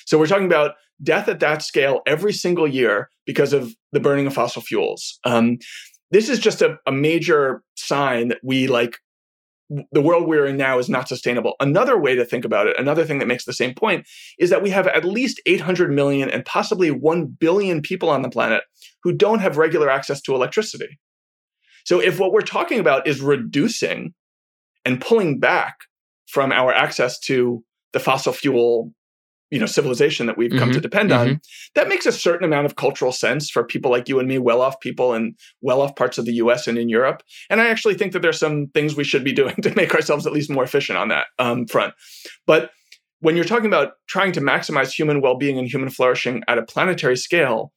So 0.06 0.18
we're 0.18 0.26
talking 0.26 0.46
about 0.46 0.72
death 1.00 1.28
at 1.28 1.38
that 1.38 1.62
scale 1.62 2.00
every 2.04 2.32
single 2.32 2.66
year 2.66 3.08
because 3.26 3.52
of 3.52 3.72
the 3.92 4.00
burning 4.00 4.26
of 4.26 4.34
fossil 4.34 4.60
fuels. 4.60 5.20
Um, 5.22 5.58
this 6.10 6.28
is 6.28 6.40
just 6.40 6.62
a, 6.62 6.78
a 6.84 6.90
major 6.90 7.62
sign 7.76 8.26
that 8.26 8.40
we 8.42 8.66
like 8.66 8.98
the 9.92 10.00
world 10.00 10.26
we're 10.26 10.46
in 10.46 10.56
now 10.56 10.78
is 10.78 10.88
not 10.88 11.08
sustainable. 11.08 11.54
Another 11.60 11.98
way 11.98 12.14
to 12.14 12.24
think 12.24 12.44
about 12.44 12.66
it, 12.66 12.78
another 12.78 13.04
thing 13.04 13.18
that 13.18 13.28
makes 13.28 13.44
the 13.44 13.52
same 13.52 13.74
point, 13.74 14.06
is 14.38 14.50
that 14.50 14.62
we 14.62 14.70
have 14.70 14.86
at 14.86 15.04
least 15.04 15.40
800 15.46 15.90
million 15.90 16.30
and 16.30 16.44
possibly 16.44 16.90
1 16.90 17.26
billion 17.38 17.82
people 17.82 18.08
on 18.08 18.22
the 18.22 18.30
planet 18.30 18.62
who 19.02 19.12
don't 19.12 19.40
have 19.40 19.58
regular 19.58 19.90
access 19.90 20.20
to 20.22 20.34
electricity. 20.34 20.98
So 21.84 22.00
if 22.00 22.18
what 22.18 22.32
we're 22.32 22.40
talking 22.40 22.80
about 22.80 23.06
is 23.06 23.20
reducing 23.20 24.14
and 24.84 25.00
pulling 25.00 25.38
back 25.38 25.76
from 26.26 26.52
our 26.52 26.72
access 26.72 27.18
to 27.20 27.62
the 27.92 28.00
fossil 28.00 28.32
fuel 28.32 28.92
you 29.50 29.58
know 29.58 29.66
civilization 29.66 30.26
that 30.26 30.36
we've 30.36 30.50
come 30.50 30.60
mm-hmm, 30.60 30.72
to 30.72 30.80
depend 30.80 31.10
mm-hmm. 31.10 31.30
on 31.30 31.40
that 31.74 31.88
makes 31.88 32.06
a 32.06 32.12
certain 32.12 32.44
amount 32.44 32.66
of 32.66 32.76
cultural 32.76 33.12
sense 33.12 33.50
for 33.50 33.64
people 33.64 33.90
like 33.90 34.08
you 34.08 34.18
and 34.18 34.28
me 34.28 34.38
well 34.38 34.60
off 34.60 34.80
people 34.80 35.14
in 35.14 35.34
well 35.60 35.80
off 35.80 35.96
parts 35.96 36.18
of 36.18 36.24
the 36.24 36.32
us 36.32 36.66
and 36.66 36.78
in 36.78 36.88
europe. 36.88 37.22
And 37.50 37.60
i 37.60 37.68
actually 37.68 37.94
think 37.94 38.12
that 38.12 38.22
there's 38.22 38.38
some 38.38 38.68
things 38.68 38.96
we 38.96 39.04
should 39.04 39.24
be 39.24 39.32
doing 39.38 39.56
to 39.56 39.74
make 39.74 39.94
ourselves 39.94 40.26
at 40.26 40.32
least 40.32 40.50
more 40.50 40.64
efficient 40.64 40.98
on 40.98 41.08
that 41.08 41.26
um, 41.38 41.66
front. 41.66 41.94
But 42.46 42.70
when 43.20 43.34
you're 43.34 43.44
talking 43.44 43.66
about 43.66 43.94
trying 44.08 44.32
to 44.32 44.40
maximize 44.40 44.92
human 44.92 45.20
well-being 45.20 45.58
and 45.58 45.66
human 45.66 45.90
flourishing 45.90 46.42
at 46.46 46.58
a 46.58 46.62
planetary 46.62 47.16
scale 47.16 47.72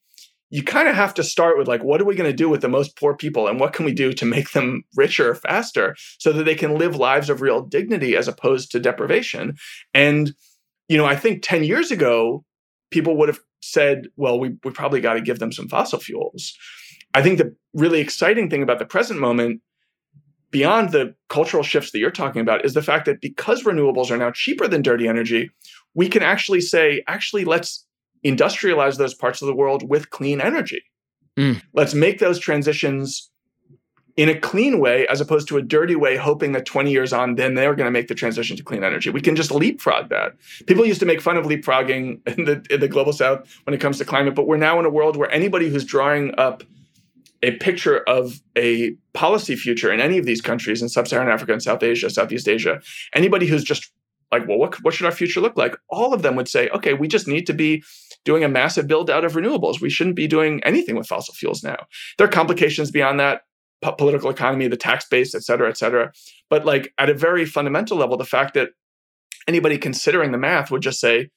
you 0.52 0.62
kind 0.62 0.86
of 0.86 0.94
have 0.94 1.14
to 1.14 1.24
start 1.24 1.56
with 1.56 1.66
like 1.66 1.82
what 1.82 2.00
are 2.00 2.04
we 2.04 2.14
going 2.14 2.30
to 2.30 2.36
do 2.36 2.48
with 2.48 2.60
the 2.60 2.68
most 2.68 2.94
poor 2.98 3.16
people 3.16 3.48
and 3.48 3.58
what 3.58 3.72
can 3.72 3.86
we 3.86 3.92
do 3.92 4.12
to 4.12 4.26
make 4.26 4.52
them 4.52 4.84
richer 4.94 5.34
faster 5.34 5.96
so 6.18 6.30
that 6.30 6.44
they 6.44 6.54
can 6.54 6.76
live 6.76 6.94
lives 6.94 7.30
of 7.30 7.40
real 7.40 7.62
dignity 7.62 8.14
as 8.14 8.28
opposed 8.28 8.70
to 8.70 8.78
deprivation? 8.78 9.56
And 9.94 10.34
you 10.92 10.98
know, 10.98 11.06
I 11.06 11.16
think 11.16 11.42
10 11.42 11.64
years 11.64 11.90
ago, 11.90 12.44
people 12.90 13.16
would 13.16 13.30
have 13.30 13.40
said, 13.62 14.08
well, 14.16 14.38
we, 14.38 14.50
we 14.62 14.72
probably 14.72 15.00
got 15.00 15.14
to 15.14 15.22
give 15.22 15.38
them 15.38 15.50
some 15.50 15.66
fossil 15.66 15.98
fuels. 15.98 16.52
I 17.14 17.22
think 17.22 17.38
the 17.38 17.56
really 17.72 18.00
exciting 18.00 18.50
thing 18.50 18.62
about 18.62 18.78
the 18.78 18.84
present 18.84 19.18
moment, 19.18 19.62
beyond 20.50 20.90
the 20.90 21.14
cultural 21.30 21.62
shifts 21.62 21.92
that 21.92 21.98
you're 21.98 22.10
talking 22.10 22.42
about, 22.42 22.66
is 22.66 22.74
the 22.74 22.82
fact 22.82 23.06
that 23.06 23.22
because 23.22 23.62
renewables 23.62 24.10
are 24.10 24.18
now 24.18 24.32
cheaper 24.32 24.68
than 24.68 24.82
dirty 24.82 25.08
energy, 25.08 25.50
we 25.94 26.10
can 26.10 26.22
actually 26.22 26.60
say, 26.60 27.02
actually, 27.08 27.46
let's 27.46 27.86
industrialize 28.22 28.98
those 28.98 29.14
parts 29.14 29.40
of 29.40 29.46
the 29.46 29.54
world 29.54 29.88
with 29.88 30.10
clean 30.10 30.42
energy. 30.42 30.82
Mm. 31.38 31.62
Let's 31.72 31.94
make 31.94 32.18
those 32.18 32.38
transitions 32.38 33.30
in 34.16 34.28
a 34.28 34.38
clean 34.38 34.78
way 34.78 35.06
as 35.08 35.20
opposed 35.20 35.48
to 35.48 35.56
a 35.56 35.62
dirty 35.62 35.96
way, 35.96 36.16
hoping 36.16 36.52
that 36.52 36.66
20 36.66 36.90
years 36.90 37.12
on, 37.12 37.36
then 37.36 37.54
they're 37.54 37.74
going 37.74 37.86
to 37.86 37.90
make 37.90 38.08
the 38.08 38.14
transition 38.14 38.56
to 38.56 38.62
clean 38.62 38.84
energy. 38.84 39.10
We 39.10 39.20
can 39.20 39.36
just 39.36 39.50
leapfrog 39.50 40.10
that. 40.10 40.34
People 40.66 40.84
used 40.84 41.00
to 41.00 41.06
make 41.06 41.20
fun 41.20 41.36
of 41.36 41.46
leapfrogging 41.46 42.20
in 42.38 42.44
the, 42.44 42.64
in 42.70 42.80
the 42.80 42.88
global 42.88 43.12
south 43.12 43.48
when 43.64 43.74
it 43.74 43.80
comes 43.80 43.98
to 43.98 44.04
climate, 44.04 44.34
but 44.34 44.46
we're 44.46 44.56
now 44.56 44.78
in 44.78 44.84
a 44.84 44.90
world 44.90 45.16
where 45.16 45.30
anybody 45.30 45.68
who's 45.68 45.84
drawing 45.84 46.34
up 46.38 46.62
a 47.42 47.52
picture 47.56 47.98
of 48.08 48.40
a 48.56 48.94
policy 49.14 49.56
future 49.56 49.92
in 49.92 50.00
any 50.00 50.16
of 50.16 50.24
these 50.24 50.40
countries 50.40 50.80
in 50.80 50.88
sub-Saharan 50.88 51.28
Africa 51.28 51.52
and 51.52 51.62
South 51.62 51.82
Asia, 51.82 52.08
Southeast 52.08 52.46
Asia, 52.46 52.80
anybody 53.14 53.46
who's 53.46 53.64
just 53.64 53.90
like, 54.30 54.46
well, 54.46 54.58
what, 54.58 54.82
what 54.82 54.94
should 54.94 55.06
our 55.06 55.12
future 55.12 55.40
look 55.40 55.56
like? 55.56 55.76
All 55.90 56.14
of 56.14 56.22
them 56.22 56.36
would 56.36 56.48
say, 56.48 56.68
okay, 56.70 56.94
we 56.94 57.08
just 57.08 57.26
need 57.26 57.46
to 57.46 57.52
be 57.52 57.82
doing 58.24 58.44
a 58.44 58.48
massive 58.48 58.86
build 58.86 59.10
out 59.10 59.24
of 59.24 59.32
renewables. 59.32 59.80
We 59.80 59.90
shouldn't 59.90 60.16
be 60.16 60.28
doing 60.28 60.62
anything 60.64 60.96
with 60.96 61.06
fossil 61.06 61.34
fuels 61.34 61.62
now. 61.64 61.76
There 62.16 62.26
are 62.26 62.30
complications 62.30 62.90
beyond 62.90 63.18
that 63.20 63.42
political 63.82 64.30
economy, 64.30 64.68
the 64.68 64.76
tax 64.76 65.06
base, 65.08 65.34
et 65.34 65.42
cetera, 65.42 65.68
et 65.68 65.76
cetera. 65.76 66.12
But 66.48 66.64
like 66.64 66.92
at 66.98 67.10
a 67.10 67.14
very 67.14 67.44
fundamental 67.44 67.96
level, 67.96 68.16
the 68.16 68.24
fact 68.24 68.54
that 68.54 68.70
anybody 69.48 69.76
considering 69.76 70.32
the 70.32 70.38
math 70.38 70.70
would 70.70 70.82
just 70.82 71.00
say 71.00 71.30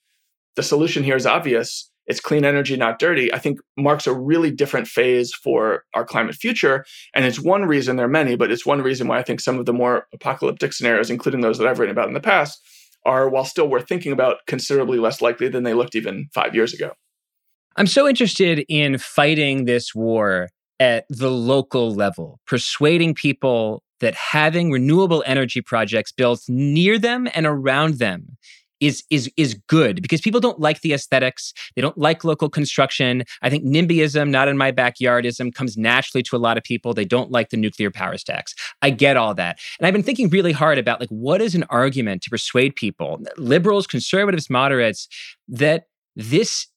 the 0.55 0.63
solution 0.63 1.03
here 1.03 1.15
is 1.15 1.25
obvious. 1.25 1.89
It's 2.07 2.19
clean 2.19 2.45
energy, 2.45 2.77
not 2.77 2.99
dirty. 2.99 3.33
I 3.33 3.39
think 3.39 3.59
marks 3.75 4.05
a 4.05 4.13
really 4.13 4.51
different 4.51 4.87
phase 4.87 5.33
for 5.33 5.85
our 5.95 6.05
climate 6.05 6.35
future. 6.35 6.85
And 7.15 7.25
it's 7.25 7.39
one 7.39 7.65
reason, 7.65 7.95
there 7.95 8.05
are 8.05 8.09
many, 8.09 8.35
but 8.35 8.51
it's 8.51 8.65
one 8.65 8.83
reason 8.83 9.07
why 9.07 9.17
I 9.17 9.23
think 9.23 9.39
some 9.39 9.57
of 9.57 9.65
the 9.65 9.73
more 9.73 10.05
apocalyptic 10.13 10.71
scenarios, 10.73 11.09
including 11.09 11.41
those 11.41 11.57
that 11.57 11.67
I've 11.67 11.79
written 11.79 11.95
about 11.95 12.07
in 12.07 12.13
the 12.13 12.19
past, 12.19 12.61
are, 13.07 13.27
while 13.27 13.43
still 13.43 13.67
worth 13.67 13.87
thinking 13.87 14.11
about, 14.11 14.37
considerably 14.45 14.99
less 14.99 15.19
likely 15.19 15.49
than 15.49 15.63
they 15.63 15.73
looked 15.73 15.95
even 15.95 16.29
five 16.31 16.53
years 16.53 16.73
ago. 16.73 16.91
I'm 17.75 17.87
so 17.87 18.07
interested 18.07 18.63
in 18.69 18.99
fighting 18.99 19.65
this 19.65 19.95
war 19.95 20.49
at 20.79 21.05
the 21.09 21.31
local 21.31 21.93
level, 21.93 22.39
persuading 22.45 23.13
people 23.13 23.83
that 23.99 24.13
having 24.15 24.71
renewable 24.71 25.23
energy 25.25 25.61
projects 25.61 26.11
built 26.11 26.41
near 26.47 26.99
them 26.99 27.27
and 27.33 27.45
around 27.45 27.95
them 27.95 28.37
is 28.81 29.03
is 29.09 29.31
is 29.37 29.53
good 29.67 30.01
because 30.01 30.21
people 30.21 30.39
don't 30.39 30.59
like 30.59 30.81
the 30.81 30.93
aesthetics. 30.93 31.53
They 31.75 31.81
don't 31.81 31.97
like 31.97 32.23
local 32.23 32.49
construction. 32.49 33.23
I 33.41 33.49
think 33.49 33.63
NIMBYism, 33.63 34.29
not 34.29 34.47
in 34.47 34.57
my 34.57 34.71
backyardism, 34.71 35.53
comes 35.53 35.77
naturally 35.77 36.23
to 36.23 36.35
a 36.35 36.37
lot 36.37 36.57
of 36.57 36.63
people. 36.63 36.93
They 36.93 37.05
don't 37.05 37.31
like 37.31 37.49
the 37.49 37.57
nuclear 37.57 37.89
power 37.89 38.17
stacks. 38.17 38.53
I 38.81 38.89
get 38.89 39.17
all 39.17 39.33
that. 39.35 39.59
And 39.79 39.87
I've 39.87 39.93
been 39.93 40.03
thinking 40.03 40.29
really 40.29 40.51
hard 40.51 40.77
about 40.77 40.99
like 40.99 41.09
what 41.09 41.41
is 41.41 41.55
an 41.55 41.63
argument 41.69 42.21
to 42.23 42.29
persuade 42.29 42.75
people, 42.75 43.21
liberals, 43.37 43.87
conservatives, 43.87 44.49
moderates, 44.49 45.07
that 45.47 45.85
this 46.15 46.67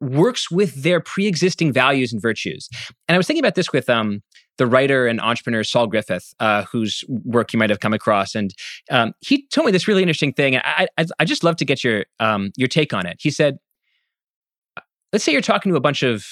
works 0.00 0.50
with 0.50 0.82
their 0.82 1.00
pre-existing 1.00 1.72
values 1.72 2.12
and 2.12 2.22
virtues. 2.22 2.68
And 3.08 3.14
I 3.14 3.18
was 3.18 3.26
thinking 3.26 3.42
about 3.42 3.54
this 3.54 3.72
with 3.72 3.88
um, 3.88 4.22
the 4.56 4.66
writer 4.66 5.06
and 5.06 5.20
entrepreneur 5.20 5.64
Saul 5.64 5.86
Griffith, 5.86 6.32
uh, 6.40 6.64
whose 6.64 7.04
work 7.08 7.52
you 7.52 7.58
might 7.58 7.70
have 7.70 7.80
come 7.80 7.94
across, 7.94 8.34
and 8.34 8.52
um, 8.90 9.12
he 9.20 9.46
told 9.48 9.66
me 9.66 9.72
this 9.72 9.88
really 9.88 10.02
interesting 10.02 10.32
thing. 10.32 10.56
And 10.56 10.62
I, 10.64 10.88
I, 10.98 11.06
I 11.20 11.24
just 11.24 11.44
love 11.44 11.56
to 11.56 11.64
get 11.64 11.82
your 11.82 12.04
um, 12.20 12.50
your 12.56 12.68
take 12.68 12.92
on 12.92 13.06
it. 13.06 13.16
He 13.20 13.30
said, 13.30 13.58
"Let's 15.12 15.24
say 15.24 15.32
you're 15.32 15.40
talking 15.40 15.72
to 15.72 15.76
a 15.76 15.80
bunch 15.80 16.02
of 16.02 16.24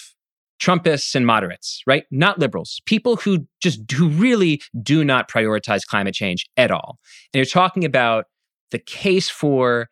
Trumpists 0.60 1.14
and 1.14 1.26
moderates, 1.26 1.82
right? 1.86 2.04
Not 2.10 2.38
liberals, 2.38 2.80
people 2.86 3.16
who 3.16 3.46
just 3.60 3.90
who 3.92 4.08
really 4.08 4.62
do 4.82 5.04
not 5.04 5.30
prioritize 5.30 5.86
climate 5.86 6.14
change 6.14 6.46
at 6.56 6.70
all. 6.70 6.98
And 7.32 7.38
you're 7.38 7.44
talking 7.44 7.84
about 7.84 8.26
the 8.70 8.78
case 8.78 9.28
for 9.28 9.88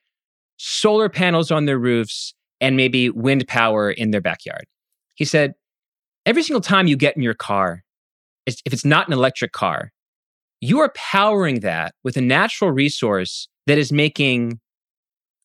solar 0.57 1.09
panels 1.09 1.51
on 1.51 1.67
their 1.67 1.79
roofs 1.79 2.35
and 2.61 2.77
maybe 2.77 3.11
wind 3.11 3.47
power 3.47 3.91
in 3.91 4.11
their 4.11 4.21
backyard. 4.21 4.65
He 5.15 5.25
said, 5.25 5.55
every 6.27 6.43
single 6.43 6.61
time 6.61 6.87
you 6.87 6.97
get 6.97 7.17
in 7.17 7.23
your 7.23 7.35
car, 7.35 7.83
if 8.47 8.61
it's 8.67 8.85
not 8.85 9.07
an 9.07 9.13
electric 9.13 9.53
car, 9.53 9.93
you 10.61 10.81
are 10.81 10.93
powering 10.95 11.61
that 11.61 11.95
with 12.05 12.17
a 12.17 12.21
natural 12.21 12.71
resource 12.71 13.49
that 13.67 13.79
is 13.79 13.93
making 13.93 14.61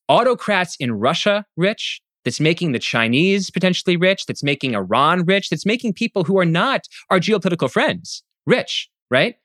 autocrats 0.08 0.76
in 0.80 0.94
Russia 0.94 1.46
rich, 1.58 2.02
that's 2.26 2.40
making 2.40 2.72
the 2.72 2.80
Chinese 2.80 3.50
potentially 3.50 3.96
rich, 3.96 4.26
that's 4.26 4.44
making 4.44 4.76
Iran 4.76 5.26
rich, 5.26 5.50
that's 5.50 5.66
making 5.66 5.94
people 5.94 6.24
who 6.24 6.38
are 6.40 6.46
not 6.46 6.82
our 7.10 7.20
geopolitical 7.20 7.70
friends 7.70 8.24
rich, 8.46 8.90
right? 9.10 9.36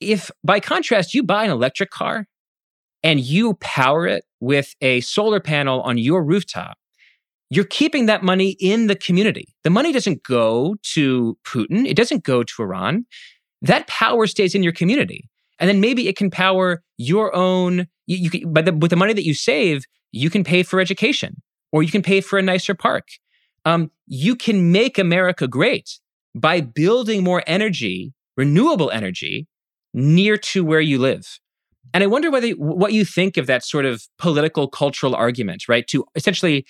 If 0.00 0.30
by 0.44 0.60
contrast, 0.60 1.14
you 1.14 1.22
buy 1.22 1.44
an 1.44 1.50
electric 1.50 1.90
car 1.90 2.26
and 3.02 3.20
you 3.20 3.54
power 3.54 4.06
it 4.06 4.24
with 4.40 4.74
a 4.80 5.00
solar 5.00 5.40
panel 5.40 5.80
on 5.82 5.98
your 5.98 6.24
rooftop, 6.24 6.76
you're 7.50 7.64
keeping 7.64 8.06
that 8.06 8.22
money 8.22 8.56
in 8.60 8.86
the 8.86 8.96
community. 8.96 9.54
The 9.64 9.70
money 9.70 9.92
doesn't 9.92 10.22
go 10.22 10.76
to 10.94 11.38
Putin, 11.46 11.86
it 11.86 11.96
doesn't 11.96 12.24
go 12.24 12.42
to 12.42 12.62
Iran. 12.62 13.06
That 13.62 13.86
power 13.86 14.26
stays 14.26 14.54
in 14.54 14.62
your 14.62 14.72
community. 14.72 15.28
And 15.58 15.68
then 15.68 15.80
maybe 15.80 16.08
it 16.08 16.16
can 16.16 16.30
power 16.30 16.82
your 16.98 17.34
own, 17.34 17.88
you, 18.06 18.16
you 18.16 18.30
can, 18.30 18.52
but 18.52 18.64
the, 18.64 18.72
with 18.72 18.90
the 18.90 18.96
money 18.96 19.12
that 19.12 19.24
you 19.24 19.34
save, 19.34 19.84
you 20.12 20.30
can 20.30 20.44
pay 20.44 20.62
for 20.62 20.80
education 20.80 21.42
or 21.72 21.82
you 21.82 21.90
can 21.90 22.02
pay 22.02 22.20
for 22.20 22.38
a 22.38 22.42
nicer 22.42 22.74
park. 22.74 23.08
Um, 23.64 23.90
you 24.06 24.36
can 24.36 24.70
make 24.70 24.98
America 24.98 25.48
great 25.48 25.98
by 26.34 26.60
building 26.60 27.24
more 27.24 27.42
energy, 27.46 28.12
renewable 28.36 28.90
energy, 28.90 29.48
near 29.92 30.36
to 30.36 30.64
where 30.64 30.80
you 30.80 30.98
live. 30.98 31.38
And 31.94 32.04
I 32.04 32.06
wonder 32.06 32.30
whether 32.30 32.50
what 32.50 32.92
you 32.92 33.04
think 33.04 33.36
of 33.36 33.46
that 33.46 33.64
sort 33.64 33.84
of 33.84 34.02
political 34.18 34.68
cultural 34.68 35.14
argument, 35.14 35.68
right? 35.68 35.86
To 35.88 36.04
essentially 36.14 36.66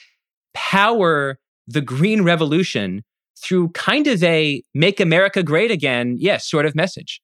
power 0.55 1.39
the 1.67 1.81
green 1.81 2.23
revolution 2.23 3.03
through 3.43 3.69
kind 3.71 4.07
of 4.07 4.23
a 4.23 4.63
make 4.75 5.01
America 5.01 5.43
great 5.43 5.71
again, 5.71 6.17
yes, 6.19 6.49
sort 6.49 6.67
of 6.67 6.75
message. 6.75 7.21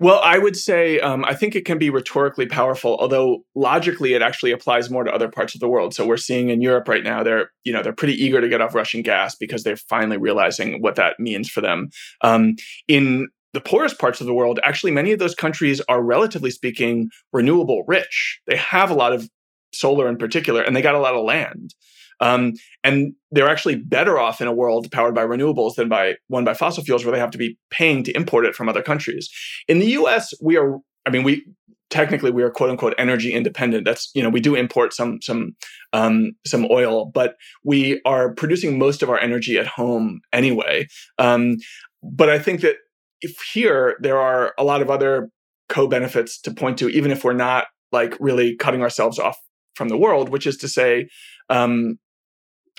Well, 0.00 0.20
I 0.24 0.38
would 0.38 0.56
say 0.56 0.98
um, 0.98 1.24
I 1.24 1.34
think 1.34 1.54
it 1.54 1.64
can 1.64 1.78
be 1.78 1.88
rhetorically 1.88 2.46
powerful, 2.46 2.96
although 2.98 3.44
logically 3.54 4.14
it 4.14 4.22
actually 4.22 4.50
applies 4.50 4.90
more 4.90 5.04
to 5.04 5.12
other 5.12 5.28
parts 5.28 5.54
of 5.54 5.60
the 5.60 5.68
world. 5.68 5.94
So 5.94 6.04
we're 6.04 6.16
seeing 6.16 6.48
in 6.50 6.60
Europe 6.60 6.88
right 6.88 7.04
now 7.04 7.22
they're 7.22 7.50
you 7.62 7.72
know 7.72 7.80
they're 7.80 7.92
pretty 7.92 8.14
eager 8.14 8.40
to 8.40 8.48
get 8.48 8.60
off 8.60 8.74
Russian 8.74 9.02
gas 9.02 9.36
because 9.36 9.62
they're 9.62 9.76
finally 9.76 10.16
realizing 10.16 10.82
what 10.82 10.96
that 10.96 11.20
means 11.20 11.48
for 11.48 11.60
them. 11.60 11.90
Um, 12.22 12.56
in 12.88 13.28
the 13.54 13.60
poorest 13.60 13.98
parts 13.98 14.20
of 14.20 14.26
the 14.26 14.34
world, 14.34 14.58
actually, 14.64 14.90
many 14.90 15.12
of 15.12 15.20
those 15.20 15.34
countries 15.34 15.80
are 15.88 16.02
relatively 16.02 16.50
speaking 16.50 17.08
renewable 17.32 17.84
rich. 17.86 18.40
They 18.46 18.56
have 18.56 18.90
a 18.90 18.94
lot 18.94 19.12
of 19.12 19.30
solar 19.72 20.08
in 20.08 20.18
particular, 20.18 20.60
and 20.60 20.74
they 20.76 20.82
got 20.82 20.96
a 20.96 21.00
lot 21.00 21.14
of 21.14 21.24
land. 21.24 21.74
Um, 22.20 22.54
and 22.82 23.14
they're 23.30 23.48
actually 23.48 23.76
better 23.76 24.18
off 24.18 24.40
in 24.40 24.46
a 24.46 24.52
world 24.52 24.90
powered 24.90 25.14
by 25.14 25.24
renewables 25.24 25.76
than 25.76 25.88
by 25.88 26.16
one 26.28 26.44
by 26.44 26.54
fossil 26.54 26.84
fuels, 26.84 27.04
where 27.04 27.12
they 27.12 27.18
have 27.18 27.30
to 27.30 27.38
be 27.38 27.56
paying 27.70 28.02
to 28.04 28.12
import 28.12 28.44
it 28.44 28.54
from 28.54 28.68
other 28.68 28.82
countries. 28.82 29.30
In 29.68 29.78
the 29.78 29.86
U.S., 29.86 30.34
we 30.42 30.56
are. 30.56 30.78
I 31.06 31.10
mean, 31.10 31.22
we 31.22 31.44
technically 31.90 32.32
we 32.32 32.42
are 32.42 32.50
quote 32.50 32.70
unquote 32.70 32.94
energy 32.98 33.32
independent. 33.32 33.84
That's 33.84 34.10
you 34.14 34.22
know 34.22 34.30
we 34.30 34.40
do 34.40 34.56
import 34.56 34.92
some 34.92 35.22
some 35.22 35.54
um, 35.92 36.32
some 36.44 36.66
oil, 36.70 37.06
but 37.06 37.36
we 37.62 38.00
are 38.04 38.34
producing 38.34 38.78
most 38.78 39.02
of 39.02 39.10
our 39.10 39.20
energy 39.20 39.58
at 39.58 39.66
home 39.66 40.20
anyway. 40.32 40.88
Um, 41.18 41.58
but 42.02 42.28
I 42.28 42.38
think 42.38 42.60
that 42.60 42.76
if 43.24 43.36
here 43.52 43.96
there 44.00 44.18
are 44.18 44.52
a 44.58 44.64
lot 44.64 44.82
of 44.82 44.90
other 44.90 45.30
co-benefits 45.68 46.40
to 46.42 46.52
point 46.52 46.78
to, 46.78 46.88
even 46.88 47.10
if 47.10 47.24
we're 47.24 47.32
not 47.32 47.66
like 47.90 48.16
really 48.20 48.56
cutting 48.56 48.82
ourselves 48.82 49.18
off 49.18 49.36
from 49.74 49.88
the 49.88 49.96
world, 49.96 50.28
which 50.28 50.46
is 50.46 50.56
to 50.58 50.68
say, 50.68 51.08
um, 51.48 51.98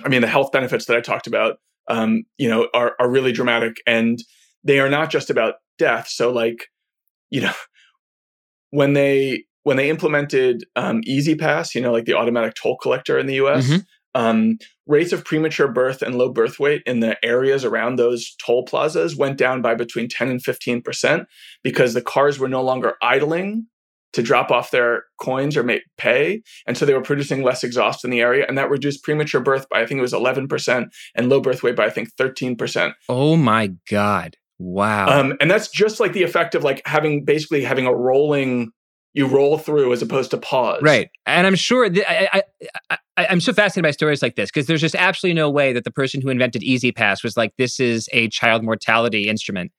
I 0.03 0.09
mean, 0.09 0.21
the 0.21 0.27
health 0.27 0.51
benefits 0.51 0.85
that 0.85 0.95
I 0.95 1.01
talked 1.01 1.27
about, 1.27 1.57
um, 1.87 2.23
you 2.37 2.49
know, 2.49 2.69
are, 2.73 2.93
are 2.99 3.09
really 3.09 3.31
dramatic 3.31 3.77
and 3.87 4.19
they 4.63 4.79
are 4.79 4.89
not 4.89 5.09
just 5.09 5.29
about 5.29 5.55
death. 5.77 6.07
So 6.07 6.31
like, 6.31 6.67
you 7.29 7.41
know, 7.41 7.53
when 8.69 8.93
they 8.93 9.45
when 9.63 9.77
they 9.77 9.89
implemented 9.89 10.63
um, 10.75 11.01
E-ZPass, 11.05 11.73
you 11.73 11.81
know, 11.81 11.91
like 11.91 12.05
the 12.05 12.13
automatic 12.13 12.53
toll 12.53 12.77
collector 12.77 13.17
in 13.17 13.25
the 13.25 13.35
U.S., 13.35 13.65
mm-hmm. 13.65 13.77
Um, 14.15 14.57
rates 14.87 15.13
of 15.13 15.23
premature 15.23 15.67
birth 15.67 16.01
and 16.01 16.17
low 16.17 16.29
birth 16.29 16.59
weight 16.59 16.81
in 16.85 17.01
the 17.01 17.23
areas 17.23 17.63
around 17.63 17.97
those 17.97 18.35
toll 18.43 18.63
plazas 18.63 19.15
went 19.15 19.37
down 19.37 19.61
by 19.61 19.75
between 19.75 20.07
10 20.07 20.29
and 20.29 20.41
15 20.41 20.81
percent 20.81 21.27
because 21.63 21.93
the 21.93 22.01
cars 22.01 22.39
were 22.39 22.49
no 22.49 22.63
longer 22.63 22.95
idling 23.01 23.67
to 24.13 24.23
drop 24.23 24.49
off 24.49 24.71
their 24.71 25.03
coins 25.19 25.57
or 25.57 25.63
make 25.63 25.81
pay. 25.97 26.41
And 26.65 26.77
so 26.77 26.85
they 26.85 26.93
were 26.93 27.01
producing 27.01 27.43
less 27.43 27.65
exhaust 27.65 28.05
in 28.05 28.11
the 28.11 28.21
area. 28.21 28.45
And 28.47 28.57
that 28.57 28.69
reduced 28.69 29.03
premature 29.03 29.41
birth 29.41 29.67
by, 29.69 29.81
I 29.81 29.85
think 29.85 29.97
it 29.97 30.01
was 30.01 30.13
11%, 30.13 30.87
and 31.15 31.27
low 31.27 31.41
birth 31.41 31.63
weight 31.63 31.75
by, 31.75 31.87
I 31.87 31.89
think, 31.89 32.15
13%. 32.15 32.93
Oh 33.09 33.35
my 33.35 33.73
God. 33.89 34.37
Wow. 34.57 35.19
Um, 35.19 35.33
and 35.41 35.51
that's 35.51 35.67
just 35.67 35.99
like 35.99 36.13
the 36.13 36.23
effect 36.23 36.55
of 36.55 36.63
like 36.63 36.81
having 36.85 37.25
basically 37.25 37.65
having 37.65 37.87
a 37.87 37.93
rolling 37.93 38.71
you 39.15 39.25
roll 39.25 39.57
through 39.57 39.93
as 39.93 40.01
opposed 40.01 40.29
to 40.31 40.37
pause. 40.37 40.81
Right. 40.83 41.09
And 41.25 41.47
I'm 41.47 41.55
sure 41.55 41.89
th- 41.89 42.05
I, 42.07 42.43
I, 42.91 42.97
I, 43.17 43.25
am 43.31 43.39
so 43.39 43.53
fascinated 43.53 43.87
by 43.87 43.91
stories 43.91 44.21
like 44.21 44.35
this 44.35 44.51
because 44.51 44.67
there's 44.67 44.81
just 44.81 44.93
absolutely 44.93 45.35
no 45.35 45.49
way 45.49 45.71
that 45.71 45.85
the 45.85 45.91
person 45.91 46.21
who 46.21 46.29
invented 46.29 46.61
E-ZPass 46.61 47.23
was 47.23 47.37
like, 47.37 47.53
this 47.57 47.79
is 47.79 48.09
a 48.11 48.27
child 48.27 48.63
mortality 48.63 49.29
instrument. 49.29 49.71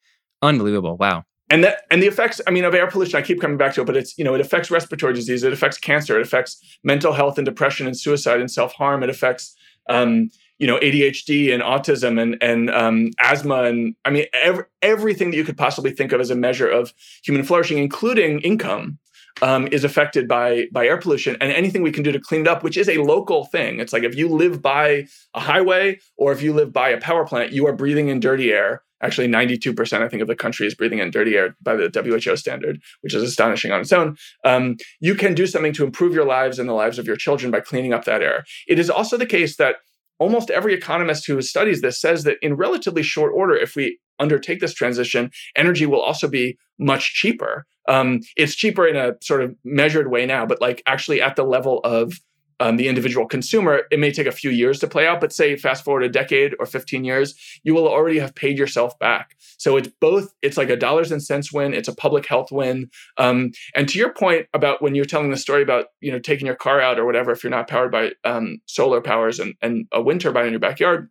Unbelievable. 0.43 0.97
Wow 0.97 1.25
and 1.51 1.63
that 1.65 1.83
and 1.91 2.03
the 2.03 2.07
effects 2.07 2.41
i 2.47 2.51
mean 2.51 2.65
of 2.65 2.75
air 2.75 2.87
pollution 2.87 3.19
i 3.19 3.23
keep 3.23 3.41
coming 3.41 3.57
back 3.57 3.75
to 3.75 3.81
it 3.81 3.85
but 3.85 3.97
it's 3.97 4.17
you 4.19 4.25
know 4.25 4.35
it 4.35 4.41
affects 4.41 4.71
respiratory 4.71 5.15
disease 5.15 5.43
it 5.43 5.53
affects 5.53 5.79
cancer 5.79 6.19
it 6.19 6.23
affects 6.23 6.79
mental 6.83 7.13
health 7.13 7.39
and 7.39 7.45
depression 7.45 7.87
and 7.87 7.99
suicide 7.99 8.41
and 8.41 8.51
self-harm 8.51 9.03
it 9.03 9.11
affects 9.11 9.55
um, 9.89 10.31
you 10.59 10.67
know 10.67 10.79
adhd 10.81 11.53
and 11.53 11.63
autism 11.63 12.21
and 12.21 12.37
and 12.43 12.71
um, 12.71 13.11
asthma 13.21 13.65
and 13.65 13.95
i 14.05 14.11
mean 14.11 14.27
every, 14.33 14.65
everything 14.83 15.31
that 15.31 15.37
you 15.37 15.45
could 15.45 15.57
possibly 15.57 15.91
think 15.91 16.13
of 16.13 16.21
as 16.21 16.31
a 16.31 16.37
measure 16.37 16.69
of 16.69 16.93
human 17.23 17.45
flourishing 17.45 17.79
including 17.79 18.41
income 18.41 18.99
um, 19.43 19.67
is 19.69 19.85
affected 19.85 20.27
by 20.27 20.67
by 20.73 20.87
air 20.87 20.99
pollution 20.99 21.37
and 21.41 21.53
anything 21.53 21.83
we 21.83 21.93
can 21.93 22.03
do 22.03 22.13
to 22.13 22.21
clean 22.21 22.43
it 22.43 22.49
up 22.49 22.63
which 22.63 22.77
is 22.77 22.89
a 22.89 22.99
local 22.99 23.45
thing 23.47 23.81
it's 23.81 23.93
like 23.93 24.03
if 24.03 24.15
you 24.15 24.29
live 24.29 24.63
by 24.63 25.07
a 25.35 25.41
highway 25.41 25.99
or 26.17 26.33
if 26.33 26.43
you 26.43 26.53
live 26.53 26.73
by 26.73 26.89
a 26.89 27.01
power 27.01 27.27
plant 27.27 27.53
you 27.53 27.67
are 27.67 27.75
breathing 27.75 28.09
in 28.09 28.21
dirty 28.21 28.53
air 28.53 28.83
Actually, 29.03 29.29
92%, 29.29 30.01
I 30.01 30.09
think, 30.09 30.23
of 30.23 30.29
the 30.29 30.35
country 30.35 30.67
is 30.67 30.75
breathing 30.75 31.01
in 31.01 31.11
dirty 31.11 31.37
air 31.37 31.55
by 31.61 31.77
the 31.77 31.91
WHO 31.93 32.37
standard, 32.37 32.81
which 33.03 33.15
is 33.15 33.23
astonishing 33.23 33.71
on 33.71 33.81
its 33.81 33.93
own. 33.93 34.17
Um, 34.45 34.77
you 35.01 35.15
can 35.15 35.35
do 35.35 35.47
something 35.47 35.75
to 35.75 35.85
improve 35.85 36.15
your 36.15 36.25
lives 36.25 36.59
and 36.59 36.69
the 36.69 36.73
lives 36.73 36.99
of 36.99 37.07
your 37.07 37.17
children 37.17 37.51
by 37.51 37.61
cleaning 37.61 37.93
up 37.93 38.05
that 38.07 38.23
air. 38.23 38.45
It 38.67 38.79
is 38.79 38.89
also 38.89 39.19
the 39.19 39.27
case 39.27 39.57
that 39.57 39.77
almost 40.19 40.51
every 40.51 40.75
economist 40.75 41.27
who 41.27 41.41
studies 41.43 41.81
this 41.81 42.01
says 42.01 42.25
that 42.25 42.39
in 42.43 42.55
relatively 42.55 43.03
short 43.03 43.33
order, 43.35 43.55
if 43.55 43.77
we 43.77 43.99
undertake 44.19 44.61
this 44.61 44.75
transition, 44.75 45.31
energy 45.57 45.87
will 45.87 46.01
also 46.01 46.29
be 46.29 46.57
much 46.79 47.15
cheaper. 47.15 47.67
Um, 47.89 48.21
it's 48.37 48.55
cheaper 48.55 48.87
in 48.87 48.97
a 48.97 49.13
sort 49.23 49.43
of 49.43 49.55
measured 49.65 50.11
way 50.11 50.27
now, 50.27 50.47
but 50.47 50.61
like 50.61 50.83
actually 50.87 51.21
at 51.21 51.37
the 51.37 51.45
level 51.45 51.81
of 51.85 52.15
um, 52.61 52.77
the 52.77 52.89
individual 52.89 53.27
consumer, 53.27 53.83
it 53.91 53.99
may 53.99 54.11
take 54.11 54.27
a 54.27 54.33
few 54.33 54.51
years 54.51 54.79
to 54.81 54.87
play 54.87 55.07
out, 55.07 55.21
but 55.21 55.33
say 55.33 55.57
fast 55.57 55.85
forward 55.85 56.03
a 56.03 56.09
decade 56.09 56.55
or 56.59 56.67
15 56.67 57.05
years, 57.05 57.35
you 57.63 57.75
will 57.75 57.89
already 57.89 58.19
have 58.19 58.35
paid 58.35 58.59
yourself 58.59 58.99
back. 58.99 59.37
So 59.59 59.77
it's 59.77 59.89
both, 60.01 60.33
it's 60.43 60.57
like 60.57 60.71
a 60.71 60.77
dollars 60.77 61.13
and 61.13 61.23
cents 61.23 61.53
win, 61.53 61.75
it's 61.75 61.89
a 61.89 61.95
public 61.95 62.27
health 62.27 62.51
win. 62.51 62.91
Um, 63.19 63.53
and 63.75 63.89
to 63.89 63.99
your 63.99 64.13
point 64.13 64.47
about 64.55 64.81
when 64.81 64.95
you're 64.95 65.05
telling 65.05 65.31
the 65.31 65.37
story 65.37 65.63
about, 65.63 65.87
you 66.01 66.11
know, 66.11 66.19
taking 66.19 66.47
your 66.47 66.57
car 66.57 66.81
out 66.81 66.99
or 66.99 67.05
whatever, 67.05 67.31
if 67.31 67.45
you're 67.45 67.51
not 67.51 67.69
powered 67.69 67.93
by 67.93 68.13
um, 68.25 68.59
solar 68.67 69.01
powers 69.01 69.39
and, 69.39 69.55
and 69.61 69.87
a 69.93 70.01
wind 70.01 70.23
turbine 70.23 70.47
in 70.47 70.53
your 70.53 70.61
backyard, 70.61 71.11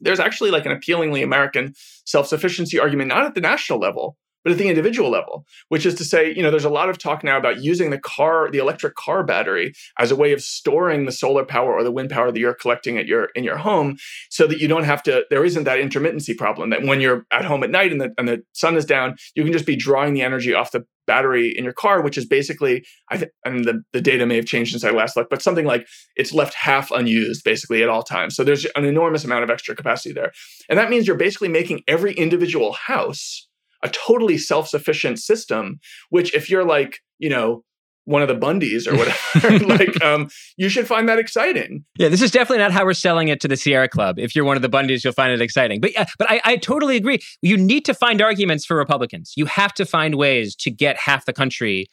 there's 0.00 0.20
actually 0.20 0.50
like 0.50 0.66
an 0.66 0.72
appealingly 0.72 1.22
American 1.22 1.74
self 2.04 2.26
sufficiency 2.26 2.78
argument, 2.78 3.08
not 3.08 3.24
at 3.24 3.34
the 3.34 3.40
national 3.40 3.78
level, 3.78 4.16
but 4.44 4.52
at 4.52 4.58
the 4.58 4.68
individual 4.68 5.10
level, 5.10 5.46
which 5.68 5.86
is 5.86 5.94
to 5.96 6.04
say, 6.04 6.32
you 6.32 6.42
know, 6.42 6.50
there's 6.50 6.64
a 6.64 6.70
lot 6.70 6.88
of 6.88 6.98
talk 6.98 7.24
now 7.24 7.36
about 7.36 7.62
using 7.62 7.90
the 7.90 7.98
car, 7.98 8.50
the 8.50 8.58
electric 8.58 8.94
car 8.94 9.24
battery 9.24 9.72
as 9.98 10.10
a 10.10 10.16
way 10.16 10.32
of 10.32 10.42
storing 10.42 11.06
the 11.06 11.12
solar 11.12 11.44
power 11.44 11.72
or 11.72 11.82
the 11.82 11.90
wind 11.90 12.10
power 12.10 12.30
that 12.30 12.38
you're 12.38 12.54
collecting 12.54 12.98
at 12.98 13.06
your 13.06 13.30
in 13.34 13.42
your 13.42 13.56
home 13.56 13.96
so 14.30 14.46
that 14.46 14.60
you 14.60 14.68
don't 14.68 14.84
have 14.84 15.02
to 15.02 15.24
there 15.30 15.44
isn't 15.44 15.64
that 15.64 15.78
intermittency 15.78 16.36
problem 16.36 16.70
that 16.70 16.82
when 16.82 17.00
you're 17.00 17.26
at 17.32 17.44
home 17.44 17.64
at 17.64 17.70
night 17.70 17.90
and 17.90 18.00
the 18.00 18.12
and 18.18 18.28
the 18.28 18.42
sun 18.52 18.76
is 18.76 18.84
down, 18.84 19.16
you 19.34 19.42
can 19.42 19.52
just 19.52 19.66
be 19.66 19.76
drawing 19.76 20.14
the 20.14 20.22
energy 20.22 20.54
off 20.54 20.70
the 20.70 20.84
battery 21.06 21.52
in 21.56 21.64
your 21.64 21.72
car, 21.72 22.02
which 22.02 22.16
is 22.16 22.26
basically, 22.26 22.84
I 23.10 23.18
think, 23.18 23.32
I 23.44 23.50
mean, 23.50 23.62
the, 23.62 23.82
the 23.92 24.00
data 24.00 24.26
may 24.26 24.36
have 24.36 24.46
changed 24.46 24.72
since 24.72 24.84
I 24.84 24.90
last 24.90 25.16
looked, 25.16 25.30
but 25.30 25.42
something 25.42 25.66
like 25.66 25.86
it's 26.16 26.32
left 26.32 26.54
half 26.54 26.90
unused 26.90 27.44
basically 27.44 27.82
at 27.82 27.88
all 27.88 28.02
times. 28.02 28.34
So 28.34 28.44
there's 28.44 28.64
an 28.76 28.84
enormous 28.84 29.24
amount 29.24 29.44
of 29.44 29.50
extra 29.50 29.74
capacity 29.74 30.14
there. 30.14 30.32
And 30.68 30.78
that 30.78 30.90
means 30.90 31.06
you're 31.06 31.16
basically 31.16 31.48
making 31.48 31.82
every 31.86 32.14
individual 32.14 32.72
house 32.72 33.48
a 33.84 33.88
totally 33.88 34.38
self-sufficient 34.38 35.18
system 35.18 35.78
which 36.10 36.34
if 36.34 36.50
you're 36.50 36.64
like 36.64 36.98
you 37.18 37.28
know 37.28 37.62
one 38.04 38.22
of 38.22 38.28
the 38.28 38.34
Bundys 38.34 38.86
or 38.86 38.96
whatever. 38.96 39.64
like, 39.78 40.02
um, 40.04 40.28
you 40.56 40.68
should 40.68 40.86
find 40.86 41.08
that 41.08 41.18
exciting. 41.18 41.84
Yeah, 41.98 42.08
this 42.08 42.22
is 42.22 42.30
definitely 42.30 42.58
not 42.58 42.72
how 42.72 42.84
we're 42.84 42.94
selling 42.94 43.28
it 43.28 43.40
to 43.40 43.48
the 43.48 43.56
Sierra 43.56 43.88
Club. 43.88 44.18
If 44.18 44.36
you're 44.36 44.44
one 44.44 44.56
of 44.56 44.62
the 44.62 44.68
Bundys, 44.68 45.04
you'll 45.04 45.12
find 45.12 45.32
it 45.32 45.40
exciting. 45.40 45.80
But 45.80 45.92
yeah, 45.92 46.06
but 46.18 46.30
I, 46.30 46.40
I 46.44 46.56
totally 46.56 46.96
agree. 46.96 47.20
You 47.42 47.56
need 47.56 47.84
to 47.86 47.94
find 47.94 48.20
arguments 48.20 48.64
for 48.64 48.76
Republicans. 48.76 49.32
You 49.36 49.46
have 49.46 49.72
to 49.74 49.86
find 49.86 50.16
ways 50.16 50.54
to 50.56 50.70
get 50.70 50.96
half 50.98 51.24
the 51.24 51.32
country 51.32 51.86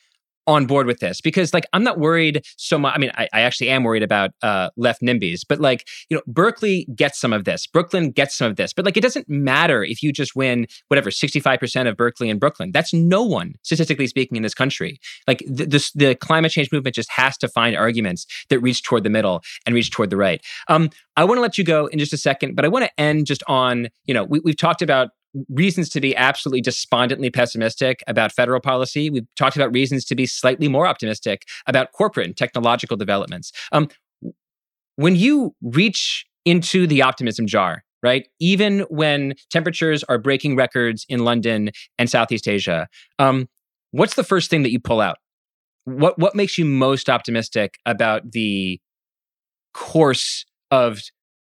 on 0.47 0.65
board 0.65 0.87
with 0.87 0.99
this 0.99 1.21
because 1.21 1.53
like 1.53 1.65
i'm 1.73 1.83
not 1.83 1.99
worried 1.99 2.43
so 2.57 2.77
much 2.77 2.93
i 2.95 2.97
mean 2.97 3.11
i, 3.15 3.27
I 3.33 3.41
actually 3.41 3.69
am 3.69 3.83
worried 3.83 4.03
about 4.03 4.31
uh, 4.41 4.69
left 4.75 5.01
nimbys 5.01 5.41
but 5.47 5.59
like 5.59 5.87
you 6.09 6.17
know 6.17 6.23
berkeley 6.27 6.87
gets 6.95 7.19
some 7.19 7.33
of 7.33 7.45
this 7.45 7.67
brooklyn 7.67 8.11
gets 8.11 8.35
some 8.35 8.49
of 8.49 8.57
this 8.57 8.73
but 8.73 8.85
like 8.85 8.97
it 8.97 9.01
doesn't 9.01 9.29
matter 9.29 9.83
if 9.83 10.01
you 10.01 10.11
just 10.11 10.35
win 10.35 10.67
whatever 10.87 11.09
65% 11.09 11.87
of 11.87 11.97
berkeley 11.97 12.29
and 12.29 12.39
brooklyn. 12.39 12.71
That's 12.71 12.93
no 12.93 13.23
one 13.23 13.53
statistically 13.63 14.07
speaking 14.07 14.35
in 14.35 14.43
this 14.43 14.53
country. 14.53 14.99
Like 15.27 15.43
the, 15.47 15.65
the, 15.65 15.91
the 15.95 16.15
climate 16.15 16.51
change 16.51 16.71
movement 16.71 16.95
just 16.95 17.11
has 17.11 17.37
to 17.37 17.47
find 17.47 17.75
arguments 17.75 18.25
that 18.49 18.59
reach 18.59 18.83
toward 18.83 19.03
the 19.03 19.09
middle 19.09 19.41
and 19.65 19.75
reach 19.75 19.91
toward 19.91 20.09
the 20.09 20.17
right. 20.17 20.41
Um, 20.67 20.89
i 21.17 21.23
want 21.23 21.37
to 21.37 21.41
let 21.41 21.57
you 21.57 21.63
go 21.63 21.87
in 21.87 21.99
just 21.99 22.13
a 22.13 22.17
second 22.17 22.55
but 22.55 22.63
i 22.65 22.67
want 22.67 22.85
to 22.85 22.91
end 22.99 23.25
just 23.25 23.43
on 23.47 23.89
you 24.05 24.13
know 24.13 24.23
we, 24.23 24.39
we've 24.39 24.57
talked 24.57 24.81
about 24.81 25.09
reasons 25.49 25.89
to 25.89 26.01
be 26.01 26.15
absolutely 26.15 26.61
despondently 26.61 27.29
pessimistic 27.29 28.03
about 28.07 28.31
federal 28.31 28.59
policy. 28.59 29.09
We've 29.09 29.27
talked 29.35 29.55
about 29.55 29.73
reasons 29.73 30.05
to 30.05 30.15
be 30.15 30.25
slightly 30.25 30.67
more 30.67 30.87
optimistic 30.87 31.47
about 31.67 31.91
corporate 31.93 32.27
and 32.27 32.37
technological 32.37 32.97
developments. 32.97 33.51
Um, 33.71 33.89
when 34.95 35.15
you 35.15 35.55
reach 35.61 36.25
into 36.45 36.87
the 36.87 37.01
optimism 37.01 37.47
jar, 37.47 37.83
right? 38.03 38.27
Even 38.39 38.81
when 38.89 39.35
temperatures 39.49 40.03
are 40.05 40.17
breaking 40.17 40.55
records 40.55 41.05
in 41.07 41.23
London 41.23 41.71
and 41.97 42.09
Southeast 42.09 42.47
Asia, 42.47 42.87
um, 43.19 43.47
what's 43.91 44.15
the 44.15 44.23
first 44.23 44.49
thing 44.49 44.63
that 44.63 44.71
you 44.71 44.79
pull 44.79 45.01
out? 45.01 45.17
What 45.85 46.19
what 46.19 46.35
makes 46.35 46.57
you 46.57 46.65
most 46.65 47.09
optimistic 47.09 47.79
about 47.85 48.31
the 48.31 48.79
course 49.73 50.45
of 50.69 51.01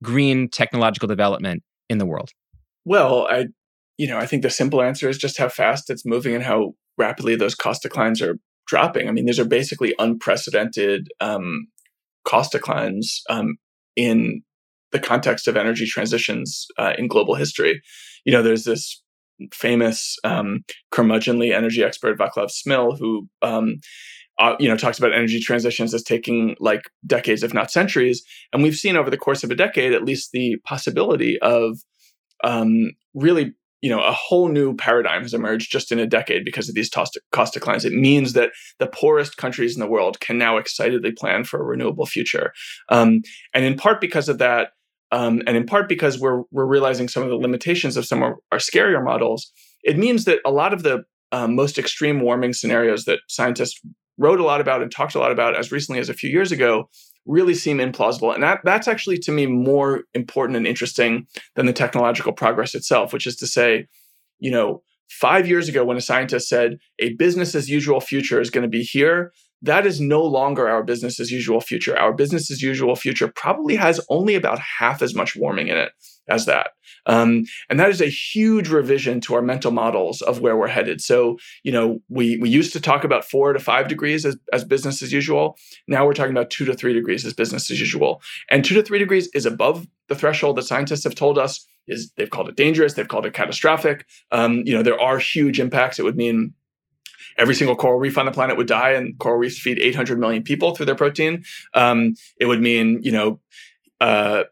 green 0.03 0.49
technological 0.49 1.09
development 1.09 1.63
in 1.89 1.99
the 1.99 2.07
world? 2.07 2.31
Well, 2.85 3.27
I 3.29 3.47
you 3.99 4.07
know, 4.07 4.17
I 4.17 4.27
think 4.27 4.43
the 4.43 4.51
simple 4.51 4.81
answer 4.81 5.09
is 5.09 5.19
just 5.19 5.37
how 5.37 5.49
fast 5.49 5.91
it's 5.91 6.07
moving 6.07 6.35
and 6.35 6.45
how 6.45 6.75
rapidly 6.97 7.37
those 7.37 7.55
cost 7.55 7.83
declines 7.83 8.23
are 8.23 8.39
dropping. 8.67 9.09
I 9.09 9.13
mean, 9.13 9.27
these 9.27 9.41
are 9.41 9.45
basically 9.45 9.95
unprecedented 9.99 11.09
um, 11.21 11.67
cost 12.25 12.53
declines 12.53 13.23
um, 13.29 13.57
in 13.97 14.43
the 14.93 15.01
context 15.01 15.49
of 15.49 15.57
energy 15.57 15.85
transitions 15.85 16.67
uh, 16.79 16.93
in 16.97 17.09
global 17.09 17.35
history. 17.35 17.83
You 18.25 18.33
know, 18.33 18.43
there's 18.43 18.65
this 18.65 19.03
famous 19.53 20.17
um, 20.25 20.65
curmudgeonly 20.93 21.55
energy 21.55 21.83
expert 21.83 22.19
Vaclav 22.19 22.51
Smil 22.51 22.99
who 22.99 23.29
um, 23.43 23.77
uh, 24.39 24.57
you 24.59 24.69
know 24.69 24.77
talks 24.77 24.99
about 24.99 25.13
energy 25.13 25.41
transitions 25.41 25.95
as 25.95 26.03
taking 26.03 26.57
like 26.61 26.83
decades 27.07 27.43
if 27.43 27.55
not 27.55 27.71
centuries 27.71 28.23
and 28.53 28.63
we've 28.63 28.75
seen 28.75 28.97
over 28.97 29.11
the 29.11 29.17
course 29.17 29.45
of 29.45 29.51
a 29.51 29.55
decade 29.55 29.93
at 29.93 30.05
least 30.05 30.33
the 30.33 30.57
possibility 30.65 31.39
of 31.41 31.79
um, 32.43 32.91
really 33.15 33.55
you 33.81 33.91
know 33.91 34.01
a 34.01 34.13
whole 34.13 34.49
new 34.49 34.75
paradigm 34.75 35.23
has 35.23 35.35
emerged 35.35 35.71
just 35.71 35.93
in 35.93 35.99
a 35.99 36.07
decade 36.07 36.45
because 36.45 36.69
of 36.69 36.75
these 36.75 36.91
cost, 36.91 37.19
declines. 37.53 37.85
It 37.85 37.93
means 37.93 38.33
that 38.33 38.51
the 38.79 38.87
poorest 38.87 39.37
countries 39.37 39.75
in 39.75 39.81
the 39.81 39.87
world 39.87 40.21
can 40.21 40.39
now 40.39 40.57
excitedly 40.57 41.13
plan 41.13 41.45
for 41.45 41.61
a 41.61 41.65
renewable 41.65 42.07
future. 42.07 42.53
Um, 42.89 43.23
and 43.55 43.65
in 43.65 43.77
part 43.77 44.01
because 44.01 44.29
of 44.29 44.39
that 44.39 44.71
um, 45.11 45.43
and 45.47 45.57
in 45.57 45.67
part 45.67 45.89
because 45.89 46.19
we're 46.19 46.43
we're 46.51 46.67
realizing 46.67 47.09
some 47.09 47.23
of 47.23 47.31
the 47.31 47.37
limitations 47.37 47.97
of 47.97 48.07
some 48.07 48.23
of 48.23 48.35
our 48.53 48.59
scarier 48.59 49.03
models 49.03 49.53
it 49.85 49.97
means 49.97 50.25
that 50.25 50.41
a 50.45 50.51
lot 50.51 50.75
of 50.75 50.83
the 50.83 51.05
um, 51.33 51.55
most 51.55 51.79
extreme 51.79 52.21
warming 52.21 52.53
scenarios 52.53 53.05
that 53.05 53.21
scientists 53.29 53.81
wrote 54.19 54.41
a 54.41 54.45
lot 54.45 54.61
about 54.61 54.83
and 54.83 54.91
talked 54.91 55.15
a 55.15 55.19
lot 55.19 55.31
about 55.31 55.57
as 55.57 55.71
recently 55.71 56.01
as 56.01 56.09
a 56.09 56.15
few 56.15 56.31
years 56.31 56.53
ago 56.53 56.89
really 57.29 57.55
seem 57.55 57.79
implausible. 57.79 58.35
And 58.35 58.43
that, 58.43 58.61
that's 58.65 58.89
actually 58.89 59.19
to 59.19 59.31
me 59.31 59.47
more 59.47 60.05
important 60.15 60.57
and 60.57 60.67
interesting 60.67 61.27
than 61.55 61.67
the 61.67 61.73
technological 61.73 62.33
progress 62.33 62.75
itself, 62.75 63.13
which 63.13 63.27
is 63.27 63.37
to 63.37 63.47
say, 63.47 63.87
you 64.41 64.51
know, 64.51 64.83
five 65.11 65.47
years 65.47 65.69
ago 65.69 65.85
when 65.85 65.97
a 65.97 66.01
scientist 66.01 66.49
said 66.49 66.79
a 66.99 67.15
business 67.15 67.55
as 67.55 67.71
usual 67.71 68.01
future 68.01 68.41
is 68.41 68.51
going 68.51 68.63
to 68.63 68.69
be 68.69 68.83
here, 68.83 69.33
that 69.63 69.87
is 69.87 70.01
no 70.01 70.23
longer 70.23 70.69
our 70.69 70.83
business 70.83 71.19
as 71.19 71.31
usual 71.31 71.61
future. 71.61 71.99
Our 71.99 72.13
business 72.13 72.51
as 72.51 72.63
usual 72.63 72.95
future 72.95 73.33
probably 73.35 73.77
has 73.77 74.01
only 74.09 74.35
about 74.35 74.61
half 74.79 75.03
as 75.03 75.15
much 75.15 75.35
warming 75.37 75.69
in 75.69 75.77
it 75.77 75.93
as 76.29 76.47
that. 76.47 76.71
Um, 77.07 77.45
and 77.71 77.81
that 77.81 77.89
is 77.89 78.01
a 78.01 78.07
huge 78.07 78.69
revision 78.69 79.21
to 79.23 79.35
our 79.35 79.43
mental 79.43 79.71
models 79.71 80.21
of 80.21 80.41
where 80.41 80.57
we're 80.57 80.69
headed. 80.69 81.01
So, 81.01 81.39
you 81.63 81.73
know, 81.73 82.01
we 82.09 82.37
we 82.37 82.51
used 82.51 82.73
to 82.75 82.81
talk 82.81 83.03
about 83.03 83.25
four 83.25 83.53
to 83.53 83.59
five 83.59 83.89
degrees 83.89 84.27
as, 84.27 84.37
as 84.53 84.65
business 84.65 85.03
as 85.03 85.13
usual. 85.13 85.57
Now 85.87 86.07
we're 86.07 86.15
talking 86.15 86.37
about 86.37 86.51
two 86.51 86.67
to 86.67 86.75
three 86.75 86.93
degrees 86.93 87.25
as 87.25 87.33
business 87.33 87.71
as 87.71 87.81
usual. 87.81 88.21
And 88.51 88.65
two 88.65 88.75
to 88.75 88.83
three 88.83 88.99
degrees 88.99 89.29
is 89.35 89.47
above 89.47 89.87
the 90.09 90.15
threshold 90.15 90.57
that 90.57 90.65
scientists 90.65 91.05
have 91.05 91.15
told 91.15 91.39
us 91.39 91.67
is 91.87 92.13
they've 92.17 92.31
called 92.31 92.49
it 92.49 92.57
dangerous, 92.57 92.93
they've 92.93 93.09
called 93.09 93.27
it 93.27 93.33
catastrophic. 93.33 94.07
Um, 94.31 94.63
you 94.67 94.75
know, 94.75 94.83
there 94.83 95.01
are 95.01 95.19
huge 95.19 95.59
impacts. 95.59 95.99
It 95.99 96.03
would 96.03 96.17
mean 96.17 96.53
every 97.39 97.55
single 97.55 97.77
coral 97.77 97.99
reef 97.99 98.19
on 98.19 98.27
the 98.27 98.33
planet 98.33 98.57
would 98.57 98.67
die, 98.67 98.91
and 98.91 99.19
coral 99.19 99.39
reefs 99.39 99.59
feed 99.59 99.79
800 99.79 100.19
million 100.19 100.43
people 100.43 100.75
through 100.75 100.87
their 100.87 100.95
protein. 100.95 101.45
Um, 101.75 102.15
it 102.39 102.47
would 102.47 102.61
mean, 102.61 103.01
you 103.03 103.13
know, 103.13 103.41
uh, 104.01 104.45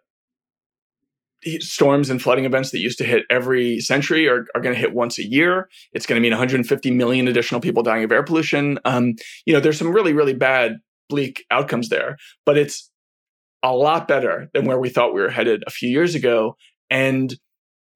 storms 1.58 2.10
and 2.10 2.20
flooding 2.20 2.44
events 2.44 2.70
that 2.70 2.80
used 2.80 2.98
to 2.98 3.04
hit 3.04 3.24
every 3.30 3.78
century 3.80 4.28
are, 4.28 4.46
are 4.54 4.60
going 4.60 4.74
to 4.74 4.80
hit 4.80 4.94
once 4.94 5.18
a 5.18 5.24
year. 5.24 5.68
It's 5.92 6.06
going 6.06 6.20
to 6.20 6.22
mean 6.22 6.32
150 6.32 6.90
million 6.90 7.28
additional 7.28 7.60
people 7.60 7.82
dying 7.82 8.04
of 8.04 8.12
air 8.12 8.22
pollution. 8.22 8.78
Um, 8.84 9.14
you 9.44 9.52
know, 9.52 9.60
there's 9.60 9.78
some 9.78 9.92
really, 9.92 10.12
really 10.12 10.34
bad, 10.34 10.78
bleak 11.08 11.44
outcomes 11.50 11.88
there, 11.88 12.16
but 12.44 12.58
it's 12.58 12.90
a 13.62 13.72
lot 13.72 14.08
better 14.08 14.48
than 14.54 14.64
where 14.64 14.78
we 14.78 14.88
thought 14.88 15.14
we 15.14 15.20
were 15.20 15.30
headed 15.30 15.62
a 15.66 15.70
few 15.70 15.88
years 15.88 16.14
ago. 16.14 16.56
And 16.90 17.34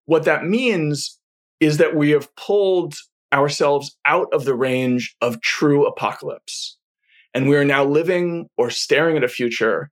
what 0.06 0.24
that 0.24 0.44
means 0.44 1.18
is 1.60 1.78
that 1.78 1.94
we 1.94 2.10
have 2.10 2.34
pulled 2.36 2.94
ourselves 3.32 3.96
out 4.06 4.28
of 4.32 4.44
the 4.44 4.54
range 4.54 5.14
of 5.20 5.40
true 5.40 5.86
apocalypse. 5.86 6.76
And 7.32 7.48
we 7.48 7.56
are 7.56 7.64
now 7.64 7.84
living 7.84 8.48
or 8.56 8.70
staring 8.70 9.16
at 9.16 9.24
a 9.24 9.28
future 9.28 9.90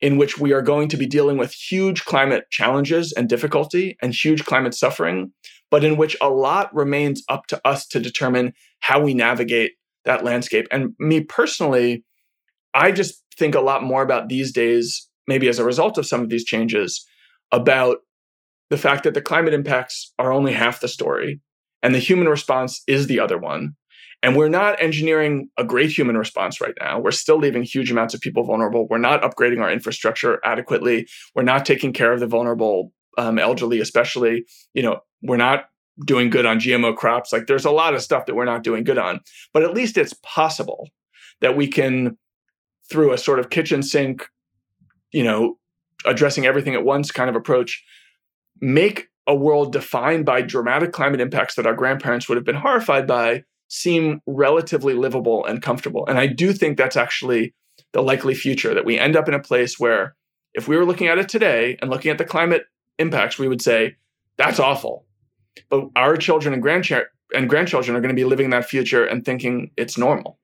in 0.00 0.16
which 0.16 0.38
we 0.38 0.52
are 0.52 0.62
going 0.62 0.88
to 0.88 0.96
be 0.96 1.06
dealing 1.06 1.36
with 1.36 1.52
huge 1.52 2.04
climate 2.04 2.44
challenges 2.50 3.12
and 3.12 3.28
difficulty 3.28 3.96
and 4.00 4.14
huge 4.14 4.44
climate 4.44 4.74
suffering, 4.74 5.32
but 5.70 5.84
in 5.84 5.96
which 5.96 6.16
a 6.20 6.30
lot 6.30 6.74
remains 6.74 7.22
up 7.28 7.46
to 7.48 7.60
us 7.66 7.86
to 7.88 8.00
determine 8.00 8.52
how 8.80 9.00
we 9.00 9.12
navigate 9.12 9.72
that 10.04 10.24
landscape. 10.24 10.66
And 10.70 10.94
me 10.98 11.22
personally, 11.22 12.04
I 12.74 12.92
just 12.92 13.22
think 13.36 13.54
a 13.54 13.60
lot 13.60 13.82
more 13.82 14.02
about 14.02 14.28
these 14.28 14.52
days, 14.52 15.08
maybe 15.26 15.48
as 15.48 15.58
a 15.58 15.64
result 15.64 15.98
of 15.98 16.06
some 16.06 16.20
of 16.20 16.28
these 16.28 16.44
changes, 16.44 17.04
about 17.50 17.98
the 18.70 18.78
fact 18.78 19.04
that 19.04 19.14
the 19.14 19.22
climate 19.22 19.54
impacts 19.54 20.12
are 20.18 20.32
only 20.32 20.52
half 20.52 20.80
the 20.80 20.88
story 20.88 21.40
and 21.82 21.94
the 21.94 21.98
human 21.98 22.28
response 22.28 22.82
is 22.86 23.06
the 23.06 23.20
other 23.20 23.38
one. 23.38 23.76
And 24.22 24.36
we're 24.36 24.48
not 24.48 24.82
engineering 24.82 25.48
a 25.56 25.64
great 25.64 25.96
human 25.96 26.16
response 26.16 26.60
right 26.60 26.74
now. 26.80 26.98
We're 26.98 27.12
still 27.12 27.38
leaving 27.38 27.62
huge 27.62 27.90
amounts 27.90 28.14
of 28.14 28.20
people 28.20 28.42
vulnerable. 28.42 28.88
We're 28.88 28.98
not 28.98 29.22
upgrading 29.22 29.62
our 29.62 29.70
infrastructure 29.70 30.40
adequately. 30.44 31.06
We're 31.36 31.44
not 31.44 31.64
taking 31.64 31.92
care 31.92 32.12
of 32.12 32.18
the 32.18 32.26
vulnerable 32.26 32.92
um, 33.16 33.38
elderly, 33.38 33.80
especially. 33.80 34.44
You 34.74 34.82
know, 34.82 35.00
we're 35.22 35.36
not 35.36 35.66
doing 36.04 36.30
good 36.30 36.46
on 36.46 36.58
GMO 36.58 36.96
crops. 36.96 37.32
Like 37.32 37.46
there's 37.46 37.64
a 37.64 37.70
lot 37.70 37.94
of 37.94 38.02
stuff 38.02 38.26
that 38.26 38.34
we're 38.34 38.44
not 38.44 38.64
doing 38.64 38.82
good 38.82 38.98
on. 38.98 39.20
But 39.52 39.62
at 39.62 39.74
least 39.74 39.96
it's 39.96 40.14
possible 40.24 40.88
that 41.40 41.56
we 41.56 41.68
can, 41.68 42.18
through 42.90 43.12
a 43.12 43.18
sort 43.18 43.38
of 43.38 43.50
kitchen 43.50 43.82
sink, 43.82 44.28
you 45.12 45.22
know, 45.22 45.58
addressing 46.04 46.44
everything 46.44 46.74
at 46.74 46.84
once 46.84 47.12
kind 47.12 47.30
of 47.30 47.36
approach, 47.36 47.84
make 48.60 49.08
a 49.28 49.34
world 49.34 49.72
defined 49.72 50.24
by 50.24 50.40
dramatic 50.40 50.90
climate 50.90 51.20
impacts 51.20 51.54
that 51.54 51.66
our 51.66 51.74
grandparents 51.74 52.28
would 52.28 52.36
have 52.36 52.46
been 52.46 52.56
horrified 52.56 53.06
by 53.06 53.44
seem 53.68 54.20
relatively 54.26 54.94
livable 54.94 55.44
and 55.44 55.62
comfortable. 55.62 56.06
And 56.08 56.18
I 56.18 56.26
do 56.26 56.54
think 56.54 56.78
that's 56.78 56.96
actually 56.96 57.54
the 57.92 58.02
likely 58.02 58.34
future 58.34 58.74
that 58.74 58.86
we 58.86 58.98
end 58.98 59.14
up 59.14 59.28
in 59.28 59.34
a 59.34 59.40
place 59.40 59.78
where 59.78 60.16
if 60.54 60.66
we 60.66 60.76
were 60.76 60.86
looking 60.86 61.08
at 61.08 61.18
it 61.18 61.28
today 61.28 61.76
and 61.80 61.90
looking 61.90 62.10
at 62.10 62.16
the 62.16 62.24
climate 62.24 62.64
impacts, 62.98 63.38
we 63.38 63.48
would 63.48 63.60
say, 63.60 63.96
that's 64.38 64.58
awful. 64.58 65.04
But 65.68 65.88
our 65.94 66.16
children 66.16 66.54
and, 66.54 66.62
grandch- 66.62 66.92
and 67.34 67.48
grandchildren 67.48 67.96
are 67.96 68.00
going 68.00 68.14
to 68.14 68.20
be 68.20 68.24
living 68.24 68.50
that 68.50 68.64
future 68.64 69.04
and 69.04 69.24
thinking 69.24 69.70
it's 69.76 69.98
normal. 69.98 70.38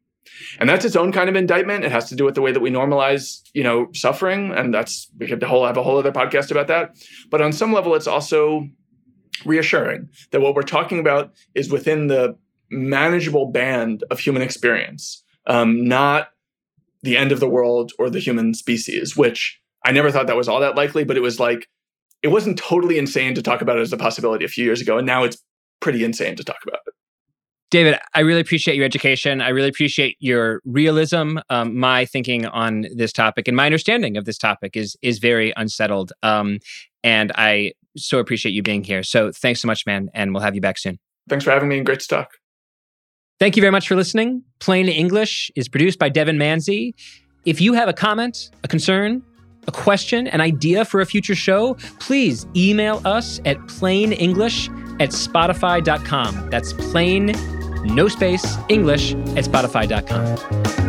And 0.58 0.68
that's 0.68 0.84
its 0.84 0.96
own 0.96 1.12
kind 1.12 1.28
of 1.28 1.36
indictment. 1.36 1.84
It 1.84 1.92
has 1.92 2.08
to 2.08 2.16
do 2.16 2.24
with 2.24 2.34
the 2.34 2.42
way 2.42 2.52
that 2.52 2.60
we 2.60 2.70
normalize, 2.70 3.42
you 3.52 3.62
know, 3.62 3.88
suffering. 3.94 4.52
And 4.52 4.72
that's 4.72 5.10
we 5.18 5.26
could 5.26 5.42
whole 5.42 5.66
have 5.66 5.76
a 5.76 5.82
whole 5.82 5.98
other 5.98 6.12
podcast 6.12 6.50
about 6.50 6.68
that. 6.68 6.96
But 7.30 7.42
on 7.42 7.52
some 7.52 7.72
level, 7.72 7.94
it's 7.94 8.06
also 8.06 8.68
reassuring 9.44 10.08
that 10.30 10.40
what 10.40 10.54
we're 10.54 10.62
talking 10.62 10.98
about 10.98 11.32
is 11.54 11.70
within 11.70 12.06
the 12.06 12.36
manageable 12.70 13.46
band 13.50 14.04
of 14.10 14.18
human 14.18 14.42
experience, 14.42 15.22
um, 15.46 15.86
not 15.86 16.28
the 17.02 17.16
end 17.16 17.32
of 17.32 17.40
the 17.40 17.48
world 17.48 17.92
or 17.98 18.08
the 18.08 18.18
human 18.18 18.54
species, 18.54 19.16
which 19.16 19.60
I 19.84 19.92
never 19.92 20.10
thought 20.10 20.26
that 20.26 20.36
was 20.36 20.48
all 20.48 20.60
that 20.60 20.76
likely, 20.76 21.04
but 21.04 21.16
it 21.16 21.20
was 21.20 21.38
like, 21.38 21.68
it 22.22 22.28
wasn't 22.28 22.58
totally 22.58 22.96
insane 22.96 23.34
to 23.34 23.42
talk 23.42 23.60
about 23.60 23.76
it 23.76 23.82
as 23.82 23.92
a 23.92 23.98
possibility 23.98 24.44
a 24.44 24.48
few 24.48 24.64
years 24.64 24.80
ago. 24.80 24.96
And 24.96 25.06
now 25.06 25.24
it's 25.24 25.36
pretty 25.80 26.02
insane 26.04 26.36
to 26.36 26.44
talk 26.44 26.56
about 26.66 26.80
it. 26.86 26.93
David, 27.70 27.98
I 28.14 28.20
really 28.20 28.40
appreciate 28.40 28.76
your 28.76 28.84
education. 28.84 29.40
I 29.40 29.48
really 29.48 29.68
appreciate 29.68 30.16
your 30.20 30.60
realism. 30.64 31.38
Um, 31.50 31.76
my 31.76 32.04
thinking 32.04 32.46
on 32.46 32.86
this 32.94 33.12
topic 33.12 33.48
and 33.48 33.56
my 33.56 33.66
understanding 33.66 34.16
of 34.16 34.26
this 34.26 34.38
topic 34.38 34.76
is 34.76 34.96
is 35.02 35.18
very 35.18 35.52
unsettled. 35.56 36.12
Um, 36.22 36.60
and 37.02 37.32
I 37.34 37.72
so 37.96 38.18
appreciate 38.18 38.52
you 38.52 38.62
being 38.62 38.84
here. 38.84 39.02
So 39.02 39.32
thanks 39.32 39.60
so 39.60 39.66
much, 39.66 39.86
man, 39.86 40.10
and 40.14 40.32
we'll 40.32 40.42
have 40.42 40.54
you 40.54 40.60
back 40.60 40.78
soon. 40.78 40.98
Thanks 41.28 41.44
for 41.44 41.50
having 41.50 41.68
me. 41.68 41.80
Great 41.80 42.00
to 42.00 42.08
talk. 42.08 42.32
Thank 43.40 43.56
you 43.56 43.60
very 43.60 43.72
much 43.72 43.88
for 43.88 43.96
listening. 43.96 44.42
Plain 44.60 44.88
English 44.88 45.50
is 45.56 45.68
produced 45.68 45.98
by 45.98 46.08
Devon 46.08 46.38
Manze. 46.38 46.94
If 47.44 47.60
you 47.60 47.74
have 47.74 47.88
a 47.88 47.92
comment, 47.92 48.50
a 48.62 48.68
concern, 48.68 49.22
a 49.66 49.72
question, 49.72 50.26
an 50.28 50.40
idea 50.40 50.84
for 50.84 51.00
a 51.00 51.06
future 51.06 51.34
show, 51.34 51.74
please 51.98 52.46
email 52.54 53.02
us 53.04 53.40
at 53.44 53.58
plainenglish 53.66 54.68
at 55.00 55.10
spotify.com. 55.10 56.50
That's 56.50 56.72
plain, 56.72 57.32
no 57.84 58.08
space, 58.08 58.56
English 58.68 59.12
at 59.12 59.44
spotify.com. 59.44 60.83